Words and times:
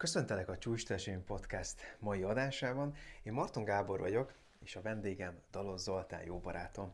Köszöntelek 0.00 0.48
a 0.48 0.58
Csúcs 0.58 0.84
Podcast 1.26 1.96
mai 1.98 2.22
adásában. 2.22 2.94
Én 3.22 3.32
Marton 3.32 3.64
Gábor 3.64 4.00
vagyok, 4.00 4.34
és 4.60 4.76
a 4.76 4.82
vendégem 4.82 5.38
Dalos 5.50 5.80
Zoltán 5.80 6.22
jó 6.24 6.38
barátom. 6.38 6.92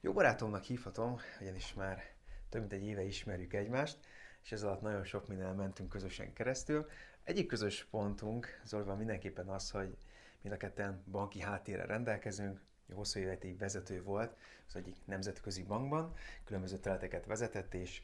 Jó 0.00 0.12
barátomnak 0.12 0.62
hívhatom, 0.62 1.18
ugyanis 1.40 1.74
már 1.74 2.02
több 2.48 2.60
mint 2.60 2.72
egy 2.72 2.86
éve 2.86 3.02
ismerjük 3.02 3.52
egymást, 3.52 3.98
és 4.42 4.52
ez 4.52 4.62
alatt 4.62 4.80
nagyon 4.80 5.04
sok 5.04 5.28
minden 5.28 5.54
mentünk 5.54 5.88
közösen 5.88 6.32
keresztül. 6.32 6.88
Egyik 7.22 7.46
közös 7.46 7.84
pontunk 7.90 8.60
Zolival 8.64 8.96
mindenképpen 8.96 9.48
az, 9.48 9.70
hogy 9.70 9.96
mind 10.40 10.54
a 10.54 10.58
ketten 10.58 11.02
banki 11.10 11.40
háttérrel 11.40 11.86
rendelkezünk, 11.86 12.60
hosszú 12.92 13.20
életig 13.20 13.58
vezető 13.58 14.02
volt 14.02 14.36
az 14.68 14.76
egyik 14.76 14.96
nemzetközi 15.04 15.62
bankban, 15.62 16.14
különböző 16.44 16.76
területeket 16.76 17.26
vezetett, 17.26 17.74
és 17.74 18.02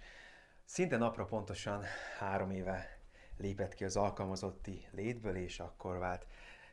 szinte 0.64 0.96
napra 0.96 1.25
pontosan 1.25 1.82
három 2.18 2.50
éve 2.50 3.00
lépett 3.40 3.75
ki 3.75 3.85
az 3.85 3.96
alkalmazotti 3.96 4.86
létből, 4.90 5.36
és 5.36 5.61
akkor 5.61 5.98
vált 5.98 6.26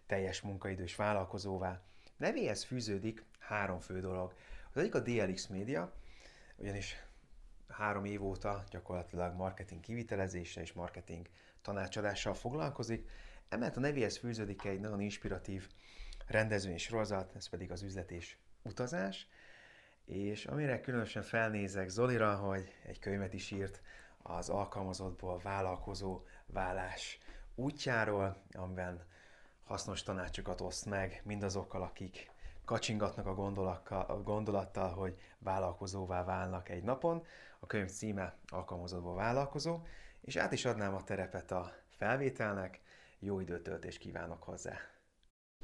teljes 0.05 0.41
munkaidős 0.41 0.95
vállalkozóvá. 0.95 1.81
Nevéhez 2.17 2.63
fűződik 2.63 3.23
három 3.39 3.79
fő 3.79 3.99
dolog. 3.99 4.33
Az 4.73 4.81
egyik 4.81 4.95
a 4.95 4.99
DLX 4.99 5.47
Media, 5.47 5.93
ugyanis 6.55 6.95
három 7.67 8.05
év 8.05 8.23
óta 8.23 8.63
gyakorlatilag 8.69 9.35
marketing 9.35 9.81
kivitelezéssel 9.81 10.63
és 10.63 10.73
marketing 10.73 11.27
tanácsadással 11.61 12.33
foglalkozik. 12.33 13.09
Emellett 13.49 13.77
a 13.77 13.79
nevéhez 13.79 14.17
fűződik 14.17 14.63
egy 14.63 14.79
nagyon 14.79 15.01
inspiratív 15.01 15.67
rendezvény 16.27 16.77
sorozat, 16.77 17.35
ez 17.35 17.49
pedig 17.49 17.71
az 17.71 17.81
üzlet 17.81 18.11
és 18.11 18.37
utazás. 18.61 19.27
És 20.05 20.45
amire 20.45 20.79
különösen 20.79 21.23
felnézek 21.23 21.89
Zolira, 21.89 22.35
hogy 22.35 22.73
egy 22.85 22.99
könyvet 22.99 23.33
is 23.33 23.51
írt 23.51 23.81
az 24.17 24.49
alkalmazottból 24.49 25.39
vállalkozó 25.43 26.21
válás 26.53 27.19
útjáról, 27.55 28.37
amiben 28.51 29.05
hasznos 29.63 30.03
tanácsokat 30.03 30.61
oszt 30.61 30.85
meg 30.85 31.21
mindazokkal, 31.25 31.81
akik 31.81 32.31
kacsingatnak 32.65 33.25
a, 33.25 34.05
a 34.07 34.21
gondolattal, 34.23 34.89
hogy 34.89 35.19
vállalkozóvá 35.39 36.23
válnak 36.23 36.69
egy 36.69 36.83
napon. 36.83 37.25
A 37.59 37.65
könyv 37.65 37.89
címe 37.89 38.37
Alkalmazottból 38.47 39.15
vállalkozó, 39.15 39.79
és 40.21 40.35
át 40.35 40.51
is 40.51 40.65
adnám 40.65 40.95
a 40.95 41.03
terepet 41.03 41.51
a 41.51 41.73
felvételnek. 41.89 42.81
Jó 43.19 43.39
időtöltést 43.39 43.97
kívánok 43.97 44.43
hozzá! 44.43 44.77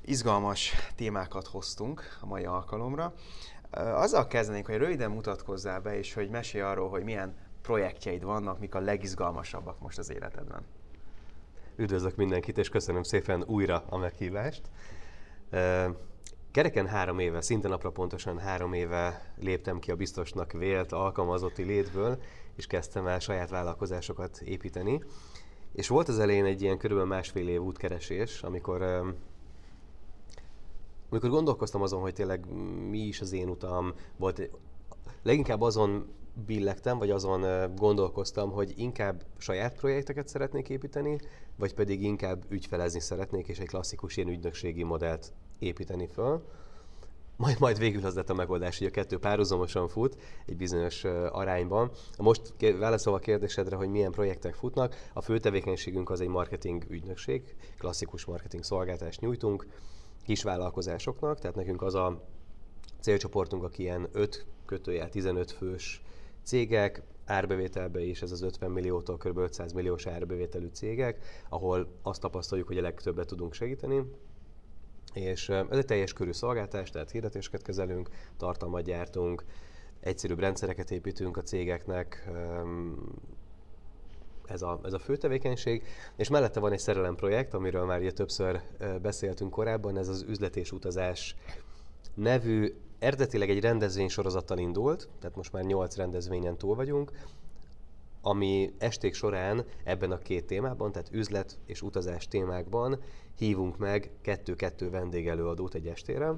Izgalmas 0.01 0.73
témákat 0.95 1.47
hoztunk 1.47 2.17
a 2.21 2.25
mai 2.25 2.45
alkalomra. 2.45 3.13
Azzal 3.71 4.27
kezdenénk, 4.27 4.65
hogy 4.65 4.77
röviden 4.77 5.11
mutatkozzál 5.11 5.79
be, 5.81 5.97
és 5.97 6.13
hogy 6.13 6.29
mesélj 6.29 6.63
arról, 6.63 6.89
hogy 6.89 7.03
milyen 7.03 7.35
projektjeid 7.63 8.23
vannak, 8.23 8.59
mik 8.59 8.75
a 8.75 8.79
legizgalmasabbak 8.79 9.79
most 9.79 9.97
az 9.97 10.11
életedben. 10.11 10.61
Üdvözlök 11.75 12.15
mindenkit, 12.15 12.57
és 12.57 12.69
köszönöm 12.69 13.03
szépen 13.03 13.43
újra 13.47 13.83
a 13.89 13.97
meghívást. 13.97 14.61
Kereken 16.51 16.87
három 16.87 17.19
éve, 17.19 17.41
szinte 17.41 17.67
napra 17.67 17.91
pontosan 17.91 18.39
három 18.39 18.73
éve 18.73 19.33
léptem 19.39 19.79
ki 19.79 19.91
a 19.91 19.95
biztosnak 19.95 20.51
vélt 20.51 20.91
alkalmazotti 20.91 21.63
létből, 21.63 22.21
és 22.55 22.67
kezdtem 22.67 23.07
el 23.07 23.19
saját 23.19 23.49
vállalkozásokat 23.49 24.37
építeni. 24.37 25.03
És 25.71 25.87
volt 25.87 26.07
az 26.07 26.19
elején 26.19 26.45
egy 26.45 26.61
ilyen 26.61 26.77
körülbelül 26.77 27.11
másfél 27.11 27.47
év 27.47 27.61
útkeresés, 27.61 28.41
amikor 28.41 28.81
amikor 31.09 31.29
gondolkoztam 31.29 31.81
azon, 31.81 32.01
hogy 32.01 32.13
tényleg 32.13 32.45
mi 32.89 32.99
is 32.99 33.21
az 33.21 33.31
én 33.31 33.49
utam, 33.49 33.93
volt 34.17 34.49
leginkább 35.23 35.61
azon 35.61 36.07
billegtem, 36.45 36.97
vagy 36.97 37.09
azon 37.09 37.75
gondolkoztam, 37.75 38.51
hogy 38.51 38.73
inkább 38.75 39.23
saját 39.37 39.75
projekteket 39.75 40.27
szeretnék 40.27 40.69
építeni, 40.69 41.19
vagy 41.55 41.73
pedig 41.73 42.03
inkább 42.03 42.43
ügyfelezni 42.49 42.99
szeretnék, 42.99 43.47
és 43.47 43.59
egy 43.59 43.67
klasszikus 43.67 44.17
ilyen 44.17 44.29
ügynökségi 44.29 44.83
modellt 44.83 45.33
építeni 45.59 46.07
föl. 46.07 46.43
Majd, 47.35 47.59
majd 47.59 47.77
végül 47.77 48.05
az 48.05 48.15
lett 48.15 48.29
a 48.29 48.33
megoldás, 48.33 48.77
hogy 48.77 48.87
a 48.87 48.91
kettő 48.91 49.17
párhuzamosan 49.17 49.87
fut 49.87 50.17
egy 50.45 50.57
bizonyos 50.57 51.03
arányban. 51.31 51.91
Most 52.17 52.53
válaszolva 52.79 53.19
a 53.19 53.21
kérdésedre, 53.21 53.75
hogy 53.75 53.89
milyen 53.89 54.11
projektek 54.11 54.53
futnak, 54.53 54.95
a 55.13 55.21
fő 55.21 55.39
tevékenységünk 55.39 56.09
az 56.09 56.21
egy 56.21 56.27
marketing 56.27 56.85
ügynökség, 56.89 57.55
klasszikus 57.77 58.25
marketing 58.25 58.63
szolgáltást 58.63 59.21
nyújtunk 59.21 59.67
kisvállalkozásoknak, 60.25 61.39
tehát 61.39 61.55
nekünk 61.55 61.81
az 61.81 61.95
a 61.95 62.21
célcsoportunk, 62.99 63.63
aki 63.63 63.81
ilyen 63.81 64.07
5 64.11 64.45
kötőjel 64.65 65.09
15 65.09 65.51
fős 65.51 66.01
cégek, 66.43 67.01
árbevételbe 67.25 68.01
is 68.01 68.21
ez 68.21 68.31
az 68.31 68.41
50 68.41 68.71
milliótól 68.71 69.17
kb. 69.17 69.37
500 69.37 69.71
milliós 69.73 70.07
árbevételű 70.07 70.67
cégek, 70.67 71.43
ahol 71.49 71.87
azt 72.01 72.21
tapasztaljuk, 72.21 72.67
hogy 72.67 72.77
a 72.77 72.81
legtöbbet 72.81 73.27
tudunk 73.27 73.53
segíteni. 73.53 74.03
És 75.13 75.49
ez 75.49 75.77
egy 75.77 75.85
teljes 75.85 76.13
körű 76.13 76.31
szolgáltás, 76.31 76.89
tehát 76.89 77.11
hirdetéseket 77.11 77.61
kezelünk, 77.61 78.09
tartalmat 78.37 78.83
gyártunk, 78.83 79.43
egyszerűbb 79.99 80.39
rendszereket 80.39 80.91
építünk 80.91 81.37
a 81.37 81.41
cégeknek, 81.41 82.29
ez 84.45 84.61
a, 84.61 84.79
ez 84.83 84.93
a 84.93 84.99
fő 84.99 85.17
tevékenység, 85.17 85.83
és 86.15 86.29
mellette 86.29 86.59
van 86.59 86.71
egy 86.71 86.79
szerelem 86.79 87.15
projekt, 87.15 87.53
amiről 87.53 87.85
már 87.85 87.99
ugye 87.99 88.11
többször 88.11 88.61
beszéltünk 89.01 89.51
korábban, 89.51 89.97
ez 89.97 90.07
az 90.07 90.25
üzlet 90.27 90.71
utazás 90.71 91.35
nevű 92.13 92.73
eredetileg 93.03 93.49
egy 93.49 93.59
rendezvény 93.59 94.07
sorozattal 94.07 94.57
indult, 94.57 95.09
tehát 95.19 95.35
most 95.35 95.51
már 95.51 95.63
8 95.63 95.95
rendezvényen 95.95 96.57
túl 96.57 96.75
vagyunk, 96.75 97.11
ami 98.21 98.73
esték 98.77 99.13
során 99.13 99.65
ebben 99.83 100.11
a 100.11 100.17
két 100.17 100.45
témában, 100.45 100.91
tehát 100.91 101.09
üzlet 101.11 101.59
és 101.65 101.81
utazás 101.81 102.27
témákban 102.27 102.99
hívunk 103.37 103.77
meg 103.77 104.11
kettő-kettő 104.21 104.89
vendégelőadót 104.89 105.73
egy 105.73 105.87
estére, 105.87 106.33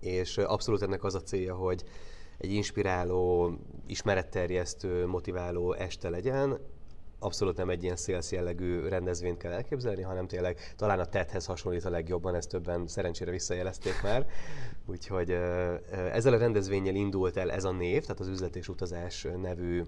és 0.00 0.38
abszolút 0.38 0.82
ennek 0.82 1.04
az 1.04 1.14
a 1.14 1.22
célja, 1.22 1.54
hogy 1.54 1.84
egy 2.38 2.50
inspiráló, 2.50 3.52
ismeretterjesztő, 3.86 5.06
motiváló 5.06 5.72
este 5.72 6.08
legyen, 6.08 6.58
abszolút 7.18 7.56
nem 7.56 7.70
egy 7.70 7.82
ilyen 7.82 7.96
sales 7.96 8.30
jellegű 8.30 8.88
rendezvényt 8.88 9.36
kell 9.36 9.52
elképzelni, 9.52 10.02
hanem 10.02 10.26
tényleg 10.26 10.74
talán 10.76 10.98
a 10.98 11.04
TED-hez 11.04 11.46
hasonlít 11.46 11.84
a 11.84 11.90
legjobban, 11.90 12.34
ezt 12.34 12.48
többen 12.48 12.86
szerencsére 12.86 13.30
visszajelezték 13.30 14.02
már. 14.02 14.26
Úgyhogy 14.86 15.30
ezzel 15.90 16.32
a 16.32 16.38
rendezvényel 16.38 16.94
indult 16.94 17.36
el 17.36 17.50
ez 17.50 17.64
a 17.64 17.72
név, 17.72 18.02
tehát 18.02 18.20
az 18.20 18.28
Üzlet 18.28 18.56
és 18.56 18.68
Utazás 18.68 19.26
nevű 19.40 19.82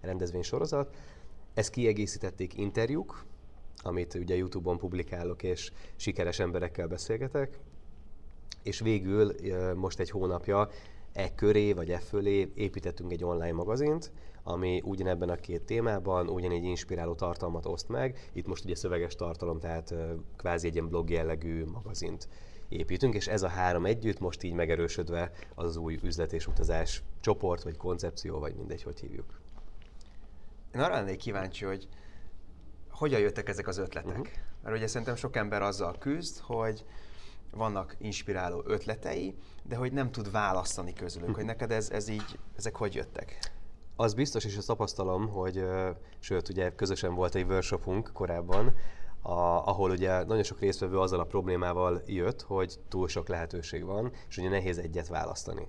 rendezvénysorozat. 0.00 0.96
Ezt 1.54 1.70
kiegészítették 1.70 2.58
interjúk, 2.58 3.24
amit 3.82 4.14
ugye 4.14 4.36
YouTube-on 4.36 4.78
publikálok, 4.78 5.42
és 5.42 5.72
sikeres 5.96 6.38
emberekkel 6.38 6.86
beszélgetek. 6.86 7.58
És 8.62 8.80
végül 8.80 9.34
most 9.74 9.98
egy 9.98 10.10
hónapja 10.10 10.68
e 11.12 11.34
köré 11.34 11.72
vagy 11.72 11.90
e 11.90 11.98
fölé 11.98 12.50
építettünk 12.54 13.12
egy 13.12 13.24
online 13.24 13.52
magazint, 13.52 14.12
ami 14.42 14.82
ugyanebben 14.84 15.28
a 15.28 15.36
két 15.36 15.62
témában 15.62 16.28
ugyanígy 16.28 16.64
inspiráló 16.64 17.14
tartalmat 17.14 17.66
oszt 17.66 17.88
meg. 17.88 18.30
Itt 18.32 18.46
most 18.46 18.64
ugye 18.64 18.74
szöveges 18.74 19.14
tartalom, 19.14 19.58
tehát 19.58 19.94
kvázi 20.36 20.66
egy 20.66 20.74
ilyen 20.74 20.88
blog 20.88 21.10
jellegű 21.10 21.64
magazint 21.64 22.28
építünk, 22.68 23.14
és 23.14 23.26
ez 23.26 23.42
a 23.42 23.48
három 23.48 23.84
együtt 23.84 24.18
most 24.18 24.42
így 24.42 24.52
megerősödve 24.52 25.32
az, 25.54 25.64
az 25.64 25.76
új 25.76 25.98
üzlet 26.02 26.32
és 26.32 26.46
utazás 26.46 27.02
csoport, 27.20 27.62
vagy 27.62 27.76
koncepció, 27.76 28.38
vagy 28.38 28.54
mindegy, 28.54 28.82
hogy 28.82 29.00
hívjuk. 29.00 29.40
Én 30.74 30.80
arra 30.80 30.94
lennék 30.94 31.16
kíváncsi, 31.16 31.64
hogy 31.64 31.88
hogyan 32.90 33.20
jöttek 33.20 33.48
ezek 33.48 33.66
az 33.66 33.78
ötletek? 33.78 34.18
Uh-huh. 34.18 34.34
Mert 34.62 34.76
ugye 34.76 34.86
szerintem 34.86 35.16
sok 35.16 35.36
ember 35.36 35.62
azzal 35.62 35.98
küzd, 35.98 36.38
hogy 36.38 36.84
vannak 37.50 37.96
inspiráló 37.98 38.62
ötletei, 38.66 39.34
de 39.62 39.76
hogy 39.76 39.92
nem 39.92 40.10
tud 40.10 40.30
választani 40.30 40.92
közülük, 40.92 41.28
uh-huh. 41.28 41.36
hogy 41.36 41.46
neked 41.46 41.70
ez, 41.70 41.90
ez 41.90 42.08
így, 42.08 42.38
ezek 42.56 42.76
hogy 42.76 42.94
jöttek? 42.94 43.38
Az 43.96 44.14
biztos, 44.14 44.44
és 44.44 44.56
azt 44.56 44.66
tapasztalom, 44.66 45.28
hogy 45.28 45.64
sőt, 46.18 46.48
ugye 46.48 46.74
közösen 46.74 47.14
volt 47.14 47.34
egy 47.34 47.46
workshopunk 47.46 48.10
korábban, 48.12 48.74
a, 49.22 49.32
ahol 49.66 49.90
ugye 49.90 50.24
nagyon 50.24 50.42
sok 50.42 50.60
résztvevő 50.60 50.98
azzal 50.98 51.20
a 51.20 51.24
problémával 51.24 52.02
jött, 52.06 52.42
hogy 52.42 52.78
túl 52.88 53.08
sok 53.08 53.28
lehetőség 53.28 53.84
van, 53.84 54.12
és 54.28 54.36
ugye 54.38 54.48
nehéz 54.48 54.78
egyet 54.78 55.08
választani. 55.08 55.68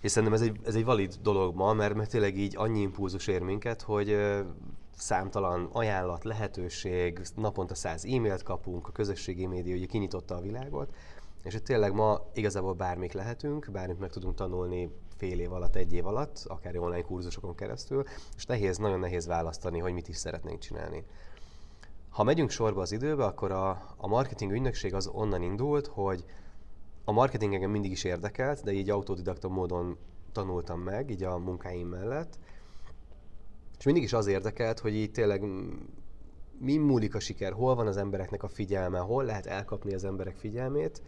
És 0.00 0.10
szerintem 0.10 0.38
ez 0.40 0.46
egy, 0.46 0.60
ez 0.64 0.74
egy 0.74 0.84
valid 0.84 1.14
dolog 1.22 1.54
ma, 1.54 1.72
mert, 1.72 1.94
mert 1.94 2.10
tényleg 2.10 2.38
így 2.38 2.56
annyi 2.56 2.80
impulzus 2.80 3.26
ér 3.26 3.42
minket, 3.42 3.82
hogy 3.82 4.16
számtalan 4.96 5.68
ajánlat, 5.72 6.24
lehetőség, 6.24 7.20
naponta 7.36 7.74
száz 7.74 8.04
e-mailt 8.04 8.42
kapunk, 8.42 8.88
a 8.88 8.92
közösségi 8.92 9.46
média 9.46 9.76
ugye 9.76 9.86
kinyitotta 9.86 10.36
a 10.36 10.40
világot, 10.40 10.94
és 11.42 11.52
hogy 11.52 11.62
tényleg 11.62 11.92
ma 11.92 12.20
igazából 12.34 12.72
bármik 12.72 13.12
lehetünk, 13.12 13.68
bármit 13.72 13.98
meg 13.98 14.10
tudunk 14.10 14.34
tanulni 14.34 14.90
fél 15.16 15.40
év 15.40 15.52
alatt, 15.52 15.76
egy 15.76 15.92
év 15.92 16.06
alatt, 16.06 16.44
akár 16.46 16.76
online 16.76 17.02
kurzusokon 17.02 17.54
keresztül, 17.54 18.04
és 18.36 18.46
nehéz, 18.46 18.76
nagyon 18.76 18.98
nehéz 18.98 19.26
választani, 19.26 19.78
hogy 19.78 19.92
mit 19.92 20.08
is 20.08 20.16
szeretnénk 20.16 20.58
csinálni. 20.58 21.04
Ha 22.08 22.22
megyünk 22.22 22.50
sorba 22.50 22.80
az 22.80 22.92
időbe, 22.92 23.24
akkor 23.24 23.50
a, 23.52 23.94
a 23.96 24.06
marketing 24.06 24.52
ügynökség 24.52 24.94
az 24.94 25.06
onnan 25.06 25.42
indult, 25.42 25.86
hogy 25.86 26.24
a 27.04 27.12
marketing 27.12 27.54
engem 27.54 27.70
mindig 27.70 27.90
is 27.90 28.04
érdekelt, 28.04 28.62
de 28.62 28.72
így 28.72 28.90
autodidakta 28.90 29.48
módon 29.48 29.96
tanultam 30.32 30.80
meg, 30.80 31.10
így 31.10 31.22
a 31.22 31.38
munkáim 31.38 31.88
mellett. 31.88 32.38
És 33.78 33.84
mindig 33.84 34.02
is 34.02 34.12
az 34.12 34.26
érdekelt, 34.26 34.78
hogy 34.78 34.94
így 34.94 35.10
tényleg 35.10 35.44
mi 36.58 36.76
múlik 36.76 37.14
a 37.14 37.20
siker, 37.20 37.52
hol 37.52 37.74
van 37.74 37.86
az 37.86 37.96
embereknek 37.96 38.42
a 38.42 38.48
figyelme, 38.48 38.98
hol 38.98 39.24
lehet 39.24 39.46
elkapni 39.46 39.94
az 39.94 40.04
emberek 40.04 40.36
figyelmét, 40.36 41.02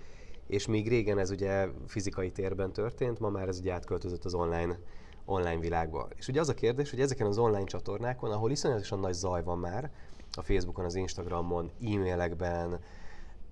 és 0.47 0.67
még 0.67 0.89
régen 0.89 1.19
ez 1.19 1.31
ugye 1.31 1.69
fizikai 1.87 2.31
térben 2.31 2.73
történt, 2.73 3.19
ma 3.19 3.29
már 3.29 3.49
ez 3.49 3.59
ugye 3.59 3.73
átköltözött 3.73 4.25
az 4.25 4.35
online, 4.35 4.79
online 5.25 5.61
világba. 5.61 6.09
És 6.17 6.29
ugye 6.29 6.41
az 6.41 6.49
a 6.49 6.55
kérdés, 6.55 6.91
hogy 6.91 7.01
ezeken 7.01 7.27
az 7.27 7.39
online 7.39 7.65
csatornákon, 7.65 8.31
ahol 8.31 8.51
iszonyatosan 8.51 8.99
nagy 8.99 9.15
zaj 9.15 9.43
van 9.43 9.59
már, 9.59 9.91
a 10.33 10.43
Facebookon, 10.43 10.85
az 10.85 10.95
Instagramon, 10.95 11.71
e-mailekben, 11.83 12.81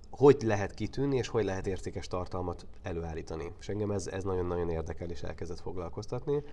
hogy 0.09 0.41
lehet 0.41 0.73
kitűnni, 0.73 1.17
és 1.17 1.27
hogy 1.27 1.43
lehet 1.43 1.67
értékes 1.67 2.07
tartalmat 2.07 2.65
előállítani. 2.83 3.51
És 3.59 3.69
engem 3.69 3.91
ez, 3.91 4.07
ez 4.07 4.23
nagyon-nagyon 4.23 4.69
érdekel, 4.69 5.09
és 5.09 5.21
elkezdett 5.21 5.59
foglalkoztatni. 5.59 6.43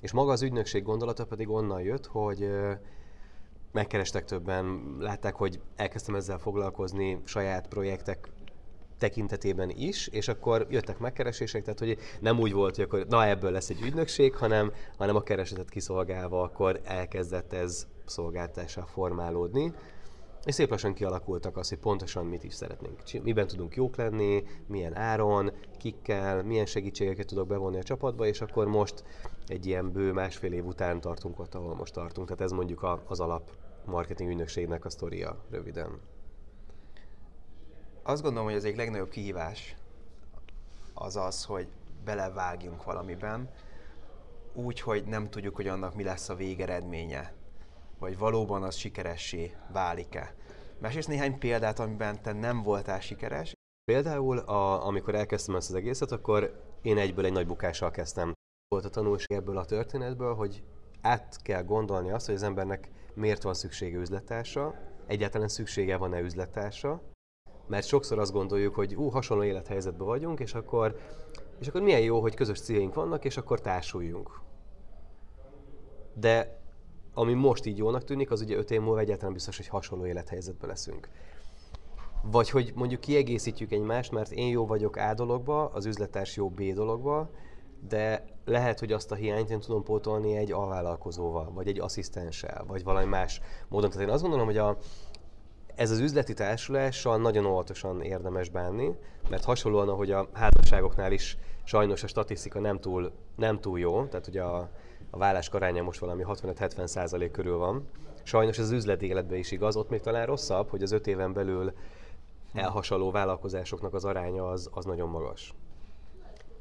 És 0.00 0.12
maga 0.12 0.32
az 0.32 0.42
ügynökség 0.42 0.82
gondolata 0.82 1.26
pedig 1.26 1.48
onnan 1.48 1.80
jött, 1.80 2.06
hogy 2.06 2.50
megkerestek 3.72 4.24
többen, 4.24 4.96
látták, 4.98 5.34
hogy 5.34 5.60
elkezdtem 5.76 6.14
ezzel 6.14 6.38
foglalkozni 6.38 7.20
saját 7.24 7.68
projektek 7.68 8.28
tekintetében 8.98 9.70
is, 9.70 10.06
és 10.06 10.28
akkor 10.28 10.66
jöttek 10.70 10.98
megkeresések, 10.98 11.62
tehát 11.62 11.78
hogy 11.78 11.98
nem 12.20 12.38
úgy 12.38 12.52
volt, 12.52 12.76
hogy 12.76 12.84
akkor 12.84 13.06
na 13.08 13.26
ebből 13.26 13.50
lesz 13.50 13.70
egy 13.70 13.80
ügynökség, 13.82 14.34
hanem, 14.34 14.72
hanem 14.96 15.16
a 15.16 15.22
keresetet 15.22 15.68
kiszolgálva 15.68 16.42
akkor 16.42 16.80
elkezdett 16.84 17.52
ez 17.52 17.86
szolgáltásra 18.04 18.86
formálódni. 18.86 19.72
És 20.44 20.54
szép 20.54 20.70
lassan 20.70 20.94
kialakultak 20.94 21.56
az, 21.56 21.68
hogy 21.68 21.78
pontosan 21.78 22.26
mit 22.26 22.44
is 22.44 22.54
szeretnénk. 22.54 23.02
Miben 23.22 23.46
tudunk 23.46 23.76
jók 23.76 23.96
lenni, 23.96 24.42
milyen 24.66 24.96
áron, 24.96 25.52
kikkel, 25.78 26.42
milyen 26.42 26.66
segítségeket 26.66 27.26
tudok 27.26 27.46
bevonni 27.46 27.78
a 27.78 27.82
csapatba, 27.82 28.26
és 28.26 28.40
akkor 28.40 28.66
most 28.66 29.04
egy 29.46 29.66
ilyen 29.66 29.92
bő 29.92 30.12
másfél 30.12 30.52
év 30.52 30.66
után 30.66 31.00
tartunk 31.00 31.38
ott, 31.38 31.54
ahol 31.54 31.74
most 31.74 31.92
tartunk. 31.92 32.26
Tehát 32.26 32.42
ez 32.42 32.50
mondjuk 32.50 33.00
az 33.06 33.20
alap 33.20 33.50
marketing 33.84 34.30
ügynökségnek 34.30 34.84
a 34.84 34.90
sztoria 34.90 35.44
röviden. 35.50 36.00
Azt 38.06 38.22
gondolom, 38.22 38.46
hogy 38.46 38.56
az 38.56 38.64
egyik 38.64 38.76
legnagyobb 38.76 39.08
kihívás 39.08 39.76
az 40.94 41.16
az, 41.16 41.44
hogy 41.44 41.68
belevágjunk 42.04 42.84
valamiben, 42.84 43.50
úgy, 44.52 44.80
hogy 44.80 45.04
nem 45.04 45.30
tudjuk, 45.30 45.56
hogy 45.56 45.68
annak 45.68 45.94
mi 45.94 46.02
lesz 46.02 46.28
a 46.28 46.34
végeredménye, 46.34 47.32
vagy 47.98 48.18
valóban 48.18 48.62
az 48.62 48.74
sikeressé 48.74 49.56
válik-e. 49.72 50.34
Mesélsz 50.78 51.06
néhány 51.06 51.38
példát, 51.38 51.78
amiben 51.78 52.22
te 52.22 52.32
nem 52.32 52.62
voltál 52.62 53.00
sikeres? 53.00 53.52
Például, 53.84 54.38
a, 54.38 54.86
amikor 54.86 55.14
elkezdtem 55.14 55.56
ezt 55.56 55.68
az 55.68 55.74
egészet, 55.74 56.12
akkor 56.12 56.62
én 56.82 56.98
egyből 56.98 57.24
egy 57.24 57.32
nagy 57.32 57.46
bukással 57.46 57.90
kezdtem. 57.90 58.32
Volt 58.68 58.84
a 58.84 58.90
tanulság 58.90 59.38
ebből 59.38 59.58
a 59.58 59.64
történetből, 59.64 60.34
hogy 60.34 60.62
át 61.00 61.42
kell 61.42 61.62
gondolni 61.62 62.10
azt, 62.10 62.26
hogy 62.26 62.34
az 62.34 62.42
embernek 62.42 62.90
miért 63.14 63.42
van 63.42 63.54
szüksége 63.54 63.98
üzletása, 63.98 64.74
egyáltalán 65.06 65.48
szüksége 65.48 65.96
van-e 65.96 66.20
üzletása, 66.20 67.02
mert 67.66 67.86
sokszor 67.86 68.18
azt 68.18 68.32
gondoljuk, 68.32 68.74
hogy 68.74 68.94
ú, 68.94 69.08
hasonló 69.08 69.42
élethelyzetben 69.42 70.06
vagyunk, 70.06 70.40
és 70.40 70.54
akkor, 70.54 70.96
és 71.60 71.68
akkor 71.68 71.82
milyen 71.82 72.00
jó, 72.00 72.20
hogy 72.20 72.34
közös 72.34 72.60
céljaink 72.60 72.94
vannak, 72.94 73.24
és 73.24 73.36
akkor 73.36 73.60
társuljunk. 73.60 74.40
De 76.14 76.62
ami 77.14 77.32
most 77.32 77.66
így 77.66 77.78
jónak 77.78 78.04
tűnik, 78.04 78.30
az 78.30 78.40
ugye 78.40 78.56
öt 78.56 78.70
év 78.70 78.80
múlva 78.80 79.00
egyáltalán 79.00 79.32
biztos, 79.32 79.56
hogy 79.56 79.68
hasonló 79.68 80.06
élethelyzetben 80.06 80.68
leszünk. 80.68 81.08
Vagy 82.22 82.50
hogy 82.50 82.72
mondjuk 82.74 83.00
kiegészítjük 83.00 83.72
egymást, 83.72 84.12
mert 84.12 84.30
én 84.30 84.48
jó 84.48 84.66
vagyok 84.66 84.96
A 84.96 85.14
dologba, 85.14 85.68
az 85.68 85.86
üzletárs 85.86 86.36
jó 86.36 86.48
B 86.50 86.62
dologba, 86.62 87.30
de 87.88 88.24
lehet, 88.44 88.78
hogy 88.78 88.92
azt 88.92 89.10
a 89.10 89.14
hiányt 89.14 89.50
én 89.50 89.60
tudom 89.60 89.82
pótolni 89.82 90.36
egy 90.36 90.52
alvállalkozóval, 90.52 91.50
vagy 91.54 91.68
egy 91.68 91.80
asszisztenssel, 91.80 92.64
vagy 92.66 92.84
valami 92.84 93.06
más 93.06 93.40
módon. 93.68 93.90
Tehát 93.90 94.06
én 94.06 94.12
azt 94.12 94.22
gondolom, 94.22 94.46
hogy 94.46 94.56
a, 94.56 94.78
ez 95.74 95.90
az 95.90 95.98
üzleti 95.98 96.34
társulással 96.34 97.18
nagyon 97.18 97.46
óvatosan 97.46 98.02
érdemes 98.02 98.48
bánni, 98.48 98.94
mert 99.28 99.44
hasonlóan, 99.44 99.88
ahogy 99.88 100.10
a 100.10 100.28
házasságoknál 100.32 101.12
is 101.12 101.38
sajnos 101.64 102.02
a 102.02 102.06
statisztika 102.06 102.60
nem 102.60 102.80
túl, 102.80 103.12
nem 103.36 103.60
túl 103.60 103.78
jó, 103.78 104.04
tehát 104.04 104.26
ugye 104.26 104.42
a, 104.42 104.70
a 105.10 105.18
vállás 105.18 105.48
aránya 105.48 105.82
most 105.82 106.00
valami 106.00 106.24
65-70 106.26 106.86
százalék 106.86 107.30
körül 107.30 107.56
van. 107.56 107.88
Sajnos 108.22 108.58
ez 108.58 108.64
az 108.64 108.70
üzleti 108.70 109.06
életben 109.06 109.38
is 109.38 109.50
igaz, 109.50 109.76
ott 109.76 109.90
még 109.90 110.00
talán 110.00 110.26
rosszabb, 110.26 110.68
hogy 110.68 110.82
az 110.82 110.92
öt 110.92 111.06
éven 111.06 111.32
belül 111.32 111.72
elhasaló 112.52 113.10
vállalkozásoknak 113.10 113.94
az 113.94 114.04
aránya 114.04 114.48
az, 114.48 114.70
az 114.72 114.84
nagyon 114.84 115.08
magas. 115.08 115.54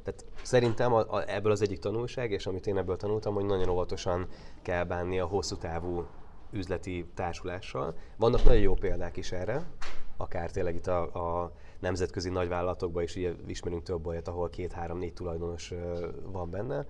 Tehát 0.03 0.25
szerintem 0.41 0.93
a, 0.93 0.99
a, 0.99 1.23
ebből 1.27 1.51
az 1.51 1.61
egyik 1.61 1.79
tanulság, 1.79 2.31
és 2.31 2.45
amit 2.45 2.67
én 2.67 2.77
ebből 2.77 2.97
tanultam, 2.97 3.33
hogy 3.33 3.45
nagyon 3.45 3.69
óvatosan 3.69 4.27
kell 4.61 4.83
bánni 4.83 5.19
a 5.19 5.25
hosszú 5.25 5.55
távú 5.55 6.05
üzleti 6.53 7.05
társulással. 7.13 7.95
Vannak 8.17 8.43
nagyon 8.43 8.61
jó 8.61 8.73
példák 8.73 9.17
is 9.17 9.31
erre, 9.31 9.65
akár 10.17 10.51
tényleg 10.51 10.75
itt 10.75 10.87
a, 10.87 11.41
a 11.41 11.51
nemzetközi 11.79 12.29
nagyvállalatokban 12.29 13.03
is 13.03 13.15
ugye 13.15 13.33
ismerünk 13.45 13.83
több 13.83 14.07
olyat, 14.07 14.27
ahol 14.27 14.49
két-három-négy 14.49 15.13
tulajdonos 15.13 15.73
van 16.31 16.49
benne, 16.49 16.85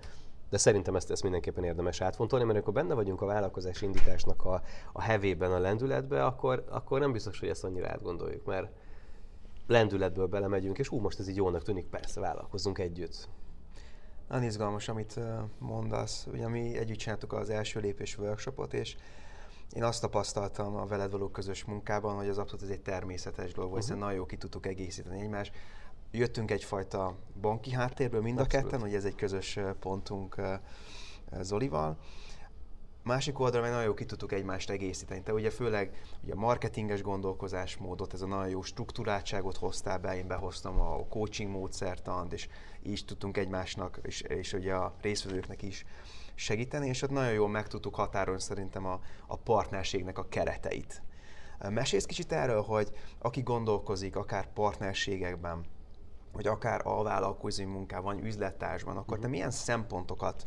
de 0.50 0.58
szerintem 0.58 0.96
ezt, 0.96 1.10
ezt 1.10 1.22
mindenképpen 1.22 1.64
érdemes 1.64 2.00
átfontolni, 2.00 2.44
mert 2.44 2.56
amikor 2.56 2.74
benne 2.74 2.94
vagyunk 2.94 3.20
a 3.20 3.26
vállalkozás 3.26 3.82
indításnak 3.82 4.44
a, 4.44 4.62
a 4.92 5.02
hevében, 5.02 5.52
a 5.52 5.58
lendületbe, 5.58 6.24
akkor, 6.24 6.64
akkor 6.68 7.00
nem 7.00 7.12
biztos, 7.12 7.40
hogy 7.40 7.48
ezt 7.48 7.64
annyira 7.64 7.88
átgondoljuk, 7.88 8.44
mert 8.44 8.68
lendületből 9.66 10.26
belemegyünk, 10.26 10.78
és 10.78 10.90
ú, 10.90 10.98
most 10.98 11.18
ez 11.18 11.28
így 11.28 11.36
jónak 11.36 11.62
tűnik, 11.62 11.86
persze, 11.86 12.20
vállalkozzunk 12.20 12.78
együtt. 12.78 13.28
Nagyon 14.28 14.44
izgalmas, 14.44 14.88
amit 14.88 15.20
mondasz. 15.58 16.26
Ugye 16.32 16.48
mi 16.48 16.76
együtt 16.78 16.98
csináltuk 16.98 17.32
az 17.32 17.50
első 17.50 17.80
lépés 17.80 18.18
workshopot, 18.18 18.74
és 18.74 18.96
én 19.74 19.82
azt 19.82 20.00
tapasztaltam 20.00 20.76
a 20.76 20.86
veled 20.86 21.10
való 21.10 21.28
közös 21.28 21.64
munkában, 21.64 22.16
hogy 22.16 22.28
az 22.28 22.38
abszolút 22.38 22.62
ez 22.62 22.70
egy 22.70 22.80
természetes 22.80 23.52
dolog, 23.52 23.70
uh-huh. 23.70 23.84
hiszen 23.84 23.98
nagyon 23.98 24.14
jó 24.14 24.26
ki 24.26 24.36
tudtuk 24.36 24.66
egészíteni 24.66 25.20
egymást. 25.20 25.52
Jöttünk 26.10 26.50
egyfajta 26.50 27.16
banki 27.40 27.72
háttérből 27.72 28.20
mind 28.20 28.38
a 28.38 28.44
ketten, 28.44 28.80
hogy 28.80 28.94
ez 28.94 29.04
egy 29.04 29.14
közös 29.14 29.58
pontunk 29.80 30.40
Zolival, 31.40 31.98
Másik 33.04 33.38
oldalon 33.38 33.68
nagyon 33.68 33.84
jó 33.84 33.94
ki 33.94 34.04
tudtuk 34.04 34.32
egymást 34.32 34.70
egészíteni. 34.70 35.22
Te 35.22 35.32
ugye 35.32 35.50
főleg 35.50 36.02
ugye 36.22 36.32
a 36.32 36.36
marketinges 36.36 37.02
gondolkozásmódot, 37.02 38.12
ez 38.12 38.20
a 38.20 38.26
nagyon 38.26 38.48
jó 38.48 38.62
struktúráltságot 38.62 39.56
hoztál 39.56 39.98
be, 39.98 40.16
én 40.16 40.26
behoztam 40.26 40.80
a 40.80 41.06
coaching 41.08 41.50
módszertant, 41.50 42.32
és 42.32 42.48
így 42.82 43.04
tudtunk 43.06 43.36
egymásnak, 43.36 43.98
és, 44.02 44.20
és 44.20 44.52
ugye 44.52 44.74
a 44.74 44.94
részvevőknek 45.00 45.62
is 45.62 45.84
segíteni, 46.34 46.88
és 46.88 47.02
ott 47.02 47.10
nagyon 47.10 47.32
jól 47.32 47.48
meg 47.48 47.66
tudtuk 47.66 47.94
határolni 47.94 48.40
szerintem 48.40 48.86
a, 48.86 49.00
a 49.26 49.36
partnerségnek 49.36 50.18
a 50.18 50.28
kereteit. 50.28 51.02
Mesélsz 51.68 52.04
kicsit 52.04 52.32
erről, 52.32 52.62
hogy 52.62 52.90
aki 53.18 53.42
gondolkozik 53.42 54.16
akár 54.16 54.52
partnerségekben, 54.52 55.64
vagy 56.32 56.46
akár 56.46 56.80
a 56.84 57.02
vállalkozói 57.02 57.66
munkában, 57.66 58.24
üzlettársban, 58.24 58.96
akkor 58.96 59.16
te 59.16 59.22
mhm. 59.22 59.30
milyen 59.30 59.50
szempontokat 59.50 60.46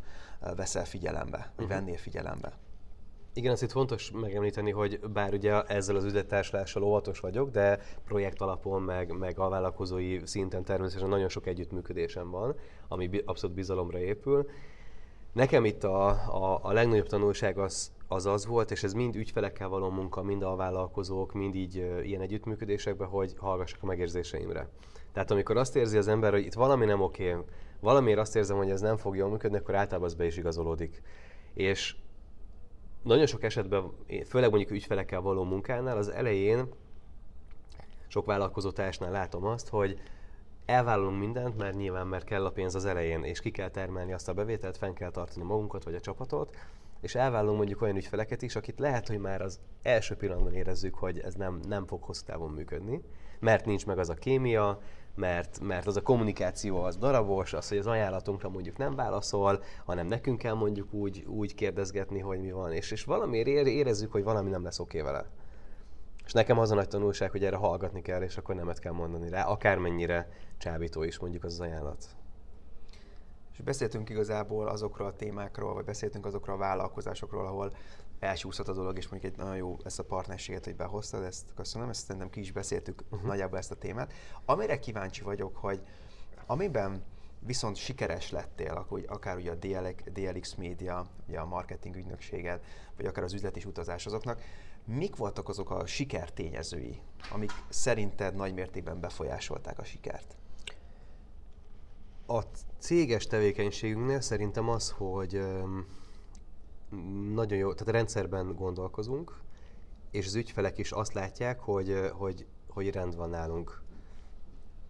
veszel 0.56 0.86
figyelembe, 0.86 1.38
vagy 1.56 1.66
uh-huh. 1.66 1.80
vennél 1.80 1.98
figyelembe? 1.98 2.58
Igen, 3.34 3.52
azt 3.52 3.64
itt 3.64 3.72
fontos 3.72 4.12
megemlíteni, 4.12 4.72
hogy 4.72 5.00
bár 5.00 5.34
ugye 5.34 5.62
ezzel 5.64 5.96
az 5.96 6.04
üzlettársulással 6.04 6.84
óvatos 6.84 7.20
vagyok, 7.20 7.50
de 7.50 7.80
projekt 8.06 8.42
alapon, 8.42 8.82
meg, 8.82 9.18
meg 9.18 9.40
a 9.40 9.50
vállalkozói 9.50 10.20
szinten 10.26 10.64
természetesen 10.64 11.10
nagyon 11.10 11.30
sok 11.30 11.48
együttműködésem 11.48 12.30
van, 12.30 12.56
ami 12.88 13.10
abszolút 13.26 13.56
bizalomra 13.56 14.00
épül. 14.00 14.50
Nekem 15.38 15.66
itt 15.66 15.84
a, 15.84 16.08
a, 16.10 16.60
a 16.62 16.72
legnagyobb 16.72 17.08
tanulság 17.08 17.58
az, 17.58 17.92
az 18.08 18.26
az 18.26 18.46
volt, 18.46 18.72
és 18.72 18.84
ez 18.84 18.94
mind 18.94 19.16
ügyfelekkel 19.16 19.68
való 19.68 19.90
munka, 19.90 20.24
mind 20.24 20.44
a 20.44 20.56
vállalkozók, 20.56 21.34
mind 21.34 21.56
így 21.56 21.76
ilyen 22.04 22.22
együttműködésekben, 22.22 23.08
hogy 23.08 23.34
hallgassak 23.38 23.84
a 23.84 23.86
megérzéseimre. 23.86 24.70
Tehát 25.12 25.32
amikor 25.32 25.58
azt 25.58 25.76
érzi 25.76 25.98
az 25.98 26.08
ember, 26.08 26.32
hogy 26.32 26.46
itt 26.46 26.54
valami 26.54 26.86
nem 26.86 27.02
oké, 27.02 27.36
valamiért 27.80 28.20
azt 28.20 28.36
érzem, 28.36 28.58
hogy 28.58 28.70
ez 28.70 28.82
nem 28.82 28.98
fog 28.98 29.16
jól 29.16 29.30
működni, 29.30 29.58
akkor 29.58 29.76
általában 29.76 30.08
az 30.08 30.16
be 30.16 30.26
is 30.26 30.38
igazolódik. 30.38 31.02
És 31.54 31.96
nagyon 33.04 33.26
sok 33.26 33.44
esetben, 33.44 33.92
főleg 34.26 34.50
mondjuk 34.50 34.72
ügyfelekkel 34.72 35.22
való 35.22 35.44
munkánál, 35.44 35.98
az 35.98 36.10
elején 36.10 36.70
sok 38.08 38.26
vállalkozótársnál 38.26 39.12
látom 39.12 39.46
azt, 39.46 39.70
hogy 39.70 40.00
elvállalunk 40.68 41.20
mindent, 41.20 41.58
mert 41.58 41.76
nyilván 41.76 42.08
mert 42.08 42.26
kell 42.26 42.46
a 42.46 42.52
pénz 42.52 42.76
az 42.76 42.86
elején, 42.86 43.24
és 43.24 43.40
ki 43.40 43.52
kell 43.52 43.70
termelni 43.70 44.14
azt 44.14 44.30
a 44.30 44.34
bevételt, 44.34 44.78
fenn 44.78 44.94
kell 44.94 45.12
tartani 45.12 45.46
magunkat 45.46 45.84
vagy 45.84 45.96
a 45.96 46.00
csapatot, 46.00 46.56
és 47.02 47.16
elvállalunk 47.16 47.58
mondjuk 47.58 47.82
olyan 47.82 47.96
ügyfeleket 47.96 48.42
is, 48.42 48.56
akit 48.56 48.80
lehet, 48.80 49.08
hogy 49.08 49.20
már 49.20 49.42
az 49.42 49.60
első 49.82 50.16
pillanatban 50.16 50.54
érezzük, 50.54 50.96
hogy 50.96 51.20
ez 51.20 51.34
nem, 51.34 51.60
nem 51.68 51.86
fog 51.86 52.04
hosszú 52.04 52.26
távon 52.26 52.52
működni, 52.52 53.02
mert 53.40 53.66
nincs 53.66 53.86
meg 53.86 53.98
az 53.98 54.10
a 54.10 54.14
kémia, 54.14 54.80
mert, 55.16 55.60
mert 55.60 55.88
az 55.88 55.98
a 55.98 56.02
kommunikáció 56.02 56.82
az 56.82 56.98
darabos, 56.98 57.54
az, 57.54 57.68
hogy 57.70 57.78
az 57.78 57.88
ajánlatunkra 57.88 58.50
mondjuk 58.50 58.78
nem 58.78 58.96
válaszol, 58.96 59.64
hanem 59.86 60.08
nekünk 60.08 60.38
kell 60.38 60.54
mondjuk 60.54 60.94
úgy, 60.94 61.24
úgy 61.28 61.56
kérdezgetni, 61.56 62.20
hogy 62.20 62.42
mi 62.42 62.52
van, 62.52 62.72
és, 62.72 62.92
és 62.92 63.04
valamiért 63.04 63.48
érezzük, 63.48 64.12
hogy 64.12 64.24
valami 64.24 64.50
nem 64.50 64.64
lesz 64.64 64.80
oké 64.80 65.02
vele. 65.02 65.26
És 66.28 66.34
nekem 66.34 66.60
az 66.60 66.72
a 66.72 66.76
nagy 66.76 66.88
tanulság, 66.88 67.32
hogy 67.32 67.44
erre 67.44 67.56
hallgatni 67.56 68.02
kell, 68.02 68.22
és 68.22 68.38
akkor 68.38 68.56
nemet 68.56 68.80
kell 68.80 68.92
mondani 68.92 69.30
rá, 69.30 69.44
akármennyire 69.44 70.30
csábító 70.58 71.04
is 71.04 71.20
mondjuk 71.20 71.44
az, 71.44 71.54
az 71.54 71.60
ajánlat. 71.60 72.06
És 73.54 73.60
beszéltünk 73.60 74.10
igazából 74.10 74.68
azokról 74.68 75.08
a 75.08 75.16
témákról, 75.16 75.74
vagy 75.74 75.86
beszéltünk 75.86 76.26
azokról 76.26 76.56
a 76.56 76.60
vállalkozásokról, 76.60 77.46
ahol 77.46 77.76
elcsúszott 78.20 78.68
a 78.68 78.74
dolog, 78.74 78.98
és 78.98 79.08
mondjuk 79.08 79.34
egy 79.34 79.40
nagyon 79.40 79.56
jó 79.56 79.78
ezt 79.84 80.00
a 80.00 80.04
partnerséget, 80.04 80.66
hogy 80.66 80.76
behoztad, 80.76 81.24
ezt 81.24 81.54
köszönöm, 81.56 81.90
ezt 81.90 82.06
szerintem 82.06 82.30
ki 82.30 82.40
is 82.40 82.52
beszéltük 82.52 83.04
uh-huh. 83.10 83.28
nagyjából 83.28 83.58
ezt 83.58 83.72
a 83.72 83.76
témát. 83.76 84.14
Amire 84.46 84.80
kíváncsi 84.80 85.22
vagyok, 85.22 85.56
hogy 85.56 85.82
amiben 86.46 87.04
viszont 87.40 87.76
sikeres 87.76 88.32
lettél, 88.32 88.72
akkor 88.72 89.04
akár 89.08 89.36
ugye 89.36 89.52
a 89.52 89.56
DLX, 89.56 90.04
DLX 90.04 90.56
Media, 90.56 91.06
ugye 91.28 91.40
a 91.40 91.46
marketing 91.46 91.96
ügynökséged, 91.96 92.64
vagy 92.98 93.06
akár 93.06 93.24
az 93.24 93.34
üzleti 93.34 93.64
utazás 93.66 94.06
azoknak, 94.06 94.42
mik 94.88 95.16
voltak 95.16 95.50
azok 95.50 95.70
a 95.70 95.86
sikertényezői, 95.86 97.02
amik 97.32 97.52
szerinted 97.70 98.36
nagy 98.36 98.54
mértékben 98.54 99.00
befolyásolták 99.00 99.80
a 99.80 99.84
sikert? 99.84 100.36
A 102.28 102.42
céges 102.80 103.28
tevékenységünknél 103.28 104.22
szerintem 104.22 104.70
az, 104.70 104.90
hogy 104.90 105.42
nagyon 107.34 107.58
jó, 107.58 107.74
tehát 107.74 107.94
rendszerben 107.94 108.56
gondolkozunk, 108.56 109.42
és 110.12 110.26
az 110.26 110.36
ügyfelek 110.36 110.78
is 110.78 110.92
azt 110.92 111.14
látják, 111.14 111.60
hogy, 111.60 112.10
hogy, 112.14 112.46
hogy 112.70 112.90
rend 112.90 113.16
van 113.16 113.30
nálunk. 113.30 113.82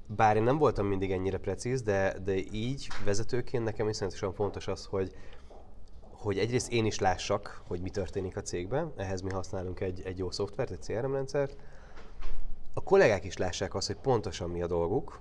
Bár 0.08 0.36
én 0.36 0.44
nem 0.44 0.58
voltam 0.58 0.86
mindig 0.86 1.12
ennyire 1.12 1.38
precíz, 1.38 1.82
de, 1.82 2.20
de 2.20 2.36
így 2.52 2.88
vezetőként 3.06 3.64
nekem 3.64 3.90
iszonyatosan 3.90 4.34
fontos 4.34 4.68
az, 4.68 4.86
hogy, 4.86 5.16
hogy 6.28 6.38
egyrészt 6.38 6.72
én 6.72 6.86
is 6.86 7.00
lássak, 7.00 7.62
hogy 7.68 7.82
mi 7.82 7.90
történik 7.90 8.38
a 8.38 8.42
cégben, 8.42 8.94
ehhez 8.96 9.22
mi 9.22 9.30
használunk 9.30 9.80
egy, 9.80 10.02
egy 10.06 10.18
jó 10.18 10.32
szoftvert, 10.32 10.72
egy 10.72 10.80
CRM 10.80 11.14
rendszert, 11.14 11.58
a 12.74 12.84
kollégák 12.84 13.24
is 13.24 13.38
lássák 13.38 13.76
azt, 13.76 13.88
hogy 13.88 13.96
pontosan 13.96 14.50
mi 14.50 14.62
a 14.62 14.68
dolguk, 14.68 15.20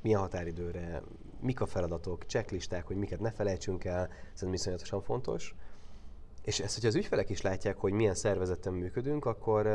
milyen 0.00 0.20
határidőre, 0.20 1.02
mik 1.40 1.60
a 1.60 1.66
feladatok, 1.66 2.22
checklisták, 2.22 2.86
hogy 2.86 2.96
miket 2.96 3.20
ne 3.20 3.30
felejtsünk 3.30 3.84
el, 3.84 4.08
szerintem 4.32 4.52
iszonyatosan 4.52 5.02
fontos. 5.02 5.54
És 6.42 6.60
ezt, 6.60 6.74
hogyha 6.74 6.88
az 6.88 6.94
ügyfelek 6.94 7.30
is 7.30 7.40
látják, 7.40 7.76
hogy 7.76 7.92
milyen 7.92 8.14
szervezetten 8.14 8.72
működünk, 8.72 9.24
akkor, 9.24 9.66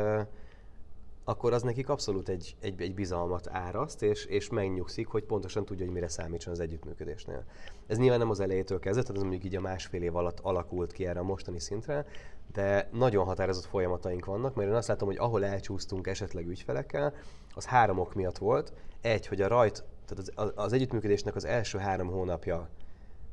akkor 1.30 1.54
az 1.54 1.62
nekik 1.64 1.90
abszolút 1.90 2.30
egy, 2.30 2.56
egy, 2.60 2.82
egy 2.82 2.94
bizalmat 2.94 3.48
áraszt, 3.52 4.04
és, 4.04 4.26
és 4.26 4.50
megnyugszik, 4.50 5.08
hogy 5.08 5.24
pontosan 5.24 5.66
tudja, 5.66 5.86
hogy 5.86 5.94
mire 5.94 6.08
számítson 6.08 6.54
az 6.54 6.60
együttműködésnél. 6.60 7.44
Ez 7.88 7.98
nyilván 7.98 8.20
nem 8.20 8.30
az 8.30 8.40
elejétől 8.40 8.80
kezdett, 8.80 9.04
tehát 9.04 9.18
ez 9.18 9.28
mondjuk 9.28 9.44
így 9.44 9.56
a 9.56 9.62
másfél 9.62 10.02
év 10.02 10.16
alatt 10.16 10.40
alakult 10.40 10.92
ki 10.92 11.06
erre 11.06 11.20
a 11.20 11.24
mostani 11.24 11.60
szintre, 11.60 12.06
de 12.54 12.90
nagyon 12.92 13.26
határozott 13.26 13.66
folyamataink 13.66 14.26
vannak, 14.26 14.56
mert 14.56 14.70
én 14.70 14.76
azt 14.76 14.88
látom, 14.88 15.08
hogy 15.08 15.18
ahol 15.18 15.46
elcsúsztunk 15.46 16.08
esetleg 16.08 16.48
ügyfelekkel, 16.48 17.14
az 17.54 17.66
három 17.66 18.00
ok 18.00 18.14
miatt 18.14 18.38
volt. 18.38 18.74
Egy, 19.02 19.28
hogy 19.28 19.42
a 19.42 19.48
rajt, 19.48 19.84
tehát 20.06 20.32
az, 20.36 20.52
az 20.56 20.74
együttműködésnek 20.74 21.36
az 21.36 21.46
első 21.46 21.78
három 21.78 22.08
hónapja 22.08 22.70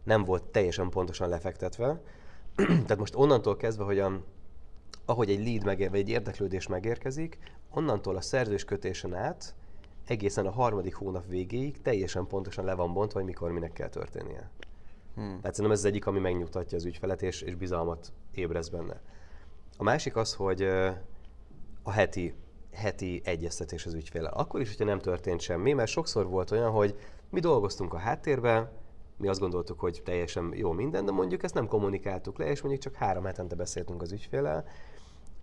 nem 0.05 0.25
volt 0.25 0.43
teljesen 0.43 0.89
pontosan 0.89 1.29
lefektetve. 1.29 2.01
tehát 2.87 2.99
most 2.99 3.17
onnantól 3.17 3.57
kezdve, 3.57 3.85
hogy 3.85 3.99
a, 3.99 4.21
ahogy 5.05 5.31
egy 5.31 5.47
lead 5.47 5.65
megér, 5.65 5.91
vagy 5.91 6.01
egy 6.01 6.09
érdeklődés 6.09 6.67
megérkezik, 6.67 7.39
onnantól 7.77 8.17
a 8.17 8.21
szerzőskötésen 8.21 9.15
át 9.15 9.55
egészen 10.07 10.47
a 10.47 10.51
harmadik 10.51 10.95
hónap 10.95 11.27
végéig 11.27 11.83
teljesen 11.83 12.27
pontosan 12.27 12.65
le 12.65 12.75
van 12.75 12.93
bontva, 12.93 13.19
hogy 13.19 13.29
mikor 13.29 13.51
minek 13.51 13.73
kell 13.73 13.89
történnie. 13.89 14.51
Hmm. 15.15 15.25
Tehát 15.25 15.43
szerintem 15.43 15.71
ez 15.71 15.79
az 15.79 15.85
egyik, 15.85 16.07
ami 16.07 16.19
megnyugtatja 16.19 16.77
az 16.77 16.85
ügyfelet, 16.85 17.23
és, 17.23 17.41
és 17.41 17.55
bizalmat 17.55 18.13
ébrez 18.35 18.69
benne. 18.69 19.01
A 19.77 19.83
másik 19.83 20.17
az, 20.17 20.35
hogy 20.35 20.63
a 21.83 21.91
heti, 21.91 22.35
heti 22.73 23.21
egyeztetés 23.25 23.87
az 23.87 23.95
ügyféle. 23.95 24.29
Akkor 24.29 24.61
is, 24.61 24.69
hogyha 24.69 24.85
nem 24.85 24.99
történt 24.99 25.41
semmi, 25.41 25.73
mert 25.73 25.91
sokszor 25.91 26.27
volt 26.27 26.51
olyan, 26.51 26.71
hogy 26.71 26.99
mi 27.31 27.41
dolgoztunk 27.41 27.95
a 27.95 27.99
háttérben, 27.99 28.71
mi 29.17 29.29
azt 29.29 29.41
gondoltuk, 29.41 29.81
hogy 29.81 30.01
teljesen 30.05 30.53
jó 30.55 30.73
minden, 30.73 31.05
de 31.05 31.13
mondjuk 31.13 31.43
ezt 31.43 31.55
nem 31.55 31.67
kommunikáltuk 31.67 32.39
le, 32.39 32.51
és 32.51 32.61
mondjuk 32.61 32.83
csak 32.83 32.95
három 32.95 33.25
hetente 33.25 33.55
beszéltünk 33.55 34.03
az 34.03 34.13
ügyfélel, 34.13 34.65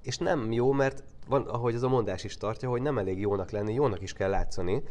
és 0.01 0.17
nem 0.17 0.51
jó, 0.51 0.71
mert 0.71 1.03
van, 1.27 1.41
ahogy 1.41 1.73
ez 1.73 1.83
a 1.83 1.89
mondás 1.89 2.23
is 2.23 2.37
tartja, 2.37 2.69
hogy 2.69 2.81
nem 2.81 2.97
elég 2.97 3.19
jónak 3.19 3.51
lenni, 3.51 3.73
jónak 3.73 4.01
is 4.01 4.13
kell 4.13 4.29
látszani, 4.29 4.83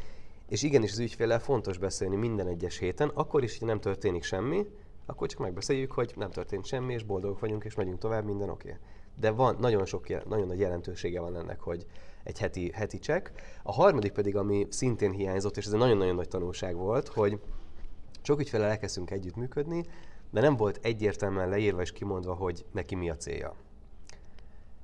és 0.49 0.63
igenis 0.63 0.93
az 0.93 0.99
ügyféllel 0.99 1.41
fontos 1.41 1.79
beszélni 1.79 2.17
minden 2.17 2.47
egyes 2.47 2.79
héten, 2.79 3.09
akkor 3.15 3.43
is, 3.43 3.59
hogy 3.59 3.69
nem 3.69 3.81
történik 3.81 4.23
semmi, 4.23 4.67
akkor 5.07 5.29
csak 5.29 5.41
megbeszéljük, 5.41 5.93
hogy 5.93 6.13
nem 6.17 6.31
történt 6.31 6.67
semmi, 6.67 6.93
és 6.93 7.03
boldogok 7.03 7.41
vagyunk, 7.41 7.65
és 7.65 7.75
megyünk 7.75 7.99
tovább, 7.99 8.25
minden 8.25 8.49
oké. 8.49 8.69
Okay. 8.69 8.81
De 9.21 9.31
van, 9.31 9.57
nagyon 9.61 9.85
sok, 9.85 10.29
nagyon 10.29 10.47
nagy 10.47 10.59
jelentősége 10.59 11.21
van 11.21 11.37
ennek, 11.37 11.61
hogy 11.61 11.87
egy 12.23 12.39
heti, 12.39 12.71
heti 12.75 12.99
check. 12.99 13.33
A 13.63 13.73
harmadik 13.73 14.13
pedig, 14.13 14.37
ami 14.37 14.67
szintén 14.71 15.13
hiányzott, 15.13 15.57
és 15.57 15.67
ez 15.67 15.73
egy 15.73 15.79
nagyon-nagyon 15.79 16.15
nagy 16.15 16.29
tanulság 16.29 16.77
volt, 16.77 17.09
hogy 17.09 17.41
sok 18.23 18.41
ügyfele 18.41 18.67
elkezdtünk 18.67 19.11
együttműködni, 19.11 19.85
de 20.31 20.41
nem 20.41 20.57
volt 20.57 20.79
egyértelműen 20.83 21.49
leírva 21.49 21.81
és 21.81 21.93
kimondva, 21.93 22.35
hogy 22.35 22.65
neki 22.73 22.95
mi 22.95 23.11
a 23.11 23.17
célja. 23.17 23.55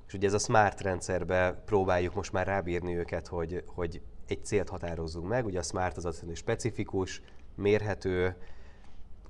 És 0.06 0.14
ugye 0.14 0.26
ez 0.26 0.32
a 0.32 0.38
smart 0.38 0.80
rendszerbe 0.80 1.62
próbáljuk 1.64 2.14
most 2.14 2.32
már 2.32 2.46
rábírni 2.46 2.96
őket, 2.96 3.26
hogy, 3.26 3.62
hogy 3.66 4.02
egy 4.26 4.44
célt 4.44 4.68
határozzunk 4.68 5.28
meg. 5.28 5.44
Ugye 5.44 5.58
a 5.58 5.62
smart 5.62 5.96
az 5.96 6.04
azt 6.04 6.20
hogy 6.20 6.36
specifikus, 6.36 7.22
mérhető, 7.54 8.36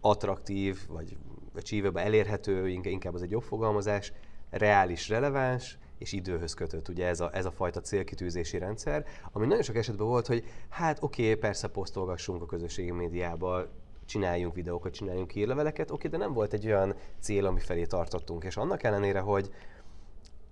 attraktív, 0.01 0.79
vagy 0.89 1.17
achievable, 1.57 2.03
elérhető, 2.03 2.69
inkább 2.69 3.15
az 3.15 3.23
egy 3.23 3.31
jobb 3.31 3.43
fogalmazás, 3.43 4.13
reális, 4.51 5.09
releváns, 5.09 5.79
és 5.99 6.13
időhöz 6.13 6.55
kötött, 6.55 6.89
ugye 6.89 7.07
ez 7.07 7.21
a, 7.21 7.31
ez 7.33 7.45
a 7.45 7.51
fajta 7.51 7.81
célkitűzési 7.81 8.59
rendszer, 8.59 9.05
ami 9.33 9.47
nagyon 9.47 9.63
sok 9.63 9.77
esetben 9.77 10.07
volt, 10.07 10.27
hogy 10.27 10.45
hát 10.69 11.03
oké, 11.03 11.23
okay, 11.23 11.35
persze 11.35 11.69
posztolgassunk 11.69 12.43
a 12.43 12.47
közösségi 12.47 12.91
médiába, 12.91 13.67
csináljunk 14.07 14.55
videókat, 14.55 14.93
csináljunk 14.93 15.31
hírleveleket, 15.31 15.91
oké, 15.91 16.07
okay, 16.07 16.19
de 16.19 16.25
nem 16.25 16.35
volt 16.35 16.53
egy 16.53 16.67
olyan 16.67 16.95
cél, 17.21 17.47
ami 17.47 17.61
felé 17.61 17.85
tartottunk, 17.85 18.45
és 18.45 18.57
annak 18.57 18.83
ellenére, 18.83 19.21
hogy 19.21 19.51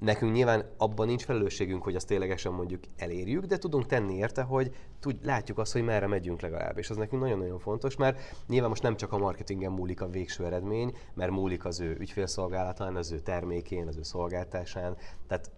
Nekünk 0.04 0.32
nyilván 0.32 0.64
abban 0.76 1.06
nincs 1.06 1.24
felelősségünk, 1.24 1.82
hogy 1.82 1.94
azt 1.94 2.06
ténylegesen 2.06 2.52
mondjuk 2.52 2.82
elérjük, 2.96 3.44
de 3.44 3.58
tudunk 3.58 3.86
tenni 3.86 4.14
érte, 4.14 4.42
hogy 4.42 4.74
tud, 5.00 5.24
látjuk 5.24 5.58
azt, 5.58 5.72
hogy 5.72 5.84
merre 5.84 6.06
megyünk 6.06 6.40
legalább. 6.40 6.78
És 6.78 6.90
az 6.90 6.96
nekünk 6.96 7.22
nagyon-nagyon 7.22 7.58
fontos, 7.58 7.96
mert 7.96 8.20
nyilván 8.46 8.68
most 8.68 8.82
nem 8.82 8.96
csak 8.96 9.12
a 9.12 9.18
marketingen 9.18 9.72
múlik 9.72 10.00
a 10.00 10.08
végső 10.08 10.44
eredmény, 10.44 10.96
mert 11.14 11.30
múlik 11.30 11.64
az 11.64 11.80
ő 11.80 11.96
ügyfélszolgálatán, 12.00 12.96
az 12.96 13.12
ő 13.12 13.20
termékén, 13.20 13.88
az 13.88 13.96
ő 13.96 14.02
szolgáltásán. 14.02 14.96
Tehát 15.26 15.50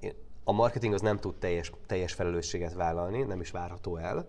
a 0.45 0.53
marketing 0.53 0.95
az 0.95 1.01
nem 1.01 1.17
tud 1.17 1.35
teljes, 1.35 1.73
teljes 1.87 2.13
felelősséget 2.13 2.75
vállalni, 2.75 3.23
nem 3.23 3.41
is 3.41 3.51
várható 3.51 3.97
el, 3.97 4.27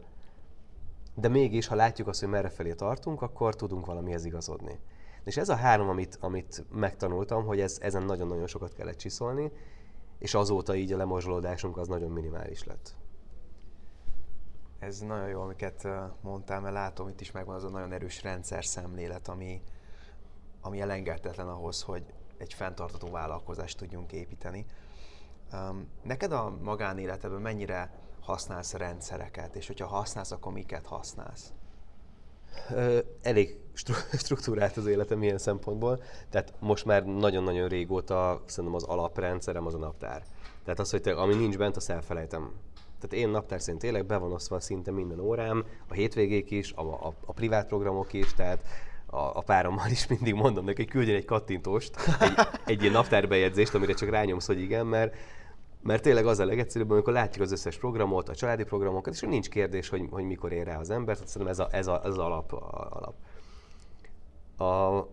de 1.16 1.28
mégis, 1.28 1.68
ha 1.68 1.76
látjuk 1.76 2.08
azt, 2.08 2.20
hogy 2.20 2.30
merre 2.30 2.50
felé 2.50 2.74
tartunk, 2.74 3.22
akkor 3.22 3.56
tudunk 3.56 3.86
valamihez 3.86 4.26
igazodni. 4.26 4.80
És 5.24 5.38
ez 5.38 5.50
a 5.50 5.56
három, 5.56 5.90
amit, 5.90 6.18
amit 6.22 6.64
megtanultam, 6.72 7.46
hogy 7.46 7.60
ez, 7.60 7.78
ezen 7.82 8.04
nagyon-nagyon 8.04 8.48
sokat 8.48 8.74
kellett 8.74 8.98
csiszolni, 8.98 9.52
és 10.20 10.34
azóta 10.34 10.76
így 10.76 10.94
a 10.94 10.98
lemorzsolódásunk 10.98 11.78
az 11.78 11.88
nagyon 11.88 12.12
minimális 12.12 12.64
lett. 12.64 12.96
Ez 14.80 15.00
nagyon 15.00 15.28
jó, 15.28 15.42
amiket 15.42 15.88
mondtál, 16.22 16.62
mert 16.62 16.74
látom, 16.74 17.08
itt 17.08 17.22
is 17.22 17.32
megvan 17.32 17.56
az 17.56 17.64
a 17.64 17.70
nagyon 17.70 17.92
erős 17.92 18.24
rendszer 18.24 18.66
szemlélet, 18.66 19.28
ami, 19.28 19.62
ami 20.62 20.82
elengedhetetlen 20.82 21.48
ahhoz, 21.48 21.82
hogy 21.82 22.06
egy 22.38 22.54
fenntartató 22.54 23.10
vállalkozást 23.10 23.78
tudjunk 23.78 24.12
építeni. 24.12 24.66
neked 26.04 26.32
a 26.32 26.58
magánéletedben 26.62 27.42
mennyire 27.42 27.92
használsz 28.22 28.74
rendszereket, 28.74 29.56
és 29.56 29.68
hogyha 29.68 29.88
használsz, 29.88 30.32
akkor 30.32 30.52
miket 30.52 30.86
használsz? 30.86 31.54
Elég 33.22 33.58
struktúrált 34.24 34.78
az 34.78 34.86
életem 34.86 35.24
ilyen 35.24 35.38
szempontból, 35.38 36.02
tehát 36.30 36.54
most 36.60 36.86
már 36.86 37.06
nagyon-nagyon 37.06 37.68
régóta 37.68 38.44
szerintem 38.46 38.76
az 38.76 38.84
alaprendszerem 38.84 39.66
az 39.66 39.74
a 39.74 39.78
naptár. 39.78 40.24
Tehát 40.64 40.80
az, 40.80 40.92
hogy 40.92 41.02
te, 41.02 41.12
ami 41.12 41.36
nincs 41.36 41.58
bent, 41.58 41.76
azt 41.76 41.90
elfelejtem. 41.90 42.52
Tehát 43.00 43.26
én 43.26 43.30
naptár 43.30 43.62
szerint 43.62 43.84
élek, 43.84 44.06
be 44.06 44.18
van 44.18 44.32
osztva 44.32 44.60
szinte 44.60 44.92
minden 44.92 45.20
órám, 45.20 45.66
a 45.88 45.94
hétvégék 45.94 46.52
is, 46.52 46.72
a, 46.72 46.82
a, 46.82 47.14
a 47.26 47.34
privát 47.34 47.68
programok 47.68 48.14
is, 48.14 48.34
tehát 48.34 48.68
a, 49.06 49.18
a 49.18 49.42
párommal 49.42 49.90
is 49.90 50.08
mindig 50.08 50.34
mondom 50.34 50.66
neki, 50.66 50.82
hogy 50.82 50.92
küldjön 50.92 51.16
egy 51.16 51.26
kattintóst, 51.26 51.96
egy, 52.20 52.48
egy 52.66 52.82
ilyen 52.82 52.94
naptárbejegyzést, 52.94 53.74
amire 53.74 53.94
csak 53.94 54.10
rányomsz, 54.10 54.48
hogy 54.48 54.62
igen, 54.62 54.86
mert 54.86 55.16
mert 55.82 56.04
tényleg 56.04 56.26
az 56.26 56.40
a 56.40 56.46
legegyszerűbb, 56.46 56.90
amikor 56.90 57.14
látjuk 57.14 57.44
az 57.44 57.52
összes 57.52 57.78
programot, 57.78 58.30
a 58.30 58.36
családi 58.36 58.64
programokat, 58.64 59.14
és 59.14 59.22
nincs 59.22 59.50
kérdés, 59.50 59.90
hogy, 59.90 60.08
hogy 60.10 60.24
mikor 60.24 60.52
ér 60.52 60.66
rá 60.66 60.80
az 60.80 60.90
ember, 60.90 61.16
tehát 61.16 61.30
szerintem 61.30 61.52
ez, 61.52 61.60
a, 61.60 61.68
ez, 61.72 61.88
a, 61.88 62.02
ez 62.04 62.18
alap. 62.18 62.54
A, 62.54 62.88
alap. 62.90 63.16
A, 64.60 65.08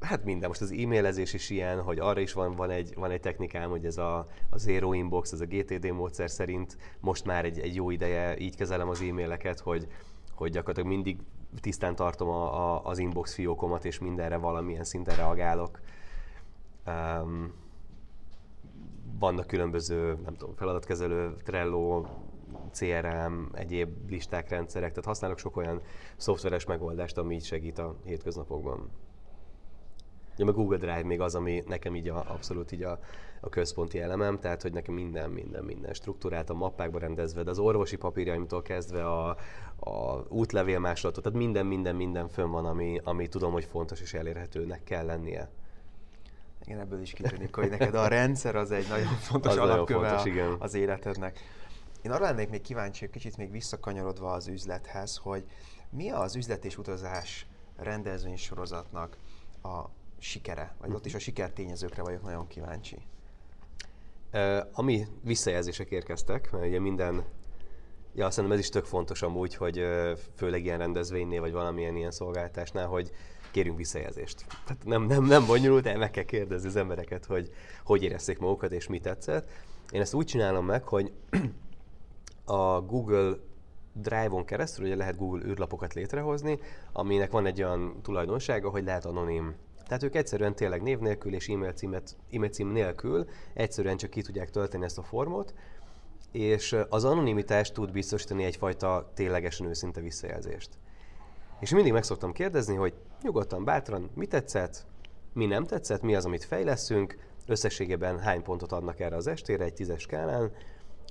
hát 0.00 0.24
minden, 0.24 0.48
most 0.48 0.60
az 0.60 0.72
e-mailezés 0.72 1.32
is 1.32 1.50
ilyen, 1.50 1.82
hogy 1.82 1.98
arra 1.98 2.20
is 2.20 2.32
van, 2.32 2.54
van, 2.54 2.70
egy, 2.70 2.94
van 2.94 3.10
egy 3.10 3.20
technikám, 3.20 3.70
hogy 3.70 3.84
ez 3.84 3.98
a, 3.98 4.26
a 4.50 4.58
Zero 4.58 4.92
Inbox, 4.92 5.32
ez 5.32 5.40
a 5.40 5.46
GTD 5.46 5.90
módszer 5.90 6.30
szerint 6.30 6.76
most 7.00 7.24
már 7.24 7.44
egy, 7.44 7.58
egy 7.58 7.74
jó 7.74 7.90
ideje 7.90 8.38
így 8.38 8.56
kezelem 8.56 8.88
az 8.88 9.00
e-maileket, 9.00 9.60
hogy, 9.60 9.86
hogy 10.34 10.50
gyakorlatilag 10.50 10.88
mindig 10.88 11.18
tisztán 11.60 11.94
tartom 11.94 12.28
a, 12.28 12.74
a, 12.74 12.84
az 12.84 12.98
inbox 12.98 13.34
fiókomat, 13.34 13.84
és 13.84 13.98
mindenre 13.98 14.36
valamilyen 14.36 14.84
szinten 14.84 15.16
reagálok. 15.16 15.80
Um, 16.86 17.52
vannak 19.18 19.46
különböző, 19.46 20.18
nem 20.24 20.34
tudom, 20.34 20.54
feladatkezelő, 20.54 21.34
Trello, 21.44 22.04
CRM, 22.72 23.44
egyéb 23.52 24.10
listák, 24.10 24.48
rendszerek, 24.48 24.90
tehát 24.90 25.04
használok 25.04 25.38
sok 25.38 25.56
olyan 25.56 25.80
szoftveres 26.16 26.64
megoldást, 26.64 27.18
ami 27.18 27.34
így 27.34 27.44
segít 27.44 27.78
a 27.78 27.96
hétköznapokban. 28.04 28.90
Ja, 30.36 30.44
meg 30.44 30.54
Google 30.54 30.76
Drive 30.76 31.04
még 31.04 31.20
az, 31.20 31.34
ami 31.34 31.62
nekem 31.66 31.96
így 31.96 32.08
a, 32.08 32.24
abszolút 32.28 32.72
így 32.72 32.82
a, 32.82 32.98
a 33.40 33.48
központi 33.48 34.00
elemem, 34.00 34.38
tehát 34.38 34.62
hogy 34.62 34.72
nekem 34.72 34.94
minden, 34.94 35.30
minden, 35.30 35.64
minden 35.64 35.92
struktúrát 35.92 36.50
a 36.50 36.54
mappákba 36.54 36.98
rendezve, 36.98 37.42
de 37.42 37.50
az 37.50 37.58
orvosi 37.58 37.96
papírjaimtól 37.96 38.62
kezdve 38.62 39.06
a, 39.06 39.28
a 39.76 40.24
útlevél 40.28 40.78
másolatot, 40.78 41.22
tehát 41.22 41.38
minden, 41.38 41.66
minden, 41.66 41.96
minden 41.96 42.28
fönn 42.28 42.50
van, 42.50 42.66
ami, 42.66 43.00
ami 43.04 43.28
tudom, 43.28 43.52
hogy 43.52 43.64
fontos 43.64 44.00
és 44.00 44.14
elérhetőnek 44.14 44.84
kell 44.84 45.04
lennie. 45.04 45.50
Igen, 46.66 46.80
ebből 46.80 47.00
is 47.00 47.12
kitűnik, 47.12 47.54
hogy 47.54 47.70
neked 47.70 47.94
a 47.94 48.08
rendszer 48.08 48.56
az 48.56 48.70
egy 48.70 48.88
nagyon 48.88 49.06
fontos 49.28 49.52
az 49.52 49.58
alapköve 49.58 50.00
nagyon 50.00 50.16
fontos, 50.16 50.32
igen. 50.32 50.56
az 50.58 50.74
életednek. 50.74 51.40
Én 52.02 52.10
arra 52.10 52.24
lennék 52.24 52.48
még 52.48 52.60
kíváncsi, 52.60 53.10
kicsit 53.10 53.36
még 53.36 53.50
visszakanyarodva 53.50 54.32
az 54.32 54.48
üzlethez, 54.48 55.16
hogy 55.16 55.44
mi 55.90 56.10
az 56.10 56.36
üzlet 56.36 56.64
és 56.64 56.78
utazás 56.78 57.46
rendezvénysorozatnak 57.76 59.16
a 59.62 59.84
sikere, 60.18 60.74
vagy 60.80 60.92
ott 60.92 61.06
is 61.06 61.14
a 61.14 61.18
sikertényezőkre 61.18 62.02
vagyok 62.02 62.22
nagyon 62.22 62.46
kíváncsi. 62.46 62.98
Uh, 64.32 64.58
ami 64.72 65.06
visszajelzések 65.22 65.90
érkeztek, 65.90 66.52
mert 66.52 66.66
ugye 66.66 66.80
minden, 66.80 67.24
ja, 68.14 68.30
szerintem 68.30 68.58
ez 68.58 68.64
is 68.64 68.70
tök 68.70 68.84
fontos 68.84 69.22
amúgy, 69.22 69.54
hogy 69.54 69.84
főleg 70.36 70.64
ilyen 70.64 70.78
rendezvénynél, 70.78 71.40
vagy 71.40 71.52
valamilyen 71.52 71.96
ilyen 71.96 72.10
szolgáltásnál, 72.10 72.86
hogy 72.86 73.10
kérünk 73.56 73.76
visszajelzést. 73.76 74.44
Tehát 74.66 74.84
nem, 74.84 75.02
nem, 75.02 75.24
nem 75.24 75.46
bonyolult, 75.46 75.86
el 75.86 75.98
meg 75.98 76.10
kell 76.10 76.24
kérdezni 76.24 76.68
az 76.68 76.76
embereket, 76.76 77.24
hogy 77.24 77.50
hogy 77.84 78.02
érezték 78.02 78.38
magukat 78.38 78.72
és 78.72 78.86
mi 78.86 78.98
tetszett. 78.98 79.50
Én 79.90 80.00
ezt 80.00 80.14
úgy 80.14 80.26
csinálom 80.26 80.66
meg, 80.66 80.82
hogy 80.82 81.12
a 82.44 82.80
Google 82.80 83.36
Drive-on 83.92 84.44
keresztül 84.44 84.84
ugye 84.84 84.96
lehet 84.96 85.16
Google 85.16 85.46
űrlapokat 85.46 85.94
létrehozni, 85.94 86.58
aminek 86.92 87.30
van 87.30 87.46
egy 87.46 87.62
olyan 87.62 88.02
tulajdonsága, 88.02 88.68
hogy 88.68 88.84
lehet 88.84 89.04
anonim. 89.04 89.54
Tehát 89.86 90.02
ők 90.02 90.14
egyszerűen 90.14 90.54
tényleg 90.54 90.82
név 90.82 90.98
nélkül 90.98 91.34
és 91.34 91.48
e-mail, 91.48 91.72
címet, 91.72 92.16
e-mail 92.32 92.50
cím 92.50 92.68
nélkül 92.68 93.28
egyszerűen 93.54 93.96
csak 93.96 94.10
ki 94.10 94.22
tudják 94.22 94.50
tölteni 94.50 94.84
ezt 94.84 94.98
a 94.98 95.02
formot, 95.02 95.54
és 96.32 96.76
az 96.88 97.04
anonimitás 97.04 97.72
tud 97.72 97.92
biztosítani 97.92 98.44
egyfajta 98.44 99.10
ténylegesen 99.14 99.66
őszinte 99.66 100.00
visszajelzést. 100.00 100.68
És 101.60 101.70
mindig 101.70 101.92
meg 101.92 102.02
szoktam 102.02 102.32
kérdezni, 102.32 102.74
hogy 102.74 102.94
nyugodtan, 103.26 103.64
bátran, 103.64 104.10
mi 104.14 104.26
tetszett, 104.26 104.86
mi 105.32 105.46
nem 105.46 105.64
tetszett, 105.64 106.02
mi 106.02 106.14
az, 106.14 106.24
amit 106.24 106.44
fejleszünk, 106.44 107.18
összességében 107.46 108.18
hány 108.18 108.42
pontot 108.42 108.72
adnak 108.72 109.00
erre 109.00 109.16
az 109.16 109.26
estére 109.26 109.64
egy 109.64 109.74
tízes 109.74 110.02
skálán, 110.02 110.50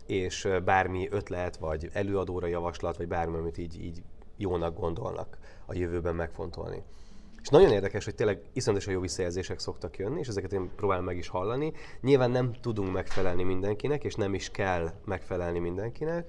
és 0.06 0.48
bármi 0.66 1.08
ötlet, 1.12 1.58
vagy 1.58 1.90
előadóra 1.94 2.48
javaslat, 2.48 2.98
vagy 2.98 3.08
bármi, 3.08 3.38
amit 3.38 3.58
így, 3.58 3.84
így 3.84 4.02
jónak 4.38 4.80
gondolnak 4.80 5.38
a 5.66 5.74
jövőben 5.74 6.16
megfontolni. 6.16 6.84
És 7.42 7.48
nagyon 7.48 7.72
érdekes, 7.72 8.06
hogy 8.06 8.16
tényleg 8.16 8.42
iszonyatosan 8.54 8.94
jó 8.94 9.00
visszajelzések 9.00 9.60
szoktak 9.60 9.98
jönni, 9.98 10.20
és 10.20 10.28
ezeket 10.28 10.54
én 10.54 10.70
próbálom 10.76 11.06
meg 11.06 11.18
is 11.18 11.28
hallani. 11.28 11.74
Nyilván 12.02 12.32
nem 12.32 12.54
tudunk 12.62 12.94
megfelelni 12.94 13.44
mindenkinek, 13.44 14.04
és 14.04 14.16
nem 14.16 14.34
is 14.34 14.50
kell 14.50 14.92
megfelelni 15.06 15.60
mindenkinek, 15.60 16.28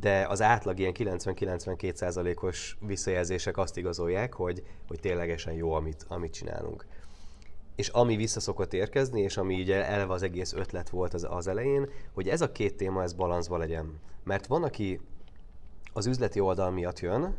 de 0.00 0.26
az 0.28 0.42
átlag 0.42 0.78
ilyen 0.78 0.94
90-92 0.98 2.42
os 2.42 2.76
visszajelzések 2.80 3.56
azt 3.56 3.76
igazolják, 3.76 4.34
hogy, 4.34 4.62
hogy 4.88 5.00
ténylegesen 5.00 5.52
jó, 5.52 5.72
amit, 5.72 6.04
amit 6.08 6.32
csinálunk. 6.32 6.86
És 7.74 7.88
ami 7.88 8.16
vissza 8.16 8.40
szokott 8.40 8.72
érkezni, 8.72 9.20
és 9.20 9.36
ami 9.36 9.60
ugye 9.60 9.86
eleve 9.86 10.12
az 10.12 10.22
egész 10.22 10.52
ötlet 10.52 10.90
volt 10.90 11.14
az, 11.14 11.26
az 11.30 11.46
elején, 11.46 11.88
hogy 12.12 12.28
ez 12.28 12.40
a 12.40 12.52
két 12.52 12.76
téma, 12.76 13.02
ez 13.02 13.12
balanszba 13.12 13.56
legyen. 13.56 14.00
Mert 14.24 14.46
van, 14.46 14.62
aki 14.62 15.00
az 15.92 16.06
üzleti 16.06 16.40
oldal 16.40 16.70
miatt 16.70 17.00
jön, 17.00 17.36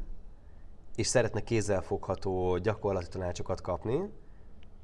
és 0.95 1.07
szeretne 1.07 1.41
kézzelfogható 1.41 2.57
gyakorlati 2.57 3.07
tanácsokat 3.07 3.61
kapni, 3.61 4.09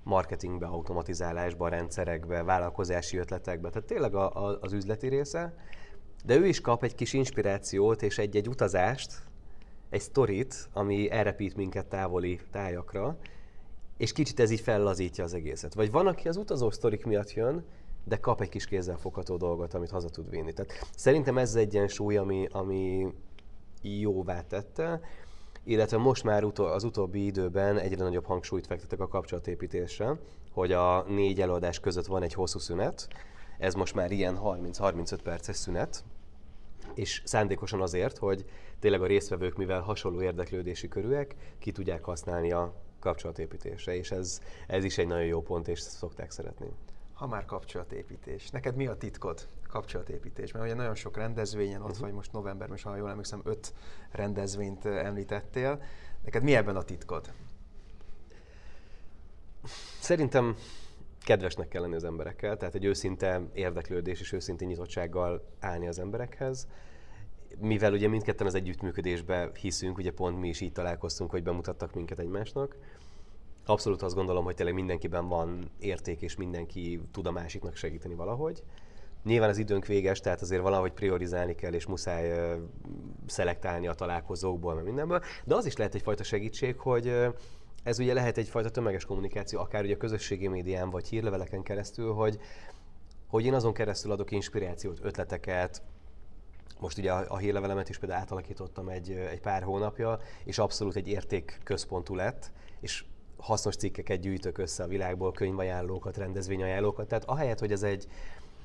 marketingbe, 0.04 0.66
automatizálásba, 0.66 1.68
rendszerekbe, 1.68 2.44
vállalkozási 2.44 3.18
ötletekbe, 3.18 3.70
tehát 3.70 3.88
tényleg 3.88 4.16
a, 4.16 4.46
a, 4.46 4.58
az 4.62 4.74
üzleti 4.74 5.08
része, 5.08 5.54
de 6.26 6.36
ő 6.36 6.48
is 6.48 6.62
kap 6.62 6.84
egy 6.84 6.96
kis 6.96 7.14
inspirációt 7.14 8.02
és 8.02 8.18
egy-egy 8.18 8.48
utazást, 8.48 9.14
egy 9.90 10.02
sztorit, 10.02 10.70
ami 10.74 11.12
elrepít 11.12 11.56
minket 11.56 11.86
távoli 11.86 12.40
tájakra, 12.52 13.18
és 13.98 14.12
kicsit 14.12 14.40
ez 14.40 14.52
így 14.52 14.60
fellazítja 14.60 15.24
az 15.24 15.34
egészet. 15.34 15.74
Vagy 15.74 15.92
van, 15.92 16.08
aki 16.08 16.28
az 16.28 16.38
utazó 16.38 16.70
sztorik 16.72 17.06
miatt 17.06 17.34
jön, 17.34 17.66
de 18.04 18.18
kap 18.18 18.42
egy 18.42 18.50
kis 18.50 18.66
kézzel 18.66 18.98
fogható 18.98 19.38
dolgot, 19.38 19.74
amit 19.74 19.90
haza 19.90 20.10
tud 20.10 20.30
vinni. 20.30 20.54
Tehát 20.54 20.88
szerintem 20.96 21.38
ez 21.38 21.56
egy 21.56 21.66
egyensúly, 21.66 22.18
ami, 22.18 22.48
ami 22.52 23.14
jóvá 23.82 24.42
tette, 24.42 25.02
illetve 25.64 25.98
most 25.98 26.24
már 26.24 26.44
utol, 26.44 26.72
az 26.72 26.84
utóbbi 26.84 27.26
időben 27.26 27.78
egyre 27.78 28.04
nagyobb 28.04 28.26
hangsúlyt 28.26 28.68
fektetek 28.68 29.00
a 29.00 29.08
kapcsolatépítésre, 29.08 30.20
hogy 30.52 30.72
a 30.72 31.04
négy 31.04 31.42
előadás 31.42 31.80
között 31.80 32.06
van 32.06 32.24
egy 32.24 32.34
hosszú 32.34 32.60
szünet, 32.60 33.08
ez 33.58 33.74
most 33.74 33.96
már 33.96 34.12
ilyen 34.12 34.40
30-35 34.44 35.18
perces 35.24 35.56
szünet, 35.56 36.04
és 36.96 37.22
szándékosan 37.26 37.82
azért, 37.82 38.18
hogy 38.18 38.46
tényleg 38.80 39.02
a 39.02 39.06
résztvevők, 39.06 39.58
mivel 39.58 39.82
hasonló 39.82 40.22
érdeklődési 40.22 40.88
körűek, 40.88 41.36
ki 41.60 41.72
tudják 41.72 42.04
használni 42.04 42.52
a 42.52 42.74
kapcsolatépítésre, 43.00 43.96
és 43.96 44.12
ez, 44.12 44.40
ez 44.68 44.84
is 44.84 44.98
egy 44.98 45.08
nagyon 45.08 45.26
jó 45.26 45.42
pont, 45.42 45.68
és 45.68 45.80
szokták 45.80 46.32
szeretni. 46.32 46.68
Ha 47.14 47.28
már 47.28 47.46
kapcsolatépítés, 47.46 48.50
neked 48.50 48.76
mi 48.76 48.88
a 48.88 48.98
titkod 48.98 49.48
kapcsolatépítés? 49.68 50.52
Mert 50.52 50.66
ugye 50.66 50.74
nagyon 50.74 50.96
sok 50.96 51.18
rendezvényen, 51.18 51.82
ott 51.82 51.90
uh-huh. 51.90 52.02
vagy 52.02 52.14
most 52.14 52.32
novemberben, 52.32 52.78
és 52.78 52.84
ha 52.84 52.96
jól 52.96 53.10
emlékszem, 53.10 53.42
öt 53.44 53.74
rendezvényt 54.12 54.86
említettél. 54.86 55.82
Neked 56.24 56.44
mi 56.44 56.56
ebben 56.56 56.76
a 56.76 56.84
titkod? 56.84 57.32
Szerintem 60.00 60.56
kedvesnek 61.24 61.68
kell 61.68 61.82
lenni 61.82 61.96
az 61.96 62.04
emberekkel, 62.04 62.58
tehát 62.58 62.76
egy 62.76 62.86
őszinte 62.86 63.42
érdeklődés 63.54 64.20
és 64.20 64.32
őszinte 64.32 64.66
nyitottsággal 64.66 65.46
állni 65.60 65.88
az 65.88 66.00
emberekhez. 66.00 66.68
Mivel 67.60 67.94
ugye 67.94 68.08
mindketten 68.08 68.48
az 68.48 68.56
együttműködésbe 68.56 69.52
hiszünk, 69.62 69.98
ugye 69.98 70.12
pont 70.12 70.40
mi 70.40 70.48
is 70.48 70.62
így 70.62 70.72
találkoztunk, 70.72 71.32
hogy 71.32 71.44
bemutattak 71.44 71.94
minket 71.94 72.20
egymásnak. 72.20 72.78
Abszolút 73.66 74.02
azt 74.02 74.16
gondolom, 74.16 74.44
hogy 74.44 74.56
tényleg 74.56 74.76
mindenkiben 74.76 75.28
van 75.28 75.72
érték, 75.80 76.22
és 76.22 76.36
mindenki 76.36 77.02
tud 77.12 77.28
a 77.28 77.32
másiknak 77.32 77.76
segíteni 77.76 78.16
valahogy. 78.16 78.64
Nyilván 79.24 79.50
az 79.50 79.58
időnk 79.58 79.86
véges, 79.86 80.20
tehát 80.20 80.42
azért 80.42 80.62
valahogy 80.62 80.92
priorizálni 80.92 81.56
kell, 81.56 81.74
és 81.74 81.86
muszáj 81.86 82.32
uh, 82.32 82.62
szelektálni 83.26 83.88
a 83.88 83.94
találkozókból, 83.94 84.74
meg 84.74 84.84
mindenből. 84.84 85.22
De 85.44 85.56
az 85.56 85.66
is 85.66 85.76
lehet 85.76 85.96
egyfajta 85.96 86.24
segítség, 86.24 86.78
hogy 86.78 87.08
uh, 87.08 87.34
ez 87.84 88.00
ugye 88.00 88.14
lehet 88.14 88.38
egyfajta 88.38 88.70
tömeges 88.70 89.06
kommunikáció, 89.06 89.60
akár 89.60 89.84
ugye 89.84 89.94
a 89.94 89.98
közösségi 89.98 90.48
médián 90.48 90.90
vagy 90.90 91.08
hírleveleken 91.08 91.64
keresztül, 91.64 92.14
hogy, 92.14 92.40
hogy 93.28 93.46
én 93.46 93.54
azon 93.54 93.74
keresztül 93.74 94.12
adok 94.12 94.32
inspirációt, 94.32 95.00
ötleteket, 95.02 95.82
most 96.80 96.98
ugye 96.98 97.12
a, 97.12 97.26
a 97.28 97.38
hírlevelemet 97.38 97.90
is 97.90 97.98
például 97.98 98.22
átalakítottam 98.22 98.90
egy, 98.90 99.12
egy 99.12 99.42
pár 99.42 99.64
hónapja, 99.64 100.20
és 100.44 100.58
abszolút 100.58 100.96
egy 100.96 101.08
érték 101.08 101.60
központú 101.64 102.16
lett, 102.16 102.52
és 102.80 103.06
hasznos 103.38 103.76
cikkeket 103.76 104.20
gyűjtök 104.20 104.58
össze 104.58 104.84
a 104.84 104.88
világból, 104.88 105.32
könyvajánlókat, 105.32 106.18
rendezvényajánlókat. 106.18 107.08
Tehát 107.08 107.24
ahelyett, 107.26 107.60
hogy 107.60 107.72
ez 107.72 107.84
egy, 107.84 108.08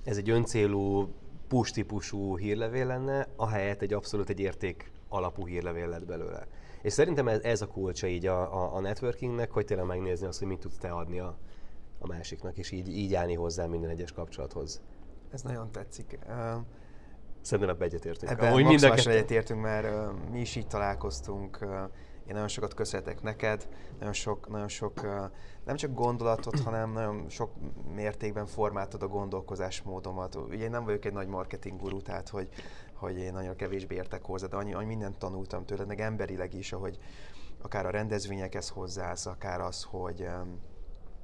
ez 0.05 0.17
egy 0.17 0.31
öncélú, 0.31 1.09
push 1.49 1.73
típusú 1.73 2.37
hírlevél 2.37 2.87
lenne, 2.87 3.29
ahelyett 3.37 3.83
egy 3.83 3.93
abszolút 3.93 4.29
egy 4.29 4.41
érték 4.41 4.91
alapú 5.09 5.47
hírlevél 5.47 5.89
lett 5.89 6.07
belőle. 6.07 6.47
És 6.83 6.93
szerintem 6.93 7.29
ez, 7.29 7.41
ez 7.41 7.63
a 7.63 7.67
kulcsa 7.67 8.07
így 8.07 8.27
a, 8.27 8.63
a, 8.63 8.75
a 8.75 8.81
networkingnek, 8.81 9.51
hogy 9.51 9.65
tényleg 9.65 9.87
megnézni 9.87 10.27
azt, 10.27 10.39
hogy 10.39 10.49
mit 10.49 10.61
tudsz 10.61 10.79
te 10.79 10.91
adni 10.91 11.19
a, 11.19 11.39
a 11.99 12.07
másiknak, 12.07 12.59
és 12.59 12.71
így, 12.71 12.89
így 12.89 13.15
állni 13.15 13.35
hozzá 13.35 13.67
minden 13.67 13.91
egyes 13.91 14.13
kapcsolathoz. 14.13 14.83
Ez 15.31 15.43
nagyon 15.43 15.73
tetszik. 15.73 16.19
Szerintem 17.41 17.75
ebbe 17.75 17.85
egyetértünk. 17.85 18.31
Ebben 18.31 18.51
Ahogy 18.51 18.65
maximálisan 18.65 19.13
egyetértünk, 19.13 19.61
mert 19.61 19.87
uh, 19.87 20.31
mi 20.31 20.41
is 20.41 20.57
így 20.57 20.67
találkoztunk. 20.67 21.59
Uh, 21.63 21.71
én 22.27 22.35
nagyon 22.35 22.49
sokat 22.49 22.75
köszönhetek 22.75 23.23
neked, 23.23 23.69
nagyon 23.99 24.13
sok, 24.13 24.49
nagyon 24.49 24.69
sok 24.69 24.93
uh, 25.03 25.11
nem 25.65 25.77
csak 25.77 25.95
gondolatot, 25.95 26.61
hanem 26.69 26.93
nagyon 26.93 27.29
sok 27.29 27.51
mértékben 27.95 28.47
formáltad 28.47 29.03
a 29.03 29.09
gondolkozásmódomat. 29.09 30.35
Ugye 30.35 30.65
én 30.65 30.71
nem 30.71 30.85
vagyok 30.85 31.05
egy 31.05 31.13
nagy 31.13 31.29
marketing 31.29 31.81
guru, 31.81 32.03
tehát 32.03 32.29
hogy 32.29 32.49
hogy 32.99 33.19
én 33.19 33.33
nagyon 33.33 33.57
kevésbé 33.57 33.95
értek 33.95 34.25
hozzá, 34.25 34.47
de 34.47 34.57
annyi, 34.57 34.75
annyi 34.75 34.87
mindent 34.87 35.19
tanultam 35.19 35.65
tőled, 35.65 35.87
meg 35.87 36.01
emberileg 36.01 36.55
is, 36.55 36.73
ahogy 36.73 36.99
akár 37.63 37.87
a 37.87 37.91
rendezvényekhez 37.91 38.69
hozzász, 38.69 39.27
akár 39.27 39.61
az, 39.61 39.83
hogy, 39.83 40.29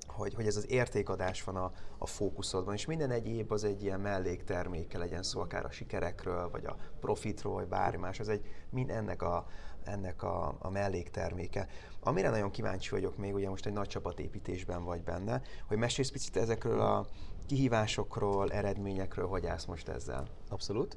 hogy, 0.07 0.35
hogy 0.35 0.47
ez 0.47 0.57
az 0.57 0.71
értékadás 0.71 1.45
van 1.45 1.57
a, 1.57 1.73
a 1.99 2.07
fókuszodban, 2.07 2.75
és 2.75 2.87
minden 2.87 3.11
egyéb 3.11 3.53
az 3.53 3.65
egy 3.65 3.83
ilyen 3.83 4.01
mellékterméke 4.01 4.99
legyen 4.99 5.23
szó, 5.23 5.41
akár 5.41 5.65
a 5.65 5.71
sikerekről, 5.71 6.51
vagy 6.51 6.67
a 6.67 6.77
profitról, 7.01 7.55
vagy 7.55 7.69
bármi 7.69 8.01
más, 8.01 8.21
az 8.21 8.29
egy 8.29 8.47
mind 8.71 8.91
ennek 8.91 9.23
a, 9.23 9.47
ennek 9.85 10.23
a, 10.23 10.57
a 10.59 10.71
mellékterméke. 10.71 11.69
Amire 12.01 12.31
nagyon 12.31 12.51
kíváncsi 12.51 12.91
vagyok 12.91 13.17
még, 13.17 13.35
ugye 13.35 13.49
most 13.49 13.67
egy 13.67 13.73
nagy 13.73 13.89
csapatépítésben 13.89 14.85
vagy 14.85 15.03
benne, 15.03 15.43
hogy 15.67 15.77
mesélsz 15.77 16.11
picit 16.11 16.37
ezekről 16.37 16.81
a 16.81 17.07
kihívásokról, 17.47 18.53
eredményekről, 18.53 19.27
hogy 19.27 19.47
állsz 19.47 19.65
most 19.65 19.89
ezzel? 19.89 20.29
Abszolút 20.49 20.97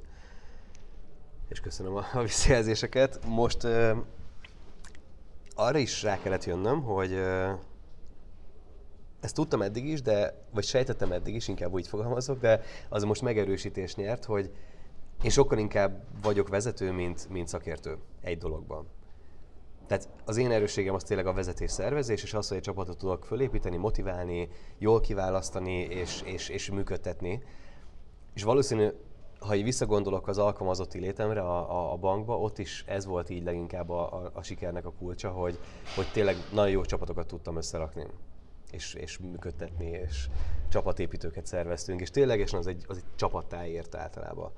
és 1.48 1.60
köszönöm 1.60 1.96
a, 1.96 2.04
a 2.12 2.22
visszajelzéseket. 2.22 3.20
Most 3.26 3.64
uh, 3.64 3.96
arra 5.54 5.78
is 5.78 6.02
rá 6.02 6.20
kellett 6.20 6.44
jönnöm, 6.44 6.82
hogy 6.82 7.12
uh, 7.12 7.50
ezt 9.20 9.34
tudtam 9.34 9.62
eddig 9.62 9.84
is, 9.84 10.02
de, 10.02 10.46
vagy 10.50 10.64
sejtettem 10.64 11.12
eddig 11.12 11.34
is, 11.34 11.48
inkább 11.48 11.72
úgy 11.72 11.88
fogalmazok, 11.88 12.40
de 12.40 12.60
az 12.88 13.02
most 13.02 13.22
megerősítés 13.22 13.94
nyert, 13.94 14.24
hogy 14.24 14.50
én 15.22 15.30
sokkal 15.30 15.58
inkább 15.58 16.04
vagyok 16.22 16.48
vezető, 16.48 16.92
mint, 16.92 17.28
mint 17.28 17.48
szakértő 17.48 17.98
egy 18.20 18.38
dologban. 18.38 18.86
Tehát 19.86 20.08
az 20.24 20.36
én 20.36 20.50
erősségem 20.50 20.94
az 20.94 21.02
tényleg 21.02 21.26
a 21.26 21.32
vezetés 21.32 21.70
szervezés, 21.70 22.22
és 22.22 22.34
az, 22.34 22.48
hogy 22.48 22.56
egy 22.56 22.62
csapatot 22.62 22.98
tudok 22.98 23.24
fölépíteni, 23.24 23.76
motiválni, 23.76 24.48
jól 24.78 25.00
kiválasztani 25.00 25.80
és, 25.80 26.22
és, 26.24 26.48
és 26.48 26.70
működtetni. 26.70 27.42
És 28.34 28.42
valószínű, 28.42 28.88
ha 29.38 29.54
így 29.54 29.64
visszagondolok 29.64 30.28
az 30.28 30.38
alkalmazotti 30.38 30.98
létemre 30.98 31.40
a, 31.40 31.70
a, 31.70 31.92
a 31.92 31.96
bankba, 31.96 32.38
ott 32.38 32.58
is 32.58 32.84
ez 32.86 33.06
volt 33.06 33.30
így 33.30 33.44
leginkább 33.44 33.90
a, 33.90 34.12
a, 34.12 34.30
a 34.34 34.42
sikernek 34.42 34.86
a 34.86 34.92
kulcsa, 34.98 35.30
hogy, 35.30 35.58
hogy 35.94 36.06
tényleg 36.12 36.36
nagyon 36.52 36.70
jó 36.70 36.84
csapatokat 36.84 37.26
tudtam 37.26 37.56
összerakni 37.56 38.06
és, 38.70 38.94
és 38.94 39.18
működtetni, 39.18 39.86
és 39.86 40.28
csapatépítőket 40.68 41.46
szerveztünk, 41.46 42.00
és 42.00 42.10
ténylegesen 42.10 42.58
az 42.58 42.66
egy, 42.66 42.84
az 42.86 42.96
egy 42.96 43.04
csapattáért 43.14 43.94
általában. 43.94 44.52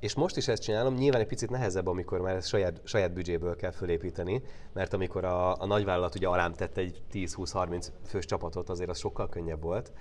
És 0.00 0.14
most 0.14 0.36
is 0.36 0.48
ezt 0.48 0.62
csinálom, 0.62 0.94
nyilván 0.94 1.20
egy 1.20 1.26
picit 1.26 1.50
nehezebb, 1.50 1.86
amikor 1.86 2.20
már 2.20 2.36
ezt 2.36 2.48
saját, 2.48 2.80
saját 2.84 3.12
büdzséből 3.12 3.56
kell 3.56 3.70
fölépíteni, 3.70 4.42
mert 4.72 4.92
amikor 4.92 5.24
a, 5.24 5.60
a 5.60 5.66
nagyvállalat 5.66 6.14
ugye 6.14 6.26
alám 6.26 6.52
tett 6.52 6.76
egy 6.76 7.02
10-20-30 7.12 7.86
fős 8.06 8.24
csapatot, 8.24 8.68
azért 8.68 8.90
az 8.90 8.98
sokkal 8.98 9.28
könnyebb 9.28 9.62
volt. 9.62 9.92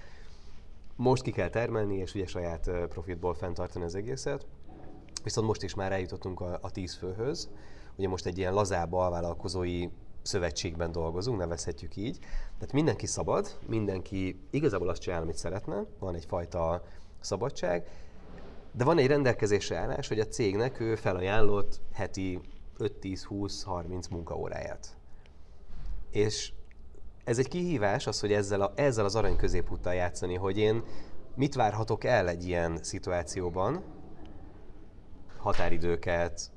Most 0.96 1.24
ki 1.24 1.32
kell 1.32 1.50
termelni, 1.50 1.96
és 1.96 2.14
ugye 2.14 2.26
saját 2.26 2.72
profitból 2.90 3.34
fenntartani 3.34 3.86
az 3.86 3.96
egészet. 3.96 4.46
Viszont 5.24 5.48
most 5.48 5.64
is 5.64 5.74
már 5.74 5.92
eljutottunk 5.92 6.40
a, 6.40 6.60
a 6.62 6.72
10 6.72 6.96
főhöz. 6.96 7.50
Ugye 7.96 8.08
most 8.08 8.26
egy 8.26 8.38
ilyen 8.38 8.54
lazább 8.54 8.94
alvállalkozói 8.94 9.88
szövetségben 10.22 10.92
dolgozunk, 10.92 11.38
nevezhetjük 11.38 11.96
így. 11.96 12.20
Tehát 12.58 12.74
mindenki 12.74 13.06
szabad, 13.06 13.58
mindenki 13.68 14.40
igazából 14.50 14.90
azt 14.90 15.02
csinál, 15.02 15.22
amit 15.22 15.38
szeretne, 15.38 15.86
van 16.00 16.16
egyfajta 16.16 16.84
szabadság, 17.20 17.88
de 18.72 18.84
van 18.84 18.98
egy 18.98 19.08
rendelkezésre 19.08 19.78
állás, 19.78 20.08
hogy 20.08 20.20
a 20.20 20.28
cégnek 20.28 20.80
ő 20.80 20.96
felajánlott 20.96 21.82
heti 21.92 22.40
5-10-20-30 22.80 24.10
munkaóráját. 24.10 24.98
És 26.12 26.54
ez 27.24 27.38
egy 27.38 27.48
kihívás 27.48 28.08
az, 28.08 28.20
hogy 28.20 28.34
ezzel, 28.34 28.62
a, 28.62 28.72
ezzel 28.76 29.06
az 29.06 29.16
arany 29.16 29.36
középúttal 29.36 29.94
játszani, 29.94 30.36
hogy 30.36 30.58
én 30.58 30.84
mit 31.36 31.56
várhatok 31.56 32.04
el 32.04 32.30
egy 32.30 32.48
ilyen 32.48 32.80
szituációban, 32.82 33.84
határidőket, 35.38 36.52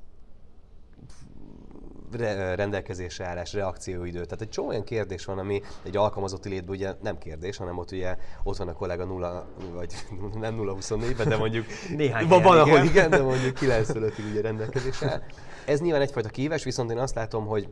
re- 2.11 2.55
rendelkezésre 2.55 3.25
állás, 3.25 3.53
reakcióidő. 3.53 4.23
Tehát 4.23 4.41
egy 4.41 4.49
csomó 4.49 4.67
olyan 4.67 4.83
kérdés 4.83 5.25
van, 5.25 5.37
ami 5.37 5.61
egy 5.83 5.97
alkalmazotti 5.97 6.49
létben 6.49 6.75
ugye 6.75 6.93
nem 7.01 7.17
kérdés, 7.17 7.57
hanem 7.57 7.77
ott 7.77 7.91
ugye 7.91 8.15
ott 8.43 8.57
van 8.57 8.67
a 8.67 8.73
kollega 8.73 9.05
0, 9.05 9.47
vagy 9.73 9.93
nem 10.39 10.57
0-24-ben, 10.59 11.29
de 11.29 11.37
mondjuk 11.37 11.65
Néhány 11.97 12.27
van, 12.27 12.41
van, 12.41 12.57
ahol 12.57 12.69
igen. 12.73 12.85
igen, 12.85 13.09
de 13.09 13.21
mondjuk 13.21 13.53
9 13.53 13.89
5 13.89 14.13
ugye 14.31 14.41
rendelkezésre 14.41 15.11
áll. 15.11 15.21
Ez 15.65 15.81
nyilván 15.81 16.01
egyfajta 16.01 16.29
kihívás, 16.29 16.63
viszont 16.63 16.91
én 16.91 16.97
azt 16.97 17.15
látom, 17.15 17.45
hogy, 17.45 17.69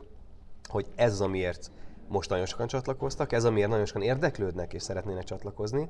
hogy 0.69 0.85
ez 0.95 1.11
az, 1.11 1.21
amiért 1.21 1.71
most 2.07 2.29
nagyon 2.29 2.45
sokan 2.45 2.67
csatlakoztak, 2.67 3.31
ez 3.31 3.43
amiért 3.43 3.69
nagyon 3.69 3.85
sokan 3.85 4.01
érdeklődnek 4.01 4.73
és 4.73 4.81
szeretnének 4.81 5.23
csatlakozni, 5.23 5.89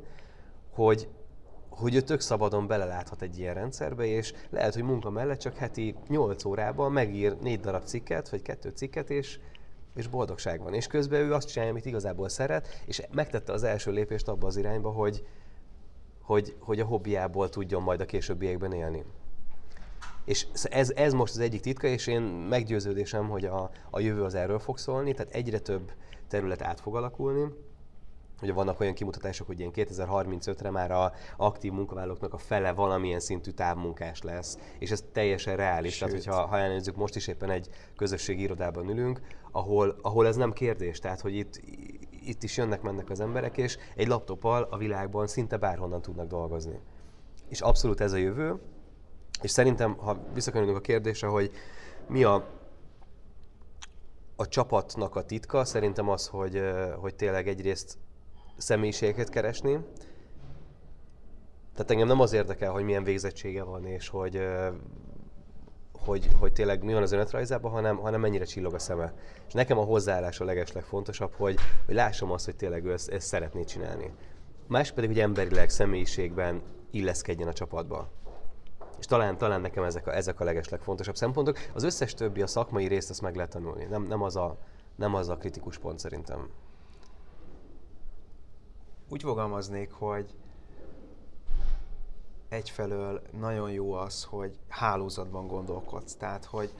hogy 0.73 1.07
hogy 1.75 1.95
ő 1.95 2.01
tök 2.01 2.19
szabadon 2.19 2.67
beleláthat 2.67 3.21
egy 3.21 3.39
ilyen 3.39 3.53
rendszerbe, 3.53 4.05
és 4.05 4.33
lehet, 4.49 4.73
hogy 4.73 4.83
munka 4.83 5.09
mellett 5.09 5.39
csak 5.39 5.57
heti 5.57 5.95
8 6.07 6.45
órában 6.45 6.91
megír 6.91 7.37
négy 7.41 7.59
darab 7.59 7.83
cikket, 7.83 8.29
vagy 8.29 8.41
kettő 8.41 8.69
cikket, 8.69 9.09
és, 9.09 9.39
és 9.95 10.07
boldogság 10.07 10.61
van. 10.61 10.73
És 10.73 10.87
közben 10.87 11.21
ő 11.21 11.33
azt 11.33 11.47
csinálja, 11.47 11.71
amit 11.71 11.85
igazából 11.85 12.29
szeret, 12.29 12.81
és 12.85 13.01
megtette 13.11 13.53
az 13.53 13.63
első 13.63 13.91
lépést 13.91 14.27
abba 14.27 14.47
az 14.47 14.57
irányba, 14.57 14.91
hogy, 14.91 15.27
hogy, 16.21 16.55
hogy 16.59 16.79
a 16.79 16.85
hobbiából 16.85 17.49
tudjon 17.49 17.83
majd 17.83 18.01
a 18.01 18.05
későbbiekben 18.05 18.71
élni. 18.71 19.05
És 20.25 20.47
ez, 20.63 20.91
ez 20.95 21.13
most 21.13 21.33
az 21.33 21.39
egyik 21.39 21.61
titka, 21.61 21.87
és 21.87 22.07
én 22.07 22.21
meggyőződésem, 22.21 23.29
hogy 23.29 23.45
a, 23.45 23.69
a 23.89 23.99
jövő 23.99 24.23
az 24.23 24.35
erről 24.35 24.59
fog 24.59 24.77
szólni, 24.77 25.13
tehát 25.13 25.33
egyre 25.33 25.59
több 25.59 25.91
terület 26.27 26.61
át 26.61 26.79
fog 26.79 26.95
alakulni, 26.95 27.47
Ugye 28.43 28.53
vannak 28.53 28.79
olyan 28.79 28.93
kimutatások, 28.93 29.47
hogy 29.47 29.59
ilyen 29.59 29.71
2035-re 29.75 30.69
már 30.69 30.91
a 30.91 31.11
aktív 31.37 31.71
munkavállalóknak 31.71 32.33
a 32.33 32.37
fele 32.37 32.71
valamilyen 32.71 33.19
szintű 33.19 33.51
távmunkás 33.51 34.21
lesz, 34.21 34.57
és 34.79 34.91
ez 34.91 35.03
teljesen 35.11 35.55
reális. 35.55 35.95
Sőt. 35.95 36.09
Tehát, 36.09 36.23
hogyha 36.23 36.45
ha 36.45 36.57
elnézzük, 36.57 36.95
most 36.95 37.15
is 37.15 37.27
éppen 37.27 37.49
egy 37.49 37.69
közösségi 37.95 38.41
irodában 38.41 38.89
ülünk, 38.89 39.21
ahol, 39.51 39.95
ahol 40.01 40.27
ez 40.27 40.35
nem 40.35 40.53
kérdés, 40.53 40.99
tehát, 40.99 41.21
hogy 41.21 41.35
itt, 41.35 41.61
itt 42.25 42.43
is 42.43 42.57
jönnek-mennek 42.57 43.09
az 43.09 43.19
emberek, 43.19 43.57
és 43.57 43.77
egy 43.95 44.07
laptoppal 44.07 44.67
a 44.69 44.77
világban 44.77 45.27
szinte 45.27 45.57
bárhonnan 45.57 46.01
tudnak 46.01 46.27
dolgozni. 46.27 46.79
És 47.49 47.61
abszolút 47.61 48.01
ez 48.01 48.11
a 48.11 48.17
jövő, 48.17 48.59
és 49.41 49.51
szerintem, 49.51 49.97
ha 49.97 50.17
visszakanyarodunk 50.33 50.79
a 50.79 50.87
kérdésre, 50.87 51.27
hogy 51.27 51.51
mi 52.07 52.23
a, 52.23 52.47
a 54.35 54.47
csapatnak 54.47 55.15
a 55.15 55.23
titka, 55.23 55.65
szerintem 55.65 56.09
az, 56.09 56.27
hogy, 56.27 56.61
hogy 56.99 57.15
tényleg 57.15 57.47
egyrészt 57.47 57.97
személyiségeket 58.57 59.29
keresni. 59.29 59.79
Tehát 61.73 61.91
engem 61.91 62.07
nem 62.07 62.19
az 62.19 62.33
érdekel, 62.33 62.71
hogy 62.71 62.83
milyen 62.83 63.03
végzettsége 63.03 63.63
van, 63.63 63.85
és 63.85 64.09
hogy, 64.09 64.47
hogy, 66.05 66.27
hogy 66.39 66.53
tényleg 66.53 66.83
mi 66.83 66.93
van 66.93 67.01
az 67.01 67.11
önéletrajzában, 67.11 67.71
hanem, 67.71 67.97
hanem 67.97 68.19
mennyire 68.19 68.45
csillog 68.45 68.73
a 68.73 68.79
szeme. 68.79 69.13
És 69.47 69.53
nekem 69.53 69.77
a 69.77 69.83
hozzáállás 69.83 70.39
a 70.39 70.45
legeslegfontosabb, 70.45 71.33
hogy, 71.33 71.55
hogy 71.85 71.95
lássam 71.95 72.31
azt, 72.31 72.45
hogy 72.45 72.55
tényleg 72.55 72.85
ő 72.85 72.91
ezt, 72.91 73.09
ezt 73.09 73.27
szeretné 73.27 73.63
csinálni. 73.63 74.11
Más 74.67 74.91
pedig, 74.91 75.09
hogy 75.09 75.19
emberileg, 75.19 75.69
személyiségben 75.69 76.61
illeszkedjen 76.91 77.47
a 77.47 77.53
csapatba. 77.53 78.11
És 79.03 79.09
talán, 79.09 79.37
talán 79.37 79.61
nekem 79.61 79.83
ezek 79.83 80.07
a, 80.07 80.15
ezek 80.15 80.39
a 80.39 80.43
legeslegfontosabb 80.43 81.15
szempontok. 81.15 81.57
Az 81.73 81.83
összes 81.83 82.13
többi, 82.13 82.41
a 82.41 82.47
szakmai 82.47 82.87
részt, 82.87 83.09
ezt 83.09 83.21
meg 83.21 83.35
lehet 83.35 83.51
tanulni. 83.51 83.83
Nem, 83.83 84.03
nem, 84.03 84.21
az 84.21 84.35
a, 84.35 84.57
nem 84.95 85.13
az 85.13 85.29
a 85.29 85.37
kritikus 85.37 85.77
pont 85.77 85.99
szerintem 85.99 86.49
úgy 89.09 89.21
fogalmaznék, 89.21 89.91
hogy 89.91 90.35
egyfelől 92.49 93.21
nagyon 93.39 93.71
jó 93.71 93.93
az, 93.93 94.23
hogy 94.23 94.59
hálózatban 94.67 95.47
gondolkodsz, 95.47 96.15
tehát 96.15 96.45
hogy, 96.45 96.73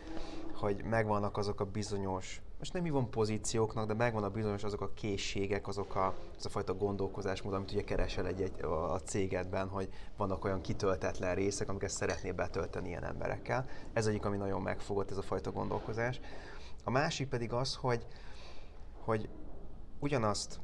hogy 0.54 0.84
megvannak 0.84 1.38
azok 1.38 1.60
a 1.60 1.66
bizonyos, 1.66 2.42
most 2.64 2.76
nem 2.76 2.84
hívom 2.84 3.10
pozícióknak, 3.10 3.88
de 3.88 3.94
megvan 3.94 4.24
a 4.24 4.30
bizonyos 4.30 4.64
azok 4.64 4.82
a 4.82 4.94
készségek, 4.94 5.68
azok 5.68 5.96
a, 5.96 6.16
az 6.38 6.46
a 6.46 6.50
fajta 6.50 6.74
gondolkozásmód, 6.74 7.54
amit 7.54 7.72
ugye 7.72 7.84
keresel 7.84 8.28
egy, 8.28 8.42
egy, 8.42 8.64
a 8.64 9.00
cégedben, 9.00 9.68
hogy 9.68 9.90
vannak 10.18 10.46
olyan 10.46 10.62
kitöltetlen 10.62 11.36
részek, 11.36 11.70
amiket 11.70 11.90
szeretnél 11.90 12.34
betölteni 12.34 12.88
ilyen 12.88 13.04
emberekkel. 13.04 13.66
Ez 13.94 14.08
egyik, 14.08 14.26
ami 14.26 14.38
nagyon 14.38 14.62
megfogott, 14.62 15.12
ez 15.12 15.18
a 15.18 15.22
fajta 15.22 15.52
gondolkozás. 15.52 16.20
A 16.84 16.90
másik 16.90 17.28
pedig 17.28 17.54
az, 17.54 17.76
hogy, 17.76 18.06
hogy 19.00 19.30
ugyanazt 20.00 20.60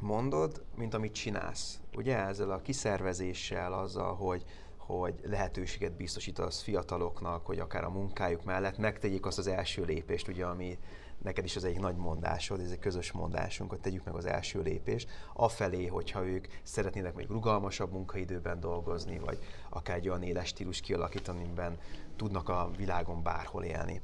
mondod, 0.00 0.64
mint 0.74 0.94
amit 0.94 1.12
csinálsz. 1.12 1.80
Ugye 1.94 2.16
ezzel 2.16 2.50
a 2.50 2.62
kiszervezéssel, 2.62 3.72
azzal, 3.72 4.14
hogy, 4.14 4.44
hogy 4.76 5.14
lehetőséget 5.24 5.96
biztosítasz 5.96 6.62
fiataloknak, 6.62 7.46
hogy 7.46 7.58
akár 7.58 7.84
a 7.84 7.90
munkájuk 7.90 8.44
mellett 8.44 8.78
megtegyék 8.78 9.26
azt 9.26 9.38
az 9.38 9.46
első 9.46 9.84
lépést, 9.84 10.28
ugye, 10.28 10.46
ami 10.46 10.78
neked 11.22 11.44
is 11.44 11.56
az 11.56 11.64
egy 11.64 11.80
nagy 11.80 11.96
mondásod, 11.96 12.60
ez 12.60 12.70
egy 12.70 12.78
közös 12.78 13.12
mondásunk, 13.12 13.70
hogy 13.70 13.80
tegyük 13.80 14.04
meg 14.04 14.14
az 14.14 14.24
első 14.24 14.62
lépést, 14.62 15.08
afelé, 15.34 15.86
hogyha 15.86 16.26
ők 16.26 16.46
szeretnének 16.62 17.14
még 17.14 17.28
rugalmasabb 17.28 17.92
munkaidőben 17.92 18.60
dolgozni, 18.60 19.18
vagy 19.18 19.38
akár 19.68 19.96
egy 19.96 20.08
olyan 20.08 20.22
éles 20.22 20.54
kialakítani, 20.82 21.44
amiben 21.44 21.78
tudnak 22.16 22.48
a 22.48 22.70
világon 22.76 23.22
bárhol 23.22 23.64
élni. 23.64 24.00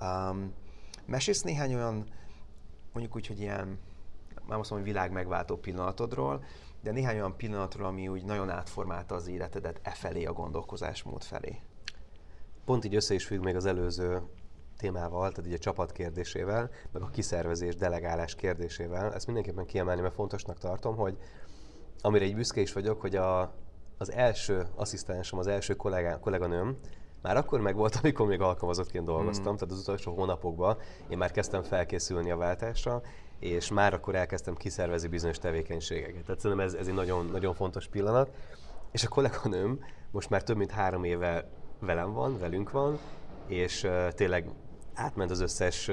Um, 0.00 0.52
mesélsz 1.06 1.42
néhány 1.42 1.74
olyan, 1.74 2.06
mondjuk 2.92 3.16
úgy, 3.16 3.26
hogy 3.26 3.40
ilyen 3.40 3.78
nem 4.48 4.60
azt 4.60 4.70
mondom, 4.70 4.88
világ 4.88 5.12
megváltó 5.12 5.56
pillanatodról, 5.56 6.44
de 6.82 6.90
néhány 6.90 7.16
olyan 7.16 7.36
pillanatról, 7.36 7.86
ami 7.86 8.08
úgy 8.08 8.24
nagyon 8.24 8.50
átformálta 8.50 9.14
az 9.14 9.26
életedet 9.26 9.80
e 9.82 9.90
felé, 9.90 10.24
a 10.24 10.32
gondolkozásmód 10.32 11.22
felé. 11.22 11.60
Pont 12.64 12.84
így 12.84 12.94
össze 12.94 13.14
is 13.14 13.26
függ 13.26 13.42
még 13.42 13.56
az 13.56 13.66
előző 13.66 14.22
témával, 14.78 15.30
tehát 15.30 15.50
így 15.50 15.56
a 15.56 15.58
csapat 15.58 15.92
kérdésével, 15.92 16.70
meg 16.92 17.02
a 17.02 17.10
kiszervezés, 17.10 17.76
delegálás 17.76 18.34
kérdésével. 18.34 19.14
Ezt 19.14 19.26
mindenképpen 19.26 19.66
kiemelni, 19.66 20.00
mert 20.00 20.14
fontosnak 20.14 20.58
tartom, 20.58 20.96
hogy 20.96 21.18
amire 22.00 22.24
egy 22.24 22.34
büszke 22.34 22.60
is 22.60 22.72
vagyok, 22.72 23.00
hogy 23.00 23.16
a, 23.16 23.54
az 23.98 24.12
első 24.12 24.66
asszisztensem, 24.74 25.38
az 25.38 25.46
első 25.46 25.74
kollégá, 25.74 26.18
kolléganőm, 26.18 26.76
már 27.22 27.36
akkor 27.36 27.60
meg 27.60 27.76
volt, 27.76 27.96
amikor 28.02 28.26
még 28.26 28.40
alkalmazottként 28.40 29.04
dolgoztam, 29.04 29.52
mm. 29.52 29.56
tehát 29.56 29.74
az 29.74 29.80
utolsó 29.80 30.14
hónapokban 30.14 30.76
én 31.08 31.18
már 31.18 31.30
kezdtem 31.30 31.62
felkészülni 31.62 32.30
a 32.30 32.36
váltásra, 32.36 33.02
és 33.38 33.70
már 33.70 33.94
akkor 33.94 34.14
elkezdtem 34.14 34.54
kiszervezni 34.54 35.08
bizonyos 35.08 35.38
tevékenységeket. 35.38 36.24
Tehát 36.24 36.40
szerintem 36.40 36.66
ez, 36.66 36.74
ez 36.74 36.86
egy 36.86 36.94
nagyon, 36.94 37.26
nagyon 37.26 37.54
fontos 37.54 37.88
pillanat. 37.88 38.30
És 38.92 39.04
a 39.04 39.08
kolléganőm 39.08 39.80
most 40.10 40.30
már 40.30 40.42
több 40.42 40.56
mint 40.56 40.70
három 40.70 41.04
éve 41.04 41.48
velem 41.80 42.12
van, 42.12 42.38
velünk 42.38 42.70
van, 42.70 42.98
és 43.46 43.82
uh, 43.82 44.08
tényleg 44.08 44.48
átment 44.98 45.30
az 45.30 45.40
összes 45.40 45.90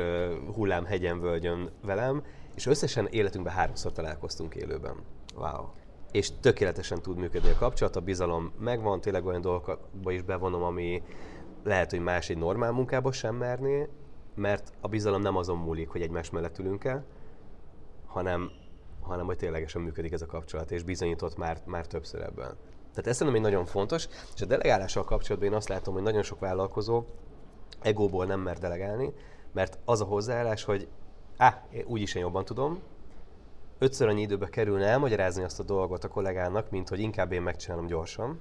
hullám 0.54 0.86
hegyen 0.86 1.20
völgyön 1.20 1.70
velem, 1.84 2.24
és 2.56 2.66
összesen 2.66 3.08
életünkben 3.08 3.54
háromszor 3.54 3.92
találkoztunk 3.92 4.56
élőben. 4.56 4.96
Wow. 5.36 5.66
És 6.12 6.32
tökéletesen 6.40 7.02
tud 7.02 7.18
működni 7.18 7.50
a 7.50 7.58
kapcsolat, 7.58 7.96
a 7.96 8.02
bizalom 8.02 8.52
megvan, 8.60 9.02
tényleg 9.02 9.26
olyan 9.26 9.42
dolgokba 9.42 10.12
is 10.12 10.22
bevonom, 10.22 10.64
ami 10.64 11.04
lehet, 11.64 11.90
hogy 11.90 12.00
más 12.00 12.30
egy 12.30 12.38
normál 12.38 12.72
munkába 12.72 13.12
sem 13.12 13.36
merné, 13.36 13.90
mert 14.36 14.74
a 14.82 14.88
bizalom 14.88 15.22
nem 15.22 15.36
azon 15.36 15.58
múlik, 15.58 15.90
hogy 15.90 16.02
egymás 16.02 16.30
mellett 16.30 16.60
ülünk 16.60 16.84
el, 16.84 17.06
hanem, 18.06 18.52
hanem 19.02 19.26
hogy 19.26 19.38
ténylegesen 19.38 19.82
működik 19.82 20.12
ez 20.12 20.22
a 20.22 20.26
kapcsolat, 20.26 20.72
és 20.72 20.84
bizonyított 20.84 21.38
már, 21.38 21.62
már 21.66 21.88
többször 21.88 22.22
ebben. 22.22 22.58
Tehát 22.90 23.10
ez 23.10 23.16
szerintem 23.18 23.44
egy 23.44 23.52
nagyon 23.52 23.66
fontos, 23.66 24.08
és 24.36 24.42
a 24.42 24.46
delegálással 24.46 25.04
kapcsolatban 25.04 25.50
én 25.50 25.56
azt 25.56 25.70
látom, 25.70 25.94
hogy 25.94 26.04
nagyon 26.04 26.24
sok 26.24 26.40
vállalkozó 26.40 27.06
egóból 27.82 28.26
nem 28.26 28.40
mer 28.40 28.58
delegálni, 28.58 29.14
mert 29.52 29.78
az 29.86 30.02
a 30.02 30.06
hozzáállás, 30.06 30.64
hogy 30.64 30.88
á, 31.38 31.68
úgyis 31.86 32.16
én 32.16 32.22
jobban 32.22 32.46
tudom, 32.46 32.80
ötször 33.78 34.08
annyi 34.08 34.22
időbe 34.22 34.50
kerülne 34.50 34.86
elmagyarázni 34.86 35.44
azt 35.44 35.60
a 35.60 35.64
dolgot 35.64 36.04
a 36.04 36.08
kollégának, 36.08 36.70
mint 36.70 36.90
hogy 36.90 37.00
inkább 37.00 37.32
én 37.32 37.42
megcsinálom 37.42 37.86
gyorsan. 37.86 38.40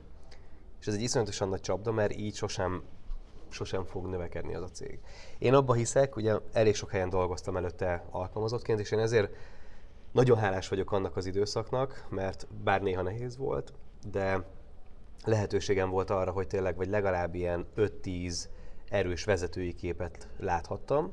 És 0.80 0.86
ez 0.86 0.94
egy 0.94 1.02
iszonyatosan 1.02 1.48
nagy 1.48 1.60
csapda, 1.60 1.92
mert 1.92 2.16
így 2.16 2.34
sosem, 2.34 2.82
sosem 3.48 3.84
fog 3.84 4.06
növekedni 4.06 4.54
az 4.54 4.62
a 4.62 4.68
cég. 4.68 4.98
Én 5.38 5.54
abban 5.54 5.76
hiszek, 5.76 6.16
ugye 6.16 6.34
elég 6.52 6.74
sok 6.74 6.90
helyen 6.90 7.08
dolgoztam 7.08 7.56
előtte 7.56 8.04
alkalmazottként, 8.10 8.80
és 8.80 8.90
én 8.90 8.98
ezért 8.98 9.34
nagyon 10.12 10.38
hálás 10.38 10.68
vagyok 10.68 10.92
annak 10.92 11.16
az 11.16 11.26
időszaknak, 11.26 12.06
mert 12.08 12.46
bár 12.64 12.82
néha 12.82 13.02
nehéz 13.02 13.36
volt, 13.36 13.72
de 14.10 14.46
lehetőségem 15.24 15.90
volt 15.90 16.10
arra, 16.10 16.30
hogy 16.30 16.46
tényleg, 16.46 16.76
vagy 16.76 16.88
legalább 16.88 17.34
ilyen 17.34 17.66
5-10 17.76 18.44
erős 18.94 19.24
vezetői 19.24 19.74
képet 19.74 20.28
láthattam, 20.38 21.12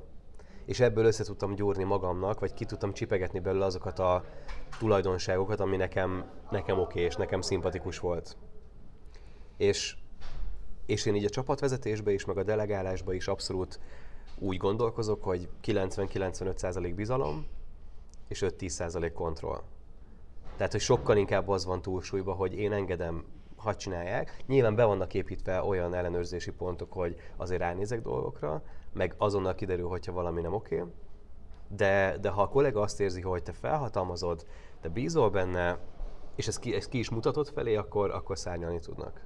és 0.65 0.80
ebből 0.80 1.06
össze 1.06 1.24
tudtam 1.24 1.56
gyúrni 1.56 1.84
magamnak, 1.84 2.39
vagy 2.39 2.54
ki 2.54 2.65
tudtam 2.65 2.94
csipegetni 2.94 3.39
belőle 3.39 3.65
azokat 3.65 4.00
a 4.00 4.26
tulajdonságokat, 4.80 5.60
ami 5.60 5.78
nekem, 5.78 6.26
nekem 6.50 6.80
oké, 6.80 6.91
okay, 6.91 7.04
és 7.04 7.15
nekem 7.15 7.41
szimpatikus 7.41 8.00
volt. 8.00 8.38
És, 9.58 9.98
és 10.86 11.06
én 11.06 11.15
így 11.15 11.26
a 11.26 11.30
csapatvezetésbe 11.30 12.12
is, 12.12 12.26
meg 12.26 12.38
a 12.38 12.44
delegálásba 12.44 13.13
is 13.13 13.28
abszolút 13.28 13.80
úgy 14.39 14.58
gondolkozok, 14.58 15.24
hogy 15.24 15.50
90-95% 15.63 16.91
bizalom, 16.96 17.46
és 18.28 18.44
5-10% 18.46 19.12
kontroll. 19.13 19.62
Tehát, 20.56 20.72
hogy 20.72 20.82
sokkal 20.82 21.17
inkább 21.17 21.48
az 21.48 21.65
van 21.65 21.82
túlsúlyban, 21.82 22.36
hogy 22.36 22.54
én 22.54 22.72
engedem, 22.72 23.26
hadd 23.62 23.76
csinálják. 23.76 24.43
Nyilván 24.47 24.76
be 24.76 24.84
vannak 24.84 25.13
építve 25.13 25.63
olyan 25.63 25.93
ellenőrzési 25.93 26.52
pontok, 26.52 26.93
hogy 26.93 27.15
azért 27.38 27.62
ránézek 27.62 28.02
dolgokra, 28.02 28.63
meg 28.93 29.15
azonnal 29.17 29.56
kiderül, 29.56 29.88
hogyha 29.88 30.12
valami 30.12 30.41
nem 30.41 30.54
oké. 30.54 30.84
De, 31.67 32.17
de 32.21 32.30
ha 32.30 32.41
a 32.41 32.47
kollega 32.47 32.82
azt 32.82 33.00
érzi, 33.00 33.21
hogy 33.21 33.43
te 33.43 33.52
felhatalmazod, 33.52 34.45
te 34.82 34.89
bízol 34.89 35.30
benne, 35.30 35.80
és 36.36 36.47
ezt 36.47 36.60
ki, 36.60 36.76
ezt 36.76 36.89
ki 36.89 36.97
is 36.97 37.10
mutatod 37.10 37.47
felé, 37.47 37.76
akkor, 37.76 38.12
akkor 38.12 38.38
szárnyalni 38.38 38.80
tudnak. 38.80 39.21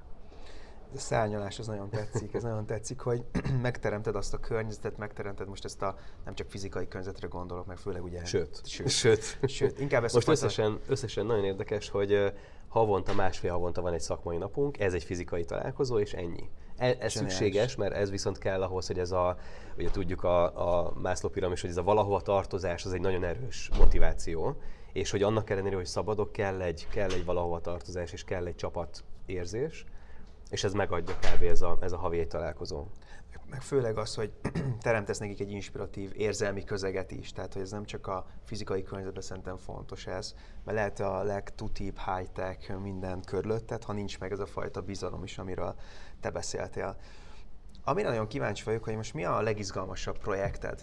A 0.94 0.98
szárnyalás 0.98 1.58
az 1.58 1.66
nagyon 1.66 1.90
tetszik, 1.90 2.34
ez 2.34 2.42
nagyon 2.42 2.66
tetszik, 2.66 3.00
hogy 3.00 3.24
megteremted 3.62 4.16
azt 4.16 4.34
a 4.34 4.38
környezetet, 4.38 4.96
megteremted 4.96 5.48
most 5.48 5.64
ezt 5.64 5.82
a 5.82 5.96
nem 6.24 6.34
csak 6.34 6.50
fizikai 6.50 6.88
környezetre 6.88 7.28
gondolok, 7.28 7.66
meg 7.66 7.76
főleg 7.76 8.02
ugye... 8.02 8.24
Sőt, 8.24 8.60
sőt, 8.66 8.88
sőt. 8.88 9.38
sőt 9.48 9.80
inkább 9.80 10.04
ezt 10.04 10.14
Most 10.14 10.28
összesen, 10.28 10.80
összesen 10.86 11.26
nagyon 11.26 11.44
érdekes, 11.44 11.90
hogy 11.90 12.32
havonta, 12.78 13.14
másfél 13.14 13.52
havonta 13.52 13.82
van 13.82 13.92
egy 13.92 14.00
szakmai 14.00 14.36
napunk, 14.36 14.80
ez 14.80 14.94
egy 14.94 15.04
fizikai 15.04 15.44
találkozó, 15.44 15.98
és 15.98 16.12
ennyi. 16.12 16.50
Ez, 16.76 16.94
ez 16.98 17.12
szükséges, 17.12 17.76
mert 17.76 17.94
ez 17.94 18.10
viszont 18.10 18.38
kell 18.38 18.62
ahhoz, 18.62 18.86
hogy 18.86 18.98
ez 18.98 19.12
a, 19.12 19.36
ugye 19.78 19.90
tudjuk 19.90 20.24
a, 20.24 20.44
a 20.84 20.92
Mászló 21.02 21.28
piramis, 21.28 21.60
hogy 21.60 21.70
ez 21.70 21.76
a 21.76 21.82
valahova 21.82 22.20
tartozás, 22.20 22.84
az 22.84 22.92
egy 22.92 23.00
nagyon 23.00 23.24
erős 23.24 23.70
motiváció, 23.78 24.56
és 24.92 25.10
hogy 25.10 25.22
annak 25.22 25.50
ellenére, 25.50 25.76
hogy 25.76 25.86
szabadok, 25.86 26.32
kell 26.32 26.60
egy, 26.60 26.86
kell 26.90 27.10
egy 27.10 27.24
valahova 27.24 27.60
tartozás, 27.60 28.12
és 28.12 28.24
kell 28.24 28.46
egy 28.46 28.56
csapat 28.56 29.04
érzés, 29.26 29.84
és 30.50 30.64
ez 30.64 30.72
megadja 30.72 31.14
kb. 31.14 31.42
ez 31.42 31.62
a, 31.62 31.78
ez 31.80 31.92
a 31.92 31.96
havi 31.96 32.26
találkozó. 32.26 32.86
Meg 33.50 33.62
főleg 33.62 33.98
az, 33.98 34.14
hogy 34.14 34.32
teremtesz 34.80 35.18
nekik 35.18 35.40
egy 35.40 35.50
inspiratív 35.50 36.12
érzelmi 36.16 36.64
közeget 36.64 37.10
is, 37.10 37.32
tehát 37.32 37.52
hogy 37.52 37.62
ez 37.62 37.70
nem 37.70 37.84
csak 37.84 38.06
a 38.06 38.26
fizikai 38.44 38.82
környezetben 38.82 39.22
szerintem 39.22 39.56
fontos 39.56 40.06
ez, 40.06 40.34
mert 40.64 40.76
lehet 40.76 41.00
a 41.00 41.22
legtutibb 41.22 41.98
high-tech 41.98 42.76
minden 42.76 43.22
körülötted, 43.22 43.84
ha 43.84 43.92
nincs 43.92 44.18
meg 44.18 44.32
ez 44.32 44.38
a 44.38 44.46
fajta 44.46 44.80
bizalom 44.80 45.24
is, 45.24 45.38
amiről 45.38 45.74
te 46.20 46.30
beszéltél. 46.30 46.96
Amire 47.84 48.08
nagyon 48.08 48.26
kíváncsi 48.26 48.64
vagyok, 48.64 48.84
hogy 48.84 48.96
most 48.96 49.14
mi 49.14 49.24
a 49.24 49.40
legizgalmasabb 49.40 50.18
projekted, 50.18 50.82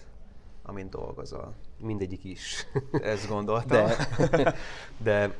amint 0.63 0.89
dolgozol? 0.89 1.53
Mindegyik 1.77 2.23
is. 2.23 2.67
Ezt 2.91 3.27
gondoltam. 3.27 3.89
De, 4.29 4.55
de 4.97 5.35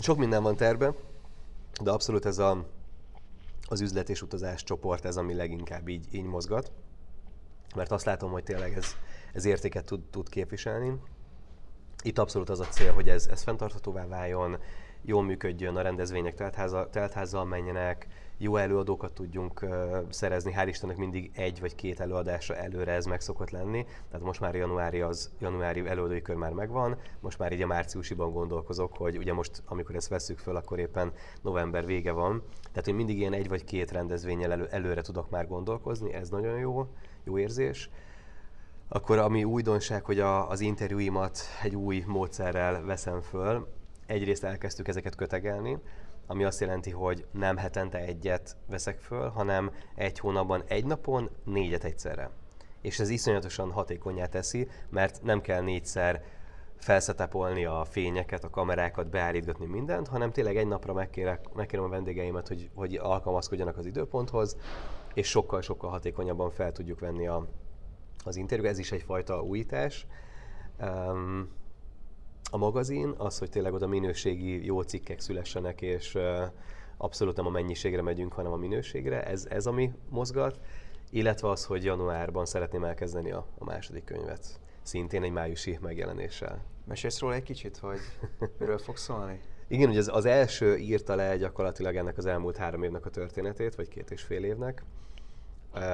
sok 0.00 0.18
minden 0.18 0.42
van 0.42 0.56
terve, 0.56 0.94
de 1.82 1.90
abszolút 1.90 2.26
ez 2.26 2.38
a, 2.38 2.66
az 3.68 3.80
üzlet 3.80 4.08
és 4.08 4.22
utazás 4.22 4.64
csoport 4.64 5.04
ez, 5.04 5.16
ami 5.16 5.34
leginkább 5.34 5.88
így, 5.88 6.06
így 6.10 6.24
mozgat. 6.24 6.72
Mert 7.74 7.92
azt 7.92 8.04
látom, 8.04 8.30
hogy 8.30 8.42
tényleg 8.42 8.76
ez, 8.76 8.96
ez 9.32 9.44
értéket 9.44 9.84
tud, 9.84 10.00
tud 10.10 10.28
képviselni. 10.28 11.00
Itt 12.02 12.18
abszolút 12.18 12.48
az 12.48 12.60
a 12.60 12.64
cél, 12.64 12.92
hogy 12.92 13.08
ez, 13.08 13.26
ez 13.26 13.42
fenntarthatóvá 13.42 14.06
váljon, 14.06 14.58
jól 15.02 15.22
működjön, 15.22 15.76
a 15.76 15.82
rendezvények 15.82 16.34
teltháza, 16.34 16.90
teltházzal 16.90 17.44
menjenek, 17.44 18.06
jó 18.38 18.56
előadókat 18.56 19.12
tudjunk 19.12 19.66
szerezni. 20.08 20.52
Hál' 20.56 20.66
Istennek 20.68 20.96
mindig 20.96 21.30
egy 21.34 21.60
vagy 21.60 21.74
két 21.74 22.00
előadásra 22.00 22.56
előre 22.56 22.92
ez 22.92 23.04
meg 23.04 23.20
szokott 23.20 23.50
lenni. 23.50 23.84
Tehát 24.10 24.26
most 24.26 24.40
már 24.40 24.54
januári, 24.54 25.00
az, 25.00 25.30
januári 25.40 25.86
előadói 25.86 26.22
kör 26.22 26.36
már 26.36 26.52
megvan, 26.52 26.96
most 27.20 27.38
már 27.38 27.52
így 27.52 27.62
a 27.62 27.66
márciusiban 27.66 28.32
gondolkozok, 28.32 28.96
hogy 28.96 29.16
ugye 29.16 29.32
most, 29.32 29.62
amikor 29.66 29.94
ezt 29.94 30.08
veszük 30.08 30.38
föl, 30.38 30.56
akkor 30.56 30.78
éppen 30.78 31.12
november 31.42 31.86
vége 31.86 32.12
van. 32.12 32.42
Tehát 32.72 32.88
én 32.88 32.94
mindig 32.94 33.18
ilyen 33.18 33.32
egy 33.32 33.48
vagy 33.48 33.64
két 33.64 33.90
rendezvényel 33.90 34.52
elő, 34.52 34.66
előre 34.70 35.02
tudok 35.02 35.30
már 35.30 35.46
gondolkozni, 35.46 36.12
ez 36.12 36.28
nagyon 36.28 36.58
jó, 36.58 36.88
jó 37.24 37.38
érzés. 37.38 37.90
Akkor 38.88 39.18
ami 39.18 39.44
újdonság, 39.44 40.04
hogy 40.04 40.20
a, 40.20 40.50
az 40.50 40.60
interjúimat 40.60 41.38
egy 41.62 41.74
új 41.74 42.04
módszerrel 42.06 42.82
veszem 42.84 43.20
föl. 43.20 43.68
Egyrészt 44.06 44.44
elkezdtük 44.44 44.88
ezeket 44.88 45.14
kötegelni, 45.14 45.78
ami 46.30 46.44
azt 46.44 46.60
jelenti, 46.60 46.90
hogy 46.90 47.26
nem 47.30 47.56
hetente 47.56 47.98
egyet 47.98 48.56
veszek 48.66 48.98
föl, 48.98 49.28
hanem 49.28 49.70
egy 49.94 50.18
hónapban 50.18 50.62
egy 50.66 50.84
napon 50.84 51.30
négyet 51.44 51.84
egyszerre. 51.84 52.30
És 52.80 52.98
ez 52.98 53.08
iszonyatosan 53.08 53.70
hatékonyá 53.70 54.26
teszi, 54.26 54.68
mert 54.88 55.22
nem 55.22 55.40
kell 55.40 55.62
négyszer 55.62 56.22
felszetepolni 56.76 57.64
a 57.64 57.84
fényeket, 57.84 58.44
a 58.44 58.50
kamerákat, 58.50 59.10
beállítgatni 59.10 59.66
mindent, 59.66 60.08
hanem 60.08 60.30
tényleg 60.30 60.56
egy 60.56 60.66
napra 60.66 60.92
megkérek, 60.92 61.54
megkérem 61.54 61.84
a 61.84 61.88
vendégeimet, 61.88 62.48
hogy, 62.48 62.70
hogy 62.74 62.94
alkalmazkodjanak 62.94 63.76
az 63.76 63.86
időponthoz, 63.86 64.56
és 65.14 65.28
sokkal-sokkal 65.28 65.90
hatékonyabban 65.90 66.50
fel 66.50 66.72
tudjuk 66.72 67.00
venni 67.00 67.26
a, 67.26 67.46
az 68.24 68.36
interjú. 68.36 68.64
Ez 68.64 68.78
is 68.78 68.92
egyfajta 68.92 69.42
újítás. 69.42 70.06
Um, 70.80 71.48
a 72.50 72.56
magazin, 72.56 73.14
az, 73.16 73.38
hogy 73.38 73.50
tényleg 73.50 73.72
oda 73.72 73.86
minőségi 73.86 74.64
jó 74.64 74.80
cikkek 74.80 75.20
szülessenek, 75.20 75.82
és 75.82 76.18
abszolút 76.96 77.36
nem 77.36 77.46
a 77.46 77.50
mennyiségre 77.50 78.02
megyünk, 78.02 78.32
hanem 78.32 78.52
a 78.52 78.56
minőségre, 78.56 79.24
ez, 79.24 79.46
ez 79.50 79.66
ami 79.66 79.92
mozgat, 80.08 80.60
illetve 81.10 81.48
az, 81.48 81.64
hogy 81.64 81.84
januárban 81.84 82.46
szeretném 82.46 82.84
elkezdeni 82.84 83.30
a, 83.30 83.46
a 83.58 83.64
második 83.64 84.04
könyvet, 84.04 84.60
szintén 84.82 85.22
egy 85.22 85.32
májusi 85.32 85.78
megjelenéssel. 85.80 86.64
Mesélsz 86.84 87.18
róla 87.20 87.34
egy 87.34 87.42
kicsit, 87.42 87.76
hogy 87.76 87.98
miről 88.58 88.78
fog 88.78 88.96
szólni? 88.96 89.40
Igen, 89.68 89.88
ugye 89.88 89.98
az, 89.98 90.08
az 90.08 90.24
első 90.24 90.76
írta 90.76 91.14
le 91.14 91.36
gyakorlatilag 91.36 91.96
ennek 91.96 92.18
az 92.18 92.26
elmúlt 92.26 92.56
három 92.56 92.82
évnek 92.82 93.06
a 93.06 93.10
történetét, 93.10 93.74
vagy 93.74 93.88
két 93.88 94.10
és 94.10 94.22
fél 94.22 94.44
évnek 94.44 94.82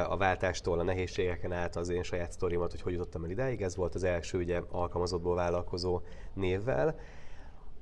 a 0.09 0.17
váltástól, 0.17 0.79
a 0.79 0.83
nehézségeken 0.83 1.53
át 1.53 1.77
az 1.77 1.89
én 1.89 2.03
saját 2.03 2.33
sztorimat, 2.33 2.71
hogy 2.71 2.81
hogy 2.81 2.93
jutottam 2.93 3.25
el 3.25 3.31
idáig. 3.31 3.63
Ez 3.63 3.77
volt 3.77 3.95
az 3.95 4.05
első 4.05 4.39
ugye 4.39 4.61
alkalmazottból 4.71 5.35
vállalkozó 5.35 6.01
névvel. 6.35 6.99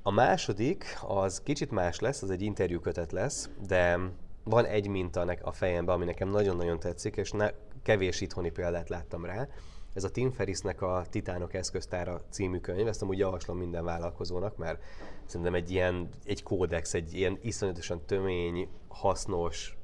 A 0.03 0.11
második 0.11 0.85
az 1.07 1.41
kicsit 1.41 1.71
más 1.71 2.01
lesz, 2.01 2.23
az 2.23 2.31
egy 2.31 2.43
interjú 2.43 2.81
kötet 2.81 3.13
lesz, 3.13 3.51
de 3.67 3.99
van 4.45 4.65
egy 4.65 4.89
minta 4.89 5.37
a 5.43 5.53
fejemben, 5.53 5.95
ami 5.95 6.05
nekem 6.05 6.29
nagyon-nagyon 6.29 6.79
tetszik, 6.79 7.17
és 7.17 7.31
ne, 7.31 7.51
kevés 7.83 8.21
itthoni 8.21 8.51
példát 8.51 8.89
láttam 8.89 9.25
rá. 9.25 9.49
Ez 9.95 10.05
a 10.05 10.11
Tim 10.11 10.31
Ferrisnek 10.31 10.83
a 10.83 11.05
Titánok 11.11 11.55
eszköztára 11.55 12.21
című 12.31 12.59
könyv, 12.59 12.87
ezt 12.87 13.03
amúgy 13.03 13.19
javaslom 13.19 13.59
minden 13.59 13.85
vállalkozónak, 13.85 14.57
mert 14.57 14.83
szerintem 15.27 15.55
egy 15.55 15.71
ilyen, 15.71 16.09
egy 16.25 16.43
kódex, 16.43 16.95
egy 16.95 17.15
ilyen 17.15 17.39
iszonyatosan 17.43 18.01
tömény, 18.07 18.69
hasznos 18.89 19.77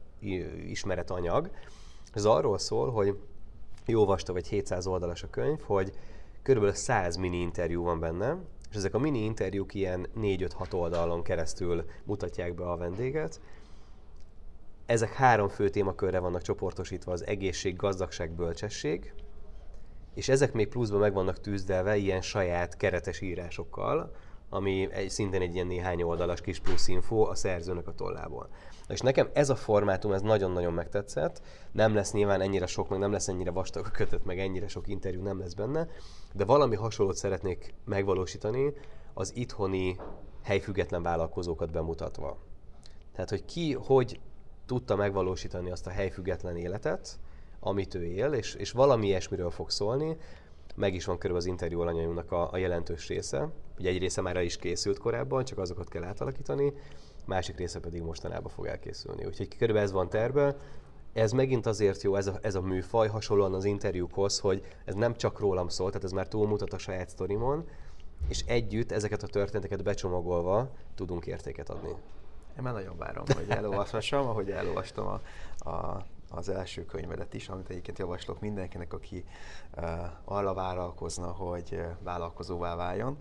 ismeretanyag, 0.66 1.51
ez 2.16 2.25
arról 2.25 2.59
szól, 2.59 2.90
hogy 2.90 3.18
jó 3.87 4.05
vastag, 4.05 4.35
vagy 4.35 4.49
700 4.49 4.87
oldalas 4.87 5.23
a 5.23 5.31
könyv, 5.31 5.61
hogy 5.61 5.92
körülbelül 6.42 6.77
100 6.77 7.16
mini 7.16 7.40
interjú 7.40 7.83
van 7.83 8.01
benne, 8.01 8.37
és 8.71 8.77
ezek 8.77 8.94
a 8.94 8.99
mini 8.99 9.25
interjúk 9.25 9.75
ilyen 9.75 10.07
4-5-6 10.16 10.75
oldalon 10.75 11.23
keresztül 11.23 11.85
mutatják 12.05 12.55
be 12.55 12.71
a 12.71 12.77
vendéget. 12.77 13.40
Ezek 14.87 15.12
három 15.12 15.49
fő 15.49 15.68
témakörre 15.68 16.18
vannak 16.18 16.42
csoportosítva, 16.42 17.12
az 17.12 17.27
egészség, 17.27 17.77
gazdagság, 17.77 18.31
bölcsesség, 18.31 19.12
és 20.14 20.29
ezek 20.29 20.53
még 20.53 20.68
pluszban 20.68 21.01
meg 21.01 21.12
vannak 21.12 21.40
tűzdelve 21.40 21.97
ilyen 21.97 22.21
saját 22.21 22.77
keretes 22.77 23.21
írásokkal, 23.21 24.14
ami 24.50 24.92
egy, 24.92 25.11
szintén 25.11 25.40
egy 25.40 25.54
ilyen 25.54 25.66
néhány 25.66 26.02
oldalas 26.02 26.40
kis 26.40 26.58
plusz 26.61 26.88
info 26.88 27.20
a 27.20 27.34
szerzőnek 27.34 27.87
a 27.88 27.94
tollából. 27.94 28.48
És 28.88 29.00
nekem 29.00 29.28
ez 29.32 29.50
a 29.50 29.56
formátum, 29.56 30.12
ez 30.12 30.22
nagyon-nagyon 30.22 30.72
megtetszett. 30.72 31.42
Nem 31.72 31.94
lesz 31.94 32.12
nyilván 32.12 32.40
ennyire 32.40 32.66
sok, 32.66 32.88
meg 32.88 32.98
nem 32.98 33.12
lesz 33.12 33.28
ennyire 33.28 33.50
vastag 33.50 33.87
a 33.87 33.90
kötet, 33.90 34.24
meg 34.24 34.38
ennyire 34.38 34.68
sok 34.68 34.88
interjú 34.88 35.22
nem 35.22 35.38
lesz 35.38 35.54
benne, 35.54 35.88
de 36.32 36.44
valami 36.44 36.76
hasonlót 36.76 37.16
szeretnék 37.16 37.74
megvalósítani 37.84 38.72
az 39.14 39.37
itthoni 39.37 39.96
helyfüggetlen 40.42 41.02
vállalkozókat 41.02 41.70
bemutatva. 41.70 42.38
Tehát, 43.12 43.30
hogy 43.30 43.44
ki 43.44 43.72
hogy 43.72 44.20
tudta 44.66 44.96
megvalósítani 44.96 45.70
azt 45.70 45.87
a 45.87 45.90
helyfüggetlen 45.90 46.56
életet, 46.56 47.18
amit 47.61 47.94
ő 47.94 48.04
él, 48.04 48.32
és, 48.32 48.54
és 48.54 48.70
valami 48.70 49.06
ilyesmiről 49.06 49.50
fog 49.50 49.70
szólni. 49.70 50.16
Meg 50.79 50.95
is 50.95 51.05
van 51.05 51.19
körülbelül 51.19 51.47
az 51.47 51.53
interjú 51.53 51.81
alanyainknak 51.81 52.33
a, 52.33 52.53
a 52.53 52.57
jelentős 52.57 53.09
része. 53.09 53.49
Ugye 53.79 53.88
egy 53.88 53.99
része 53.99 54.21
már 54.21 54.37
el 54.37 54.43
is 54.43 54.57
készült 54.57 54.99
korábban, 54.99 55.45
csak 55.45 55.59
azokat 55.59 55.88
kell 55.88 56.05
átalakítani, 56.05 56.73
másik 57.25 57.57
része 57.57 57.81
pedig 57.81 58.03
mostanában 58.03 58.53
fog 58.53 58.67
elkészülni. 58.67 59.25
Úgyhogy 59.25 59.49
körülbelül 59.49 59.88
ez 59.88 59.93
van 59.93 60.09
terve. 60.09 60.57
Ez 61.12 61.33
megint 61.33 61.67
azért 61.67 62.03
jó, 62.03 62.14
ez 62.14 62.27
a, 62.27 62.38
ez 62.43 62.55
a 62.55 62.61
műfaj, 62.61 63.09
hasonlóan 63.09 63.55
az 63.55 63.64
interjúkhoz, 63.64 64.38
hogy 64.38 64.64
ez 64.85 64.95
nem 64.95 65.17
csak 65.17 65.38
rólam 65.38 65.69
szól, 65.69 65.88
tehát 65.88 66.05
ez 66.05 66.12
már 66.12 66.29
túlmutat 66.29 66.73
a 66.73 66.79
saját 66.79 67.09
sztorimon, 67.09 67.69
és 68.29 68.45
együtt 68.47 68.93
ezeket 68.93 69.23
a 69.23 69.27
történeteket 69.27 69.83
becsomagolva 69.83 70.71
tudunk 70.95 71.27
értéket 71.27 71.71
adni. 71.71 71.88
Én 72.57 72.62
már 72.62 72.73
nagyon 72.73 72.97
várom, 72.99 73.25
hogy 73.35 73.45
elolvashassam, 73.49 74.27
ahogy 74.27 74.51
elolvastam 74.51 75.07
a, 75.07 75.21
a, 75.71 76.07
az 76.31 76.49
első 76.49 76.85
könyvedet 76.85 77.35
is, 77.35 77.49
amit 77.49 77.71
egyébként 77.71 77.99
javaslok 77.99 78.41
mindenkinek, 78.41 78.93
aki 78.93 79.25
uh, 79.77 79.85
arra 80.25 80.55
vállalkozna, 80.55 81.27
hogy 81.27 81.69
uh, 81.73 81.87
vállalkozóvá 82.03 82.77
váljon. 82.77 83.19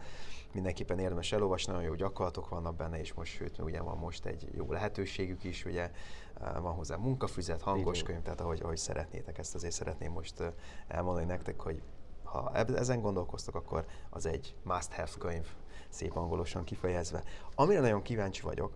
Mindenképpen 0.52 1.00
érdemes 1.00 1.32
elolvasni, 1.32 1.72
nagyon 1.72 1.88
jó 1.88 1.96
gyakorlatok 1.96 2.50
vannak 2.50 2.76
benne, 2.76 3.00
és 3.00 3.13
most, 3.13 3.34
sőt, 3.34 3.60
ugye 3.60 3.82
van 3.82 3.98
most 3.98 4.26
egy 4.26 4.50
jó 4.56 4.72
lehetőségük 4.72 5.43
is, 5.43 5.65
ugye 5.65 5.91
uh, 6.39 6.62
van 6.62 6.74
hozzá 6.74 6.96
munkafüzet, 6.96 7.62
hangos 7.62 8.04
könyv, 8.04 8.22
tehát 8.22 8.41
ahogy, 8.41 8.60
ahogy 8.63 8.78
szeretnétek, 8.78 9.38
ezt 9.38 9.56
azért 9.56 9.74
szeretném 9.74 10.12
most 10.12 10.39
uh, 10.39 10.48
elmondani 10.88 11.26
nektek, 11.26 11.60
hogy 11.60 11.82
ha 12.24 12.52
ezen 12.54 13.02
gondolkoztok, 13.02 13.56
akkor 13.56 13.86
az 14.10 14.26
egy 14.26 14.56
must-have 14.63 15.12
könyv, 15.20 15.48
szép 15.89 16.15
angolosan 16.15 16.63
kifejezve. 16.63 17.24
Amire 17.56 17.80
nagyon 17.80 18.02
kíváncsi 18.02 18.41
vagyok, 18.41 18.74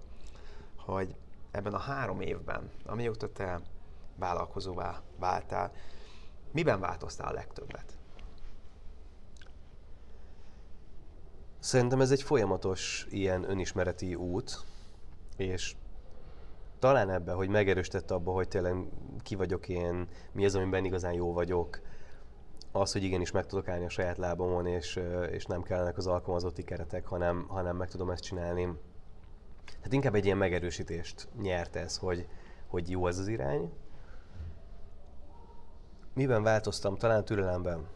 hogy 0.76 1.16
ebben 1.52 1.74
a 1.74 1.78
három 1.78 2.22
évben, 2.22 2.72
amióta 2.86 3.32
te 3.32 3.62
vállalkozóvá 4.22 5.02
váltál, 5.20 5.72
miben 6.52 6.80
változtál 6.80 7.28
a 7.28 7.34
legtöbbet? 7.34 7.98
Szerintem 11.60 12.02
ez 12.02 12.12
egy 12.12 12.22
folyamatos 12.22 13.08
ilyen 13.10 13.50
önismereti 13.50 14.16
út, 14.16 14.60
és 15.38 15.76
talán 16.80 17.10
ebben, 17.10 17.36
hogy 17.36 17.50
megerősítette 17.50 18.14
abba, 18.14 18.32
hogy 18.32 18.48
tényleg 18.48 18.76
ki 19.24 19.36
vagyok 19.36 19.70
én, 19.70 20.08
mi 20.32 20.46
az, 20.46 20.56
amiben 20.56 20.86
igazán 20.86 21.14
jó 21.14 21.34
vagyok, 21.34 21.80
az, 22.72 22.92
hogy 22.92 23.04
igenis 23.04 23.32
meg 23.32 23.46
tudok 23.46 23.68
állni 23.68 23.86
a 23.86 23.90
saját 23.90 24.18
lábamon, 24.18 24.66
és, 24.66 25.00
és 25.32 25.46
nem 25.46 25.62
kellenek 25.62 25.98
az 25.98 26.08
alkalmazotti 26.08 26.64
keretek, 26.64 27.06
hanem, 27.06 27.46
hanem 27.48 27.76
meg 27.76 27.90
tudom 27.90 28.10
ezt 28.10 28.24
csinálni 28.24 28.78
tehát 29.82 29.94
inkább 29.94 30.16
egy 30.16 30.26
ilyen 30.26 30.38
megerősítést 30.38 31.28
nyert 31.42 31.76
ez, 31.76 31.98
hogy, 31.98 32.28
hogy 32.68 32.90
jó 32.90 33.08
ez 33.08 33.18
az 33.18 33.28
irány. 33.28 33.72
Miben 36.14 36.44
változtam? 36.44 36.96
Talán 36.96 37.26
türelemben. 37.26 37.88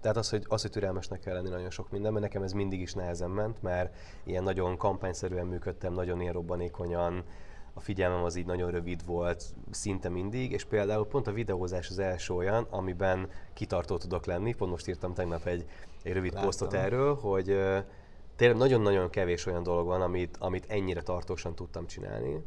Tehát 0.00 0.16
az 0.16 0.30
hogy, 0.30 0.44
az, 0.48 0.62
hogy 0.62 0.70
türelmesnek 0.70 1.20
kell 1.20 1.34
lenni 1.34 1.48
nagyon 1.48 1.70
sok 1.70 1.90
mindenben, 1.90 2.22
nekem 2.22 2.42
ez 2.42 2.52
mindig 2.52 2.80
is 2.80 2.92
nehezen 2.92 3.30
ment, 3.30 3.62
mert 3.62 3.96
ilyen 4.24 4.42
nagyon 4.42 4.76
kampányszerűen 4.76 5.46
működtem, 5.46 5.92
nagyon 5.92 6.20
ilyen 6.20 6.32
robbanékonyan, 6.32 7.24
a 7.74 7.80
figyelmem 7.80 8.24
az 8.24 8.36
így 8.36 8.46
nagyon 8.46 8.70
rövid 8.70 9.06
volt, 9.06 9.44
szinte 9.70 10.08
mindig, 10.08 10.52
és 10.52 10.64
például 10.64 11.06
pont 11.06 11.26
a 11.26 11.32
videózás 11.32 11.90
az 11.90 11.98
első 11.98 12.34
olyan, 12.34 12.66
amiben 12.70 13.28
kitartó 13.52 13.96
tudok 13.96 14.26
lenni. 14.26 14.54
Pont 14.54 14.70
most 14.70 14.88
írtam 14.88 15.14
tegnap 15.14 15.46
egy, 15.46 15.64
egy 16.02 16.12
rövid 16.12 16.32
Láttam. 16.32 16.48
posztot 16.48 16.72
erről, 16.72 17.14
hogy 17.14 17.44
tényleg 18.36 18.58
nagyon-nagyon 18.58 19.10
kevés 19.10 19.46
olyan 19.46 19.62
dolog 19.62 19.86
van, 19.86 20.02
amit, 20.02 20.36
amit 20.36 20.66
ennyire 20.68 21.02
tartósan 21.02 21.54
tudtam 21.54 21.86
csinálni, 21.86 22.44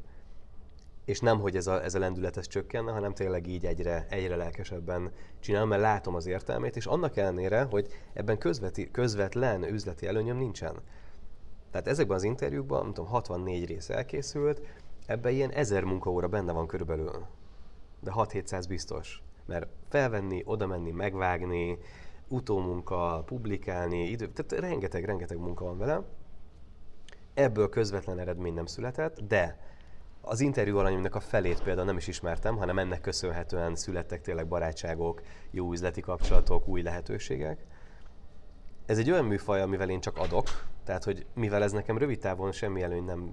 és 1.10 1.20
nem, 1.20 1.40
hogy 1.40 1.56
ez 1.56 1.68
a, 1.68 1.84
ez 1.84 1.96
a 1.96 2.00
lendület 2.00 2.38
ez 2.38 2.48
csökkenne, 2.48 2.92
hanem 2.92 3.14
tényleg 3.14 3.48
így 3.48 3.66
egyre, 3.66 4.06
egyre 4.10 4.36
lelkesebben 4.36 5.12
csinálom, 5.40 5.68
mert 5.68 5.82
látom 5.82 6.16
az 6.16 6.26
értelmét, 6.26 6.76
és 6.76 6.86
annak 6.86 7.18
ellenére, 7.18 7.62
hogy 7.62 7.88
ebben 8.14 8.38
közveti, 8.38 8.92
közvetlen 8.92 9.64
üzleti 9.64 10.08
előnyöm 10.08 10.38
nincsen. 10.38 10.76
Tehát 11.72 11.88
ezekben 11.88 12.18
az 12.18 12.24
interjúkban, 12.24 12.84
nem 12.84 12.94
tudom, 12.94 13.10
64 13.10 13.66
rész 13.66 13.90
elkészült, 13.90 14.62
ebben 15.06 15.34
ilyen 15.34 15.52
ezer 15.52 15.84
munkaóra 15.84 16.28
benne 16.28 16.52
van 16.52 16.68
körülbelül. 16.68 17.26
De 18.00 18.12
6-700 18.16 18.64
biztos. 18.68 19.24
Mert 19.46 19.68
felvenni, 19.88 20.42
oda 20.46 20.68
menni, 20.68 20.92
megvágni, 20.92 21.78
utómunka, 22.28 23.24
publikálni, 23.26 24.04
idő, 24.04 24.28
tehát 24.28 24.64
rengeteg, 24.66 25.06
rengeteg 25.06 25.38
munka 25.38 25.66
van 25.66 25.78
vele. 25.78 26.04
Ebből 27.34 27.70
közvetlen 27.70 28.20
eredmény 28.20 28.54
nem 28.54 28.66
született, 28.66 29.20
de 29.20 29.68
az 30.22 30.40
interjú 30.40 30.78
alanyomnak 30.78 31.16
a 31.16 31.20
felét 31.20 31.64
például 31.64 31.86
nem 31.86 31.98
is 31.98 32.08
ismertem, 32.08 32.58
hanem 32.58 32.80
ennek 32.80 33.02
köszönhetően 33.02 33.76
születtek 33.76 34.22
tényleg 34.22 34.48
barátságok, 34.48 35.22
jó 35.52 35.72
üzleti 35.72 36.02
kapcsolatok, 36.02 36.68
új 36.68 36.82
lehetőségek. 36.82 37.66
Ez 38.86 38.98
egy 38.98 39.12
olyan 39.12 39.26
műfaj, 39.26 39.62
amivel 39.62 39.90
én 39.90 40.00
csak 40.00 40.18
adok, 40.18 40.48
tehát, 40.84 41.04
hogy 41.04 41.26
mivel 41.34 41.64
ez 41.64 41.72
nekem 41.72 41.98
rövid 41.98 42.20
távon 42.20 42.52
semmi 42.52 42.82
előny 42.82 43.04
nem... 43.04 43.32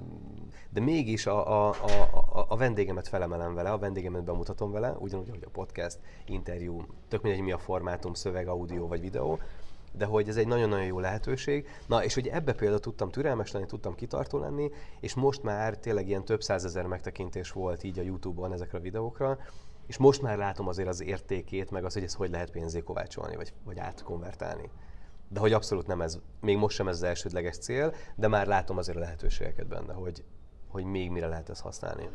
De 0.71 0.81
mégis 0.81 1.27
a, 1.27 1.69
a, 1.69 1.69
a, 1.69 2.47
a 2.49 2.57
vendégemet 2.57 3.09
felemelem 3.09 3.55
vele, 3.55 3.71
a 3.71 3.79
vendégemet 3.79 4.25
bemutatom 4.25 4.73
vele, 4.73 4.97
ugyanúgy, 4.99 5.29
hogy 5.29 5.45
a 5.45 5.51
podcast, 5.51 5.99
interjú, 6.27 6.87
tök 7.09 7.23
mindegy, 7.23 7.43
mi 7.43 7.53
a 7.53 7.59
formátum, 7.59 8.15
szöveg, 8.15 8.49
audio 8.49 8.87
vagy 8.87 9.01
videó, 9.01 9.39
de 9.97 10.05
hogy 10.05 10.29
ez 10.29 10.37
egy 10.37 10.47
nagyon-nagyon 10.47 10.87
jó 10.87 10.99
lehetőség. 10.99 11.69
Na, 11.87 12.05
és 12.05 12.15
hogy 12.15 12.27
ebbe 12.27 12.53
például 12.53 12.81
tudtam 12.81 13.11
türelmes 13.11 13.53
lenni, 13.53 13.67
tudtam 13.67 13.95
kitartó 13.95 14.39
lenni, 14.39 14.71
és 15.01 15.15
most 15.15 15.43
már 15.43 15.79
tényleg 15.79 16.09
ilyen 16.09 16.25
több 16.25 16.43
százezer 16.43 16.87
megtekintés 16.87 17.51
volt 17.51 17.83
így 17.83 17.99
a 17.99 18.03
YouTube-on 18.03 18.53
ezekre 18.53 18.79
a 18.79 18.81
videókra, 18.81 19.39
és 19.87 19.97
most 19.97 20.23
már 20.23 20.39
látom 20.39 20.69
azért 20.69 20.89
az 20.89 21.03
értékét, 21.03 21.71
meg 21.71 21.85
az, 21.85 21.93
hogy 21.93 22.03
ezt 22.03 22.17
hogy 22.17 22.31
lehet 22.31 22.51
pénzé 22.51 22.81
kovácsolni, 22.81 23.37
vagy, 23.37 23.53
vagy 23.65 23.79
átkonvertálni 23.79 24.71
de 25.29 25.41
hogy 25.41 25.53
abszolút 25.53 25.87
nem 25.87 26.01
ez, 26.01 26.19
még 26.41 26.57
most 26.57 26.77
sem 26.77 26.89
ez 26.89 26.97
az 26.97 27.03
elsődleges 27.03 27.59
cél, 27.59 27.95
de 28.15 28.29
már 28.29 28.47
látom 28.47 28.79
azért 28.79 28.97
a 28.97 29.01
lehetőségeket 29.01 29.67
benne, 29.67 29.93
hogy, 29.93 30.25
hogy 30.69 30.85
még 30.85 31.11
mire 31.11 31.27
lehet 31.27 31.49
ezt 31.49 31.61
használni. 31.61 32.09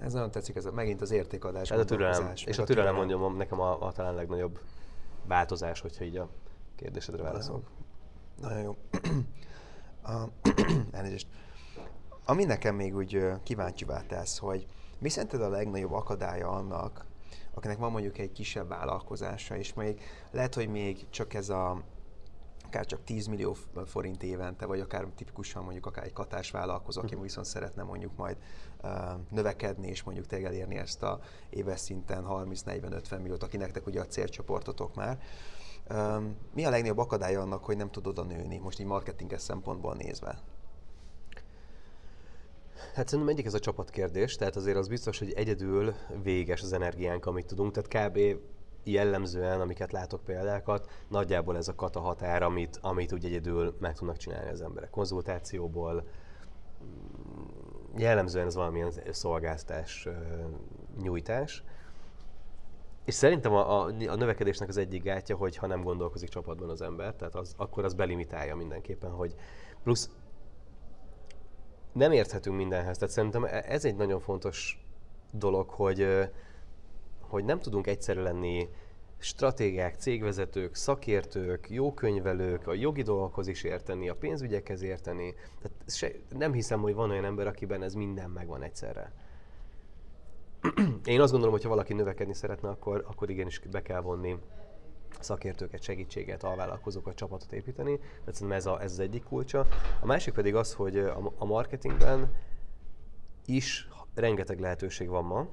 Ez 0.00 0.12
nagyon 0.12 0.30
tetszik, 0.30 0.56
ez 0.56 0.64
a, 0.64 0.72
megint 0.72 1.00
az 1.00 1.10
értékadás. 1.10 1.70
Ez 1.70 1.78
a 1.78 1.84
türelem, 1.84 2.32
és 2.44 2.58
a 2.58 2.64
türelem 2.64 2.94
mondjam 2.94 3.36
nekem 3.36 3.60
a, 3.60 3.86
a 3.86 3.92
talán 3.92 4.14
legnagyobb 4.14 4.60
változás, 5.24 5.80
hogyha 5.80 6.04
így 6.04 6.16
a 6.16 6.28
kérdésedre 6.82 7.22
válaszolok. 7.22 7.70
Nagyon 8.40 8.62
jó. 8.62 8.76
a, 10.12 10.28
elnézést. 10.96 11.28
Ami 12.24 12.44
nekem 12.44 12.74
még 12.74 12.94
úgy 12.96 13.26
kíváncsivá 13.42 14.02
tesz, 14.06 14.38
hogy 14.38 14.66
mi 14.98 15.08
szerinted 15.08 15.42
a 15.42 15.48
legnagyobb 15.48 15.92
akadálya 15.92 16.48
annak, 16.48 17.06
akinek 17.54 17.78
van 17.78 17.90
mondjuk 17.90 18.18
egy 18.18 18.32
kisebb 18.32 18.68
vállalkozása, 18.68 19.56
és 19.56 19.74
még 19.74 20.00
lehet, 20.30 20.54
hogy 20.54 20.68
még 20.68 21.06
csak 21.10 21.34
ez 21.34 21.48
a 21.48 21.82
akár 22.66 22.86
csak 22.86 23.04
10 23.04 23.26
millió 23.26 23.56
forint 23.86 24.22
évente, 24.22 24.66
vagy 24.66 24.80
akár 24.80 25.06
tipikusan 25.16 25.62
mondjuk 25.62 25.86
akár 25.86 26.04
egy 26.04 26.12
katás 26.12 26.50
vállalkozó, 26.50 27.00
aki 27.00 27.14
hm. 27.14 27.20
viszont 27.20 27.46
szeretne 27.46 27.82
mondjuk 27.82 28.16
majd 28.16 28.36
uh, 28.82 28.90
növekedni, 29.30 29.88
és 29.88 30.02
mondjuk 30.02 30.26
tényleg 30.26 30.52
elérni 30.52 30.76
ezt 30.76 31.02
a 31.02 31.20
éves 31.50 31.80
szinten 31.80 32.24
30-40-50 32.28 33.20
milliót, 33.20 33.42
aki 33.42 33.56
nektek 33.56 33.86
ugye 33.86 34.00
a 34.00 34.06
célcsoportotok 34.06 34.94
már. 34.94 35.10
Um, 35.10 35.61
mi 36.54 36.64
a 36.64 36.70
legnagyobb 36.70 36.98
akadálya 36.98 37.40
annak, 37.40 37.64
hogy 37.64 37.76
nem 37.76 37.90
tudod 37.90 38.18
a 38.18 38.24
nőni, 38.24 38.58
most 38.58 38.80
így 38.80 38.86
marketinges 38.86 39.40
szempontból 39.42 39.94
nézve? 39.94 40.38
Hát 42.94 43.08
szerintem 43.08 43.34
egyik 43.34 43.46
ez 43.46 43.54
a 43.54 43.58
csapatkérdés, 43.58 44.36
tehát 44.36 44.56
azért 44.56 44.76
az 44.76 44.88
biztos, 44.88 45.18
hogy 45.18 45.32
egyedül 45.32 45.94
véges 46.22 46.62
az 46.62 46.72
energiánk, 46.72 47.26
amit 47.26 47.46
tudunk, 47.46 47.72
tehát 47.72 48.10
kb 48.10 48.40
jellemzően, 48.84 49.60
amiket 49.60 49.92
látok 49.92 50.24
példákat, 50.24 50.90
nagyjából 51.08 51.56
ez 51.56 51.68
a 51.68 51.74
kata 51.74 52.00
határ, 52.00 52.42
amit, 52.42 52.78
amit 52.80 53.12
úgy 53.12 53.24
egyedül 53.24 53.76
meg 53.80 53.94
tudnak 53.94 54.16
csinálni 54.16 54.50
az 54.50 54.60
emberek. 54.60 54.90
Konzultációból, 54.90 56.04
jellemzően 57.96 58.46
ez 58.46 58.54
valamilyen 58.54 58.92
szolgáltatás 59.10 60.08
nyújtás. 61.02 61.64
És 63.04 63.14
szerintem 63.14 63.52
a, 63.52 63.82
a, 63.82 63.92
a 64.08 64.14
növekedésnek 64.14 64.68
az 64.68 64.76
egyik 64.76 65.02
gátja, 65.02 65.36
hogy 65.36 65.56
ha 65.56 65.66
nem 65.66 65.82
gondolkozik 65.82 66.28
csapatban 66.28 66.68
az 66.68 66.82
ember, 66.82 67.14
tehát 67.14 67.34
az, 67.34 67.54
akkor 67.56 67.84
az 67.84 67.94
belimitálja 67.94 68.56
mindenképpen, 68.56 69.10
hogy 69.10 69.34
plusz 69.82 70.10
nem 71.92 72.12
érthetünk 72.12 72.56
mindenhez. 72.56 72.98
Tehát 72.98 73.14
szerintem 73.14 73.44
e- 73.44 73.64
ez 73.66 73.84
egy 73.84 73.96
nagyon 73.96 74.20
fontos 74.20 74.84
dolog, 75.30 75.68
hogy, 75.68 76.08
hogy 77.20 77.44
nem 77.44 77.60
tudunk 77.60 77.86
egyszerre 77.86 78.20
lenni 78.22 78.68
stratégiák, 79.18 79.94
cégvezetők, 79.94 80.74
szakértők, 80.74 81.70
jó 81.70 81.94
könyvelők, 81.94 82.66
a 82.66 82.74
jogi 82.74 83.02
dolgokhoz 83.02 83.46
is 83.46 83.62
érteni, 83.62 84.08
a 84.08 84.14
pénzügyekhez 84.14 84.82
érteni. 84.82 85.34
Tehát 85.62 85.76
se, 85.86 86.10
nem 86.28 86.52
hiszem, 86.52 86.80
hogy 86.80 86.94
van 86.94 87.10
olyan 87.10 87.24
ember, 87.24 87.46
akiben 87.46 87.82
ez 87.82 87.94
minden 87.94 88.30
megvan 88.30 88.62
egyszerre. 88.62 89.12
Én 91.04 91.20
azt 91.20 91.30
gondolom, 91.30 91.54
hogy 91.54 91.62
ha 91.62 91.68
valaki 91.68 91.92
növekedni 91.92 92.34
szeretne, 92.34 92.68
akkor, 92.68 93.04
akkor 93.08 93.30
igenis 93.30 93.60
be 93.70 93.82
kell 93.82 94.00
vonni 94.00 94.38
szakértőket, 95.20 95.82
segítséget, 95.82 96.42
alvállalkozókat, 96.42 97.14
csapatot 97.14 97.52
építeni. 97.52 97.98
Tehát 97.98 98.34
szerintem 98.34 98.56
ez, 98.56 98.66
a, 98.66 98.82
ez 98.82 98.92
az 98.92 98.98
egyik 98.98 99.24
kulcsa. 99.24 99.66
A 100.00 100.06
másik 100.06 100.34
pedig 100.34 100.54
az, 100.54 100.74
hogy 100.74 100.98
a, 100.98 101.32
a 101.36 101.44
marketingben 101.44 102.34
is 103.46 103.88
rengeteg 104.14 104.60
lehetőség 104.60 105.08
van 105.08 105.24
ma, 105.24 105.48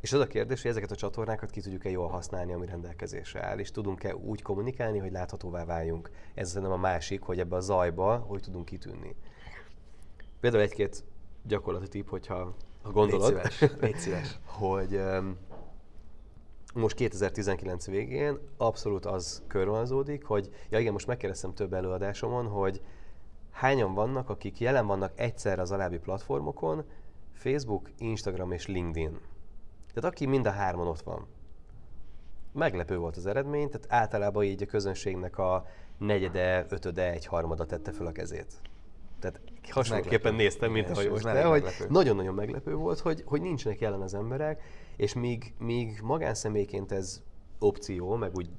és 0.00 0.12
az 0.12 0.20
a 0.20 0.26
kérdés, 0.26 0.62
hogy 0.62 0.70
ezeket 0.70 0.90
a 0.90 0.96
csatornákat 0.96 1.50
ki 1.50 1.60
tudjuk-e 1.60 1.90
jól 1.90 2.08
használni, 2.08 2.52
ami 2.52 2.66
rendelkezésre 2.66 3.44
áll, 3.44 3.58
és 3.58 3.70
tudunk-e 3.70 4.16
úgy 4.16 4.42
kommunikálni, 4.42 4.98
hogy 4.98 5.12
láthatóvá 5.12 5.64
váljunk. 5.64 6.10
Ez 6.34 6.48
szerintem 6.48 6.72
a 6.72 6.76
másik, 6.76 7.22
hogy 7.22 7.38
ebbe 7.38 7.56
a 7.56 7.60
zajba 7.60 8.16
hogy 8.16 8.42
tudunk 8.42 8.64
kitűnni. 8.64 9.16
Például 10.40 10.62
egy-két 10.62 11.04
gyakorlati 11.42 11.88
tip, 11.88 12.08
hogyha 12.08 12.54
ha 12.82 12.90
gondolod, 12.90 13.34
Légy 13.34 13.50
szíves, 13.50 13.76
légy 13.80 13.96
szíves. 13.96 14.38
hogy 14.60 14.94
um, 14.94 15.36
most 16.74 16.96
2019 16.96 17.86
végén 17.86 18.38
abszolút 18.56 19.06
az 19.06 19.42
körvonalazódik, 19.46 20.24
hogy 20.24 20.50
ja 20.70 20.78
igen, 20.78 20.92
most 20.92 21.06
megkérdeztem 21.06 21.54
több 21.54 21.72
előadásomon, 21.72 22.46
hogy 22.46 22.80
hányan 23.50 23.94
vannak, 23.94 24.28
akik 24.28 24.60
jelen 24.60 24.86
vannak 24.86 25.12
egyszer 25.14 25.58
az 25.58 25.72
alábbi 25.72 25.98
platformokon, 25.98 26.84
Facebook, 27.32 27.90
Instagram 27.98 28.52
és 28.52 28.66
LinkedIn. 28.66 29.20
Tehát 29.94 30.14
aki 30.14 30.26
mind 30.26 30.46
a 30.46 30.50
hárman 30.50 30.86
ott 30.86 31.00
van. 31.00 31.26
Meglepő 32.52 32.98
volt 32.98 33.16
az 33.16 33.26
eredmény, 33.26 33.68
tehát 33.68 33.86
általában 33.88 34.44
így 34.44 34.62
a 34.62 34.66
közönségnek 34.66 35.38
a 35.38 35.66
negyede, 35.98 36.66
ötöde, 36.68 37.12
egy 37.12 37.26
harmada 37.26 37.66
tette 37.66 37.92
föl 37.92 38.06
a 38.06 38.12
kezét. 38.12 38.60
Tehát 39.18 39.40
hasonlóképpen 39.70 40.34
néztem, 40.34 40.72
mint 40.72 40.90
ahogy 40.90 41.10
most, 41.10 41.24
de 41.24 41.44
hogy 41.44 41.64
nagyon-nagyon 41.88 42.34
meglepő 42.34 42.74
volt, 42.74 42.98
hogy, 42.98 43.22
hogy 43.26 43.40
nincsenek 43.40 43.80
jelen 43.80 44.00
az 44.00 44.14
emberek, 44.14 44.62
és 44.96 45.14
míg, 45.14 45.54
míg 45.58 46.00
magánszemélyként 46.02 46.92
ez 46.92 47.22
opció, 47.58 48.14
meg 48.14 48.34
úgy 48.34 48.50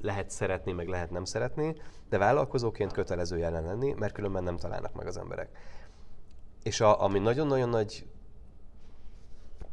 lehet 0.00 0.30
szeretni, 0.30 0.72
meg 0.72 0.88
lehet 0.88 1.10
nem 1.10 1.24
szeretni, 1.24 1.76
de 2.08 2.18
vállalkozóként 2.18 2.92
kötelező 2.92 3.38
jelen 3.38 3.64
lenni, 3.64 3.94
mert 3.98 4.12
különben 4.12 4.42
nem 4.42 4.56
találnak 4.56 4.94
meg 4.94 5.06
az 5.06 5.16
emberek. 5.16 5.48
És 6.62 6.80
a, 6.80 7.02
ami 7.02 7.18
nagyon-nagyon 7.18 7.68
nagy 7.68 8.06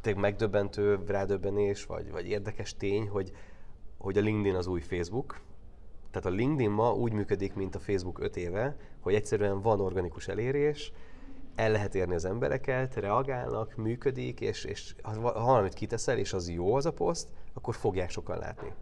tényleg 0.00 0.22
megdöbbentő 0.22 1.00
rádöbbenés, 1.06 1.84
vagy, 1.84 2.10
vagy 2.10 2.26
érdekes 2.26 2.76
tény, 2.76 3.08
hogy, 3.08 3.32
hogy 3.98 4.18
a 4.18 4.20
LinkedIn 4.20 4.54
az 4.54 4.66
új 4.66 4.80
Facebook. 4.80 5.40
Tehát 6.10 6.28
a 6.28 6.30
LinkedIn 6.30 6.70
ma 6.70 6.92
úgy 6.92 7.12
működik, 7.12 7.54
mint 7.54 7.74
a 7.74 7.78
Facebook 7.78 8.20
5 8.20 8.36
éve, 8.36 8.76
hogy 9.00 9.14
egyszerűen 9.14 9.60
van 9.60 9.80
organikus 9.80 10.28
elérés, 10.28 10.92
el 11.54 11.70
lehet 11.70 11.94
érni 11.94 12.14
az 12.14 12.24
embereket, 12.24 12.94
reagálnak, 12.94 13.76
működik, 13.76 14.40
és, 14.40 14.64
és 14.64 14.94
ha 15.02 15.32
valamit 15.32 15.74
kiteszel, 15.74 16.18
és 16.18 16.32
az 16.32 16.50
jó 16.50 16.74
az 16.74 16.86
a 16.86 16.92
poszt, 16.92 17.28
akkor 17.54 17.74
fogják 17.74 18.10
sokan 18.10 18.38
látni. 18.38 18.72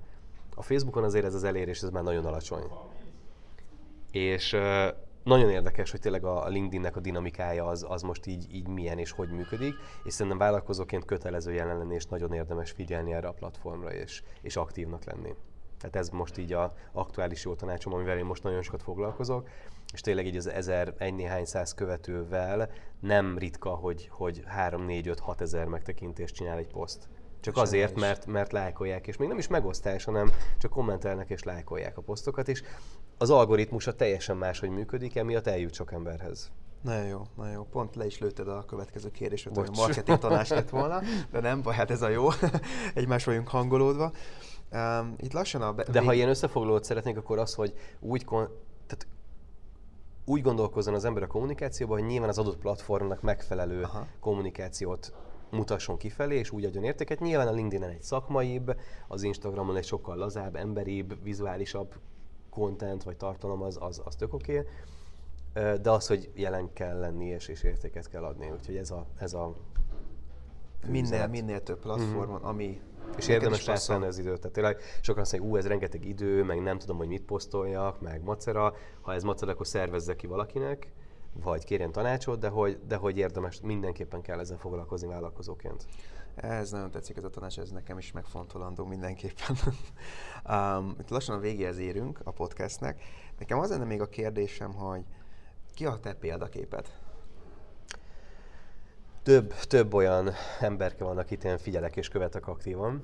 A 0.54 0.62
Facebookon 0.62 1.04
azért 1.04 1.24
ez 1.24 1.34
az 1.34 1.44
elérés 1.44 1.82
ez 1.82 1.90
már 1.90 2.02
nagyon 2.02 2.24
alacsony. 2.24 2.62
És 4.10 4.56
nagyon 5.22 5.50
érdekes, 5.50 5.90
hogy 5.90 6.00
tényleg 6.00 6.24
a 6.24 6.48
LinkedInnek 6.48 6.96
a 6.96 7.00
dinamikája 7.00 7.66
az, 7.66 7.86
az 7.88 8.02
most 8.02 8.26
így, 8.26 8.54
így 8.54 8.68
milyen 8.68 8.98
és 8.98 9.10
hogy 9.10 9.30
működik, 9.30 9.74
és 10.04 10.12
szerintem 10.12 10.38
vállalkozóként 10.38 11.04
kötelező 11.04 11.52
jelen 11.52 11.78
lenni, 11.78 11.94
és 11.94 12.06
nagyon 12.06 12.32
érdemes 12.32 12.70
figyelni 12.70 13.12
erre 13.12 13.28
a 13.28 13.32
platformra, 13.32 13.92
és, 13.92 14.22
és 14.40 14.56
aktívnak 14.56 15.04
lenni. 15.04 15.34
Tehát 15.78 15.96
ez 15.96 16.08
most 16.08 16.38
így 16.38 16.52
a 16.52 16.72
aktuális 16.92 17.44
jó 17.44 17.54
tanácsom, 17.54 17.92
amivel 17.92 18.18
én 18.18 18.24
most 18.24 18.42
nagyon 18.42 18.62
sokat 18.62 18.82
foglalkozok, 18.82 19.48
és 19.92 20.00
tényleg 20.00 20.26
így 20.26 20.36
az 20.36 20.46
ezer, 20.46 20.94
egy 20.98 21.14
néhány 21.14 21.44
száz 21.44 21.74
követővel 21.74 22.70
nem 23.00 23.38
ritka, 23.38 23.70
hogy, 23.70 24.08
hogy 24.12 24.42
3, 24.46 24.84
4, 24.84 25.08
5, 25.08 25.18
6 25.18 25.40
ezer 25.40 25.66
megtekintést 25.66 26.34
csinál 26.34 26.58
egy 26.58 26.66
poszt. 26.66 27.08
Csak 27.40 27.56
és 27.56 27.62
azért, 27.62 28.00
mert, 28.00 28.26
mert 28.26 28.52
lájkolják, 28.52 29.06
és 29.06 29.16
még 29.16 29.28
nem 29.28 29.38
is 29.38 29.46
megosztás, 29.46 30.04
hanem 30.04 30.30
csak 30.58 30.70
kommentelnek 30.70 31.30
és 31.30 31.42
lájkolják 31.42 31.96
a 31.96 32.02
posztokat, 32.02 32.48
és 32.48 32.62
az 33.18 33.30
algoritmusa 33.30 33.94
teljesen 33.94 34.36
máshogy 34.36 34.70
működik, 34.70 35.16
emiatt 35.16 35.46
eljut 35.46 35.74
sok 35.74 35.92
emberhez. 35.92 36.50
Nagyon 36.82 37.06
jó, 37.06 37.22
nagyon 37.36 37.52
jó. 37.52 37.64
Pont 37.64 37.96
le 37.96 38.06
is 38.06 38.18
lőtted 38.18 38.48
a 38.48 38.64
következő 38.64 39.10
kérdést, 39.10 39.48
hogy 39.48 39.68
a 39.68 39.70
marketing 39.76 40.18
tanács 40.18 40.48
lett 40.48 40.68
volna, 40.68 41.00
de 41.30 41.40
nem 41.40 41.62
baj, 41.62 41.74
hát 41.74 41.90
ez 41.90 42.02
a 42.02 42.08
jó. 42.08 42.28
Egymás 42.94 43.24
vagyunk 43.24 43.48
hangolódva. 43.48 44.12
Um, 44.72 45.14
itt 45.16 45.32
lassan 45.32 45.62
a... 45.62 45.72
Be- 45.72 45.84
de 45.90 46.00
ha 46.00 46.12
ilyen 46.12 46.28
összefoglalót 46.28 46.84
szeretnék, 46.84 47.16
akkor 47.16 47.38
az, 47.38 47.54
hogy 47.54 47.74
úgy, 48.00 48.24
kon- 48.24 48.50
tehát 48.86 49.06
úgy 50.24 50.42
gondolkozzon 50.42 50.94
az 50.94 51.04
ember 51.04 51.22
a 51.22 51.26
kommunikációban, 51.26 51.98
hogy 51.98 52.08
nyilván 52.08 52.28
az 52.28 52.38
adott 52.38 52.58
platformnak 52.58 53.22
megfelelő 53.22 53.82
Aha. 53.82 54.06
kommunikációt 54.20 55.12
mutasson 55.50 55.96
kifelé, 55.96 56.38
és 56.38 56.50
úgy 56.50 56.64
adjon 56.64 56.84
értéket. 56.84 57.20
Nyilván 57.20 57.48
a 57.48 57.52
LinkedIn-en 57.52 57.90
egy 57.90 58.02
szakmaibb, 58.02 58.76
az 59.08 59.22
Instagramon 59.22 59.76
egy 59.76 59.84
sokkal 59.84 60.16
lazább, 60.16 60.56
emberibb, 60.56 61.22
vizuálisabb 61.22 61.94
content 62.50 63.02
vagy 63.02 63.16
tartalom, 63.16 63.62
az, 63.62 63.78
az, 63.80 64.02
az 64.04 64.14
tök 64.16 64.34
oké. 64.34 64.58
Okay. 64.58 65.78
De 65.82 65.90
az, 65.90 66.06
hogy 66.06 66.30
jelen 66.34 66.72
kell 66.72 66.98
lenni 66.98 67.26
és, 67.26 67.48
és 67.48 67.62
értéket 67.62 68.08
kell 68.08 68.24
adni. 68.24 68.50
Úgyhogy 68.50 68.76
ez 68.76 68.90
a, 68.90 69.06
ez 69.18 69.32
a 69.32 69.54
minél, 70.86 71.26
minél 71.26 71.62
több 71.62 71.78
platformon, 71.78 72.38
mm-hmm. 72.38 72.48
ami 72.48 72.80
és 73.16 73.28
érdemes 73.28 73.66
rászállni 73.66 74.06
az 74.06 74.18
időt. 74.18 74.38
Tehát 74.38 74.52
tényleg 74.52 74.80
sokan 75.00 75.22
azt 75.22 75.32
mondják, 75.32 75.52
ú, 75.52 75.56
ez 75.56 75.66
rengeteg 75.66 76.04
idő, 76.04 76.44
meg 76.44 76.62
nem 76.62 76.78
tudom, 76.78 76.96
hogy 76.96 77.08
mit 77.08 77.22
posztoljak, 77.22 78.00
meg 78.00 78.22
macera. 78.22 78.74
Ha 79.00 79.14
ez 79.14 79.22
macera, 79.22 79.52
akkor 79.52 79.66
szervezze 79.66 80.16
ki 80.16 80.26
valakinek, 80.26 80.92
vagy 81.42 81.64
kérjen 81.64 81.92
tanácsot, 81.92 82.38
de 82.38 82.48
hogy, 82.48 82.78
de 82.86 82.96
hogy 82.96 83.18
érdemes, 83.18 83.60
mindenképpen 83.62 84.20
kell 84.20 84.38
ezzel 84.38 84.58
foglalkozni 84.58 85.08
vállalkozóként. 85.08 85.86
Ez 86.34 86.70
nagyon 86.70 86.90
tetszik 86.90 87.16
ez 87.16 87.24
a 87.24 87.30
tanács, 87.30 87.58
ez 87.58 87.70
nekem 87.70 87.98
is 87.98 88.12
megfontolandó 88.12 88.84
mindenképpen. 88.84 89.56
um, 90.78 90.96
itt 91.00 91.08
lassan 91.08 91.36
a 91.36 91.40
végéhez 91.40 91.78
érünk 91.78 92.20
a 92.24 92.30
podcastnek. 92.30 93.02
Nekem 93.38 93.58
az 93.58 93.70
lenne 93.70 93.84
még 93.84 94.00
a 94.00 94.08
kérdésem, 94.08 94.74
hogy 94.74 95.02
ki 95.74 95.86
a 95.86 95.98
te 95.98 96.14
példaképed? 96.14 96.86
Több, 99.22 99.54
több 99.54 99.94
olyan 99.94 100.30
emberke 100.60 101.04
van, 101.04 101.18
akit 101.18 101.44
én 101.44 101.58
figyelek 101.58 101.96
és 101.96 102.08
követek 102.08 102.46
aktívan. 102.46 103.02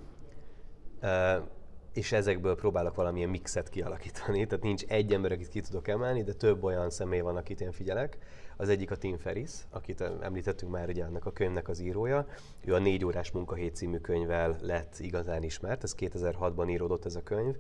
És 1.93 2.13
ezekből 2.13 2.55
próbálok 2.55 2.95
valamilyen 2.95 3.29
mixet 3.29 3.69
kialakítani. 3.69 4.47
Tehát 4.47 4.65
nincs 4.65 4.83
egy 4.83 5.13
ember, 5.13 5.33
akit 5.33 5.49
ki 5.49 5.61
tudok 5.61 5.89
emelni, 5.89 6.23
de 6.23 6.33
több 6.33 6.65
olyan 6.65 6.91
személy 6.91 7.21
van, 7.21 7.37
akit 7.37 7.61
én 7.61 7.73
figyelek. 7.73 8.19
Az 8.57 8.69
egyik 8.69 8.91
a 8.91 8.97
Tim 8.97 9.17
Ferris, 9.17 9.51
akit 9.71 10.01
említettünk 10.01 10.73
már 10.73 10.89
ugye 10.89 11.05
ennek 11.05 11.27
a 11.27 11.33
könyvnek 11.33 11.69
az 11.69 11.81
írója. 11.81 12.27
Ő 12.65 12.75
a 12.75 12.79
Négy 12.79 13.05
órás 13.05 13.31
munkahét 13.31 13.75
című 13.75 13.99
könyvvel 13.99 14.57
lett 14.61 14.95
igazán 14.99 15.43
ismert, 15.43 15.83
ez 15.83 15.95
2006-ban 15.99 16.71
íródott 16.71 17.05
ez 17.05 17.15
a 17.15 17.23
könyv, 17.23 17.57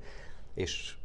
és 0.55 0.97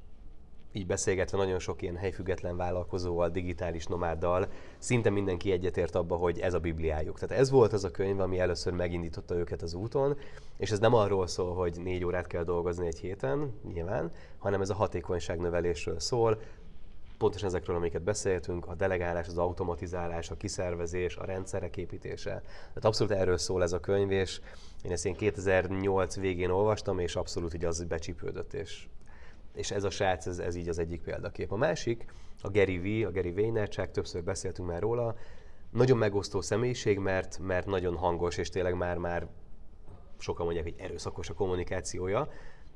így 0.72 0.86
beszélgetve 0.86 1.38
nagyon 1.38 1.60
sok 1.60 1.82
ilyen 1.82 1.96
helyfüggetlen 1.96 2.58
vállalkozóval, 2.58 3.30
digitális 3.30 3.86
nomáddal, 3.86 4.48
szinte 4.78 5.10
mindenki 5.10 5.52
egyetért 5.52 5.96
abba, 5.96 6.16
hogy 6.16 6.40
ez 6.40 6.54
a 6.54 6.60
bibliájuk. 6.60 7.20
Tehát 7.20 7.42
ez 7.42 7.50
volt 7.50 7.74
az 7.74 7.84
a 7.84 7.92
könyv, 7.92 8.20
ami 8.20 8.40
először 8.40 8.74
megindította 8.74 9.36
őket 9.36 9.62
az 9.62 9.74
úton, 9.74 10.18
és 10.58 10.72
ez 10.72 10.80
nem 10.80 10.94
arról 10.94 11.28
szól, 11.28 11.54
hogy 11.56 11.80
négy 11.84 12.06
órát 12.06 12.28
kell 12.28 12.44
dolgozni 12.44 12.88
egy 12.88 13.00
héten, 13.00 13.54
nyilván, 13.74 14.12
hanem 14.38 14.62
ez 14.62 14.70
a 14.70 14.74
hatékonyság 14.74 15.40
növelésről 15.40 16.00
szól, 16.00 16.42
pontosan 17.18 17.48
ezekről, 17.48 17.76
amiket 17.76 18.02
beszéltünk, 18.02 18.68
a 18.68 18.76
delegálás, 18.76 19.28
az 19.28 19.38
automatizálás, 19.38 20.30
a 20.30 20.38
kiszervezés, 20.38 21.16
a 21.16 21.26
rendszerek 21.26 21.78
építése. 21.78 22.42
Tehát 22.68 22.86
abszolút 22.86 23.14
erről 23.14 23.38
szól 23.38 23.64
ez 23.64 23.72
a 23.72 23.80
könyv, 23.80 24.12
és 24.12 24.42
én 24.84 24.92
ezt 24.92 25.06
én 25.06 25.16
2008 25.16 26.16
végén 26.16 26.50
olvastam, 26.50 27.00
és 27.00 27.16
abszolút 27.16 27.54
így 27.54 27.66
az 27.66 27.84
becsípődött, 27.84 28.54
és 28.54 28.88
és 29.54 29.72
ez 29.72 29.84
a 29.84 29.90
srác, 29.90 30.26
ez, 30.26 30.40
ez 30.40 30.56
így 30.56 30.70
az 30.70 30.80
egyik 30.80 31.02
példakép. 31.02 31.52
A 31.52 31.56
másik, 31.56 32.06
a 32.42 32.50
Gary 32.50 32.78
V, 32.78 33.08
a 33.08 33.12
Gary 33.12 33.32
Vaynerchuk, 33.32 33.92
többször 33.92 34.24
beszéltünk 34.24 34.70
már 34.70 34.82
róla, 34.82 35.16
nagyon 35.72 35.98
megosztó 35.98 36.42
személyiség, 36.42 36.98
mert, 36.98 37.40
mert 37.40 37.66
nagyon 37.66 37.96
hangos, 37.96 38.38
és 38.38 38.50
tényleg 38.50 38.76
már-már 38.76 39.28
sokan 40.18 40.46
mondják, 40.46 40.66
hogy 40.66 40.76
erőszakos 40.78 41.30
a 41.30 41.34
kommunikációja, 41.34 42.30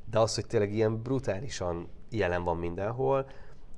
de 0.09 0.19
az, 0.19 0.35
hogy 0.35 0.45
tényleg 0.45 0.73
ilyen 0.73 1.01
brutálisan 1.01 1.89
jelen 2.09 2.43
van 2.43 2.57
mindenhol, 2.57 3.29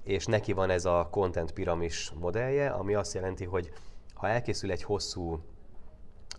és 0.04 0.26
neki 0.26 0.54
van 0.54 0.70
ez 0.70 0.86
a 0.86 1.08
content 1.12 1.52
piramis 1.52 2.12
modellje, 2.20 2.70
ami 2.70 2.94
azt 2.94 3.14
jelenti, 3.14 3.46
hogy 3.46 3.72
ha 4.14 4.28
elkészül 4.28 4.72
egy 4.72 4.84
hosszú 4.84 5.40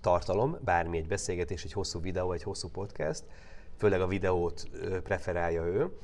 tartalom, 0.00 0.58
bármi 0.64 0.98
egy 0.98 1.06
beszélgetés, 1.06 1.64
egy 1.64 1.72
hosszú 1.72 2.00
videó, 2.00 2.32
egy 2.32 2.42
hosszú 2.42 2.68
podcast, 2.68 3.24
főleg 3.76 4.00
a 4.00 4.06
videót 4.06 4.68
preferálja 5.02 5.64
ő, 5.64 5.98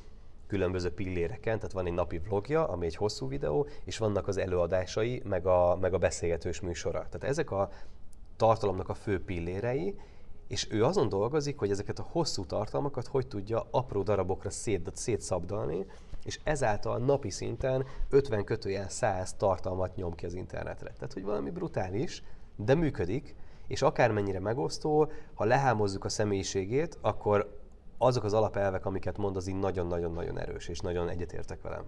különböző 0.53 0.91
pilléreken, 0.91 1.57
tehát 1.57 1.73
van 1.73 1.87
egy 1.87 1.93
napi 1.93 2.19
vlogja, 2.19 2.69
ami 2.69 2.87
egy 2.87 2.97
hosszú 2.97 3.29
videó, 3.29 3.67
és 3.85 3.99
vannak 3.99 4.29
az 4.29 4.37
előadásai, 4.37 5.23
meg 5.25 5.47
a, 5.47 5.77
meg 5.81 5.95
a 5.95 5.99
beszélgetős 5.99 6.61
műsora. 6.61 6.99
Tehát 6.99 7.25
ezek 7.25 7.51
a 7.51 7.71
tartalomnak 8.37 8.89
a 8.89 8.95
fő 8.95 9.25
pillérei, 9.25 9.99
és 10.49 10.67
ő 10.71 10.85
azon 10.85 11.09
dolgozik, 11.09 11.59
hogy 11.59 11.71
ezeket 11.71 11.99
a 11.99 12.07
hosszú 12.11 12.45
tartalmakat 12.45 13.07
hogy 13.07 13.27
tudja 13.27 13.67
apró 13.71 14.03
darabokra 14.03 14.51
szét, 14.51 14.91
szétszabdalni, 14.95 15.87
és 16.25 16.41
ezáltal 16.43 16.99
napi 16.99 17.31
szinten 17.31 17.87
50 18.11 18.45
kötőjel 18.45 18.89
100 18.89 19.35
tartalmat 19.35 19.97
nyom 19.97 20.15
ki 20.15 20.27
az 20.27 20.35
internetre. 20.35 20.93
Tehát, 20.93 21.13
hogy 21.13 21.25
valami 21.25 21.51
brutális, 21.51 22.23
de 22.57 22.75
működik, 22.75 23.35
és 23.67 23.83
akármennyire 23.83 24.41
megosztó, 24.41 25.11
ha 25.35 25.45
lehámozzuk 25.45 26.05
a 26.05 26.09
személyiségét, 26.09 26.99
akkor 27.01 27.62
azok 28.03 28.25
az 28.25 28.33
alapelvek, 28.33 28.87
amiket 28.87 29.19
mond, 29.19 29.37
az 29.37 29.47
így 29.47 29.59
nagyon-nagyon-nagyon 29.59 30.39
erős, 30.39 30.69
és 30.69 30.79
nagyon 30.79 31.09
egyetértek 31.09 31.63
velem. 31.63 31.85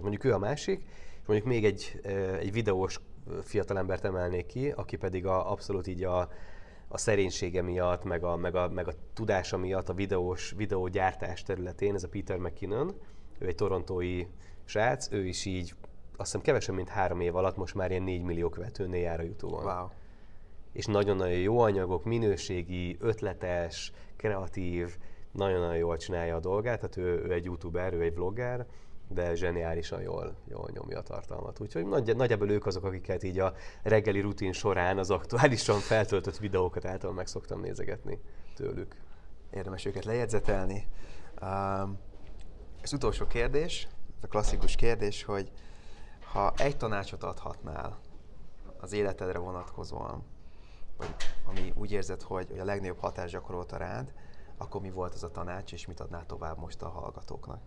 Mondjuk 0.00 0.24
ő 0.24 0.32
a 0.32 0.38
másik, 0.38 0.84
és 1.20 1.26
mondjuk 1.26 1.48
még 1.48 1.64
egy, 1.64 2.00
egy 2.38 2.52
videós 2.52 3.00
fiatalembert 3.42 4.04
emelnék 4.04 4.46
ki, 4.46 4.70
aki 4.70 4.96
pedig 4.96 5.26
a, 5.26 5.50
abszolút 5.50 5.86
így 5.86 6.04
a, 6.04 6.28
a 6.88 6.98
szerénysége 6.98 7.62
miatt, 7.62 8.04
meg 8.04 8.24
a, 8.24 8.36
meg, 8.36 8.54
a, 8.54 8.68
meg 8.68 8.88
a 8.88 8.92
tudása 9.12 9.56
miatt 9.56 9.88
a 9.88 9.94
videós, 9.94 10.54
videógyártás 10.56 11.42
területén, 11.42 11.94
ez 11.94 12.04
a 12.04 12.08
Peter 12.08 12.36
McKinnon, 12.36 12.94
ő 13.38 13.46
egy 13.46 13.54
torontói 13.54 14.26
srác, 14.64 15.12
ő 15.12 15.26
is 15.26 15.44
így 15.44 15.74
azt 16.16 16.30
hiszem 16.30 16.40
kevesebb, 16.40 16.74
mint 16.74 16.88
három 16.88 17.20
év 17.20 17.36
alatt 17.36 17.56
most 17.56 17.74
már 17.74 17.90
ilyen 17.90 18.02
4 18.02 18.22
millió 18.22 18.48
követőnél 18.48 19.00
jár 19.00 19.20
a 19.20 19.22
Youtube-on. 19.22 19.64
Wow. 19.64 19.88
És 20.72 20.86
nagyon-nagyon 20.86 21.38
jó 21.38 21.58
anyagok, 21.58 22.04
minőségi, 22.04 22.96
ötletes, 23.00 23.92
kreatív, 24.16 24.96
nagyon-nagyon 25.32 25.76
jól 25.76 25.96
csinálja 25.96 26.36
a 26.36 26.40
dolgát, 26.40 26.80
tehát 26.80 26.96
ő, 26.96 27.24
ő 27.24 27.32
egy 27.32 27.44
youtuber, 27.44 27.92
ő 27.92 28.02
egy 28.02 28.14
vlogger, 28.14 28.66
de 29.08 29.34
zseniálisan 29.34 30.02
jól, 30.02 30.36
jól 30.48 30.70
nyomja 30.72 30.98
a 30.98 31.02
tartalmat. 31.02 31.60
Úgyhogy 31.60 31.86
nagy, 31.86 32.16
nagyjából 32.16 32.50
ők 32.50 32.66
azok, 32.66 32.84
akiket 32.84 33.22
így 33.22 33.38
a 33.38 33.54
reggeli 33.82 34.20
rutin 34.20 34.52
során 34.52 34.98
az 34.98 35.10
aktuálisan 35.10 35.78
feltöltött 35.78 36.36
videókat 36.36 36.84
által 36.84 37.12
meg 37.12 37.26
szoktam 37.26 37.60
nézegetni 37.60 38.20
tőlük. 38.54 38.96
Érdemes 39.50 39.84
őket 39.84 40.04
lejegyzetelni. 40.04 40.86
Um, 41.42 41.98
utolsó 42.92 43.26
kérdés, 43.26 43.88
ez 44.16 44.24
a 44.24 44.26
klasszikus 44.26 44.76
kérdés, 44.76 45.24
hogy 45.24 45.50
ha 46.32 46.52
egy 46.56 46.76
tanácsot 46.76 47.22
adhatnál 47.22 47.98
az 48.80 48.92
életedre 48.92 49.38
vonatkozóan, 49.38 50.24
vagy 50.96 51.14
ami 51.46 51.72
úgy 51.76 51.92
érzed, 51.92 52.22
hogy 52.22 52.58
a 52.58 52.64
legnagyobb 52.64 52.98
hatást 52.98 53.32
gyakorolta 53.32 53.76
rád, 53.76 54.12
akkor 54.58 54.80
mi 54.80 54.90
volt 54.90 55.14
az 55.14 55.22
a 55.22 55.30
tanács, 55.30 55.72
és 55.72 55.86
mit 55.86 56.00
adnál 56.00 56.26
tovább 56.26 56.58
most 56.58 56.82
a 56.82 56.88
hallgatóknak? 56.88 57.60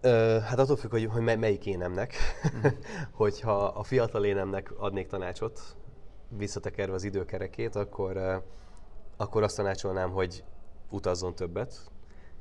Ö, 0.00 0.38
hát 0.42 0.58
attól 0.58 0.76
függ, 0.76 0.90
hogy, 0.90 1.04
hogy 1.04 1.22
melyik 1.22 1.66
énemnek. 1.66 2.14
Mm. 2.56 2.68
Hogyha 3.22 3.64
a 3.64 3.82
fiatal 3.82 4.24
énemnek 4.24 4.72
adnék 4.76 5.06
tanácsot, 5.06 5.76
visszatekerve 6.28 6.94
az 6.94 7.04
időkerekét, 7.04 7.74
akkor, 7.74 8.42
akkor 9.16 9.42
azt 9.42 9.56
tanácsolnám, 9.56 10.10
hogy 10.10 10.44
utazzon 10.90 11.34
többet, 11.34 11.90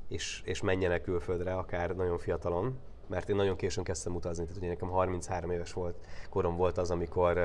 és, 0.07 0.41
és 0.45 0.61
menjenek 0.61 1.01
külföldre, 1.01 1.55
akár 1.55 1.95
nagyon 1.95 2.17
fiatalon, 2.17 2.79
mert 3.07 3.29
én 3.29 3.35
nagyon 3.35 3.55
későn 3.55 3.83
kezdtem 3.83 4.15
utazni, 4.15 4.43
tehát 4.43 4.57
ugye 4.57 4.67
nekem 4.67 4.89
33 4.89 5.51
éves 5.51 5.73
volt, 5.73 5.95
korom 6.29 6.55
volt 6.55 6.77
az, 6.77 6.91
amikor 6.91 7.37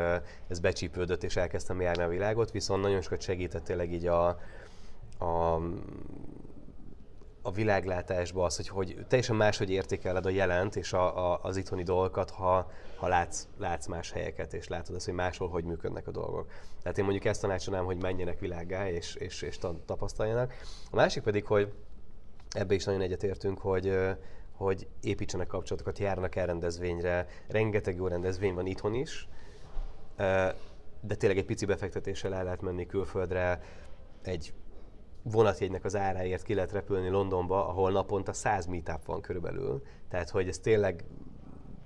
ez 0.48 0.58
becsípődött, 0.60 1.24
és 1.24 1.36
elkezdtem 1.36 1.80
járni 1.80 2.02
a 2.02 2.08
világot, 2.08 2.50
viszont 2.50 2.82
nagyon 2.82 3.00
sokat 3.00 3.20
segített 3.20 3.64
tényleg 3.64 3.92
így 3.92 4.06
a, 4.06 4.26
a 5.18 5.60
a 7.42 7.50
világlátásba 7.50 8.44
az, 8.44 8.56
hogy, 8.56 8.68
hogy 8.68 9.04
teljesen 9.08 9.36
máshogy 9.36 9.70
értékeled 9.70 10.26
a 10.26 10.28
jelent 10.28 10.76
és 10.76 10.92
a, 10.92 11.32
a, 11.32 11.38
az 11.42 11.56
itthoni 11.56 11.82
dolgokat, 11.82 12.30
ha, 12.30 12.70
ha 12.96 13.08
látsz, 13.08 13.46
látsz 13.58 13.86
más 13.86 14.12
helyeket, 14.12 14.54
és 14.54 14.68
látod 14.68 14.94
azt, 14.94 15.04
hogy 15.04 15.14
máshol 15.14 15.48
hogy 15.48 15.64
működnek 15.64 16.06
a 16.06 16.10
dolgok. 16.10 16.46
Tehát 16.82 16.98
én 16.98 17.04
mondjuk 17.04 17.24
ezt 17.24 17.40
tanácsolnám, 17.40 17.84
hogy 17.84 18.02
menjenek 18.02 18.40
világgá, 18.40 18.88
és, 18.88 19.14
és, 19.14 19.42
és 19.42 19.58
tapasztaljanak. 19.86 20.54
A 20.90 20.96
másik 20.96 21.22
pedig, 21.22 21.44
hogy 21.44 21.72
ebbe 22.50 22.74
is 22.74 22.84
nagyon 22.84 23.00
egyetértünk, 23.00 23.58
hogy, 23.58 23.98
hogy 24.58 24.88
építsenek 25.00 25.46
kapcsolatokat, 25.46 25.98
járnak 25.98 26.36
el 26.36 26.46
rendezvényre, 26.46 27.26
rengeteg 27.48 27.96
jó 27.96 28.06
rendezvény 28.06 28.54
van 28.54 28.66
itthon 28.66 28.94
is, 28.94 29.28
de 31.00 31.14
tényleg 31.14 31.38
egy 31.38 31.44
pici 31.44 31.64
befektetéssel 31.64 32.34
el 32.34 32.44
lehet 32.44 32.60
menni 32.60 32.86
külföldre, 32.86 33.60
egy 34.22 34.52
vonatjegynek 35.22 35.84
az 35.84 35.96
áráért 35.96 36.42
ki 36.42 36.54
lehet 36.54 36.72
repülni 36.72 37.08
Londonba, 37.08 37.68
ahol 37.68 37.90
naponta 37.90 38.32
100 38.32 38.66
meetup 38.66 39.04
van 39.04 39.20
körülbelül. 39.20 39.82
Tehát, 40.08 40.30
hogy 40.30 40.48
ez 40.48 40.58
tényleg 40.58 41.04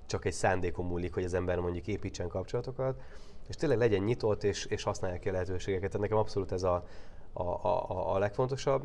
csak 0.07 0.25
egy 0.25 0.33
szándékon 0.33 0.87
múlik, 0.87 1.15
hogy 1.15 1.25
az 1.25 1.35
ember 1.35 1.59
mondjuk 1.59 1.87
építsen 1.87 2.29
kapcsolatokat, 2.29 3.01
és 3.49 3.57
tényleg 3.57 3.79
legyen 3.79 4.03
nyitott, 4.03 4.45
és, 4.45 4.65
és 4.65 4.83
használja 4.83 5.19
ki 5.19 5.29
a 5.29 5.33
lehetőségeket. 5.33 5.91
Tehát 5.91 6.03
nekem 6.03 6.19
abszolút 6.19 6.53
ez 6.53 6.63
a, 6.63 6.85
a, 7.33 7.43
a, 7.43 8.15
a 8.15 8.19
legfontosabb. 8.19 8.83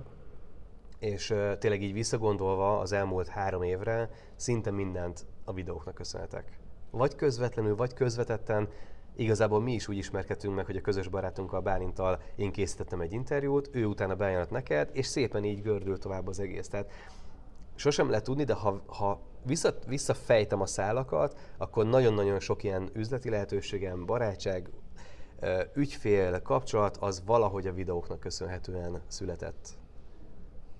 És 1.00 1.30
uh, 1.30 1.58
tényleg 1.58 1.82
így 1.82 1.94
visszagondolva 1.94 2.80
az 2.80 2.92
elmúlt 2.92 3.28
három 3.28 3.62
évre 3.62 4.10
szinte 4.36 4.72
mindent 4.72 5.26
a 5.46 5.54
videóknak 5.54 5.94
köszönhetek. 5.94 6.60
Vagy 6.92 7.16
közvetlenül, 7.16 7.76
vagy 7.76 7.94
közvetetten 7.94 8.70
Igazából 9.18 9.62
mi 9.62 9.74
is 9.74 9.88
úgy 9.88 9.98
ismerkedtünk 9.98 10.56
meg, 10.56 10.66
hogy 10.66 10.76
a 10.76 10.82
közös 10.82 11.08
barátunkkal 11.08 11.62
Bálintal 11.62 12.22
én 12.36 12.52
készítettem 12.52 13.02
egy 13.02 13.14
interjút, 13.14 13.70
ő 13.72 13.86
utána 13.86 14.16
bejelent 14.16 14.50
neked, 14.50 14.90
és 14.94 15.06
szépen 15.06 15.44
így 15.44 15.62
gördül 15.62 15.98
tovább 15.98 16.28
az 16.28 16.40
egész. 16.40 16.68
Tehát 16.68 16.92
sosem 17.76 18.10
lehet 18.10 18.24
tudni, 18.24 18.44
de 18.44 18.54
ha, 18.54 18.84
ha 18.86 19.20
vissza, 19.46 19.74
visszafejtem 19.88 20.62
a 20.62 20.66
szálakat, 20.66 21.40
akkor 21.58 21.86
nagyon-nagyon 21.86 22.40
sok 22.40 22.64
ilyen 22.64 22.90
üzleti 22.94 23.30
lehetőségem, 23.30 24.06
barátság, 24.06 24.70
ügyfél, 25.74 26.42
kapcsolat, 26.42 26.98
az 26.98 27.24
valahogy 27.26 27.68
a 27.68 27.74
videóknak 27.74 28.20
köszönhetően 28.20 29.02
született. 29.08 29.77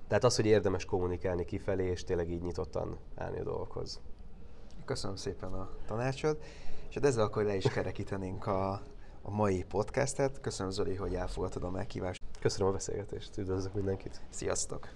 Tehát 0.08 0.24
az, 0.24 0.36
hogy 0.36 0.46
érdemes 0.46 0.86
kommunikálni 0.86 1.46
kifelé, 1.46 1.86
és 1.86 2.04
tényleg 2.04 2.32
így 2.32 2.42
nyitottan 2.42 2.98
állni 3.16 3.40
a 3.40 3.44
dolgokhoz. 3.44 4.02
Köszönöm 4.86 5.16
szépen 5.16 5.54
a 5.54 5.70
tanácsot. 5.86 6.44
És 6.90 6.96
hát 6.96 7.06
ezzel 7.06 7.24
akkor 7.24 7.44
le 7.44 7.56
is 7.56 7.66
kerekítenénk 7.66 8.46
a, 8.46 8.72
a 9.22 9.32
mai 9.32 9.64
podcastet. 9.64 10.42
Köszönöm 10.42 10.72
Zoli, 10.72 10.96
hogy 10.96 11.16
elfogadtad 11.16 11.64
a 11.64 11.70
meghívást. 11.70 12.22
Köszönöm 12.40 12.68
a 12.68 12.72
beszélgetést, 12.72 13.38
üdvözlök 13.38 13.74
mindenkit. 13.74 14.22
Sziasztok! 14.30 14.88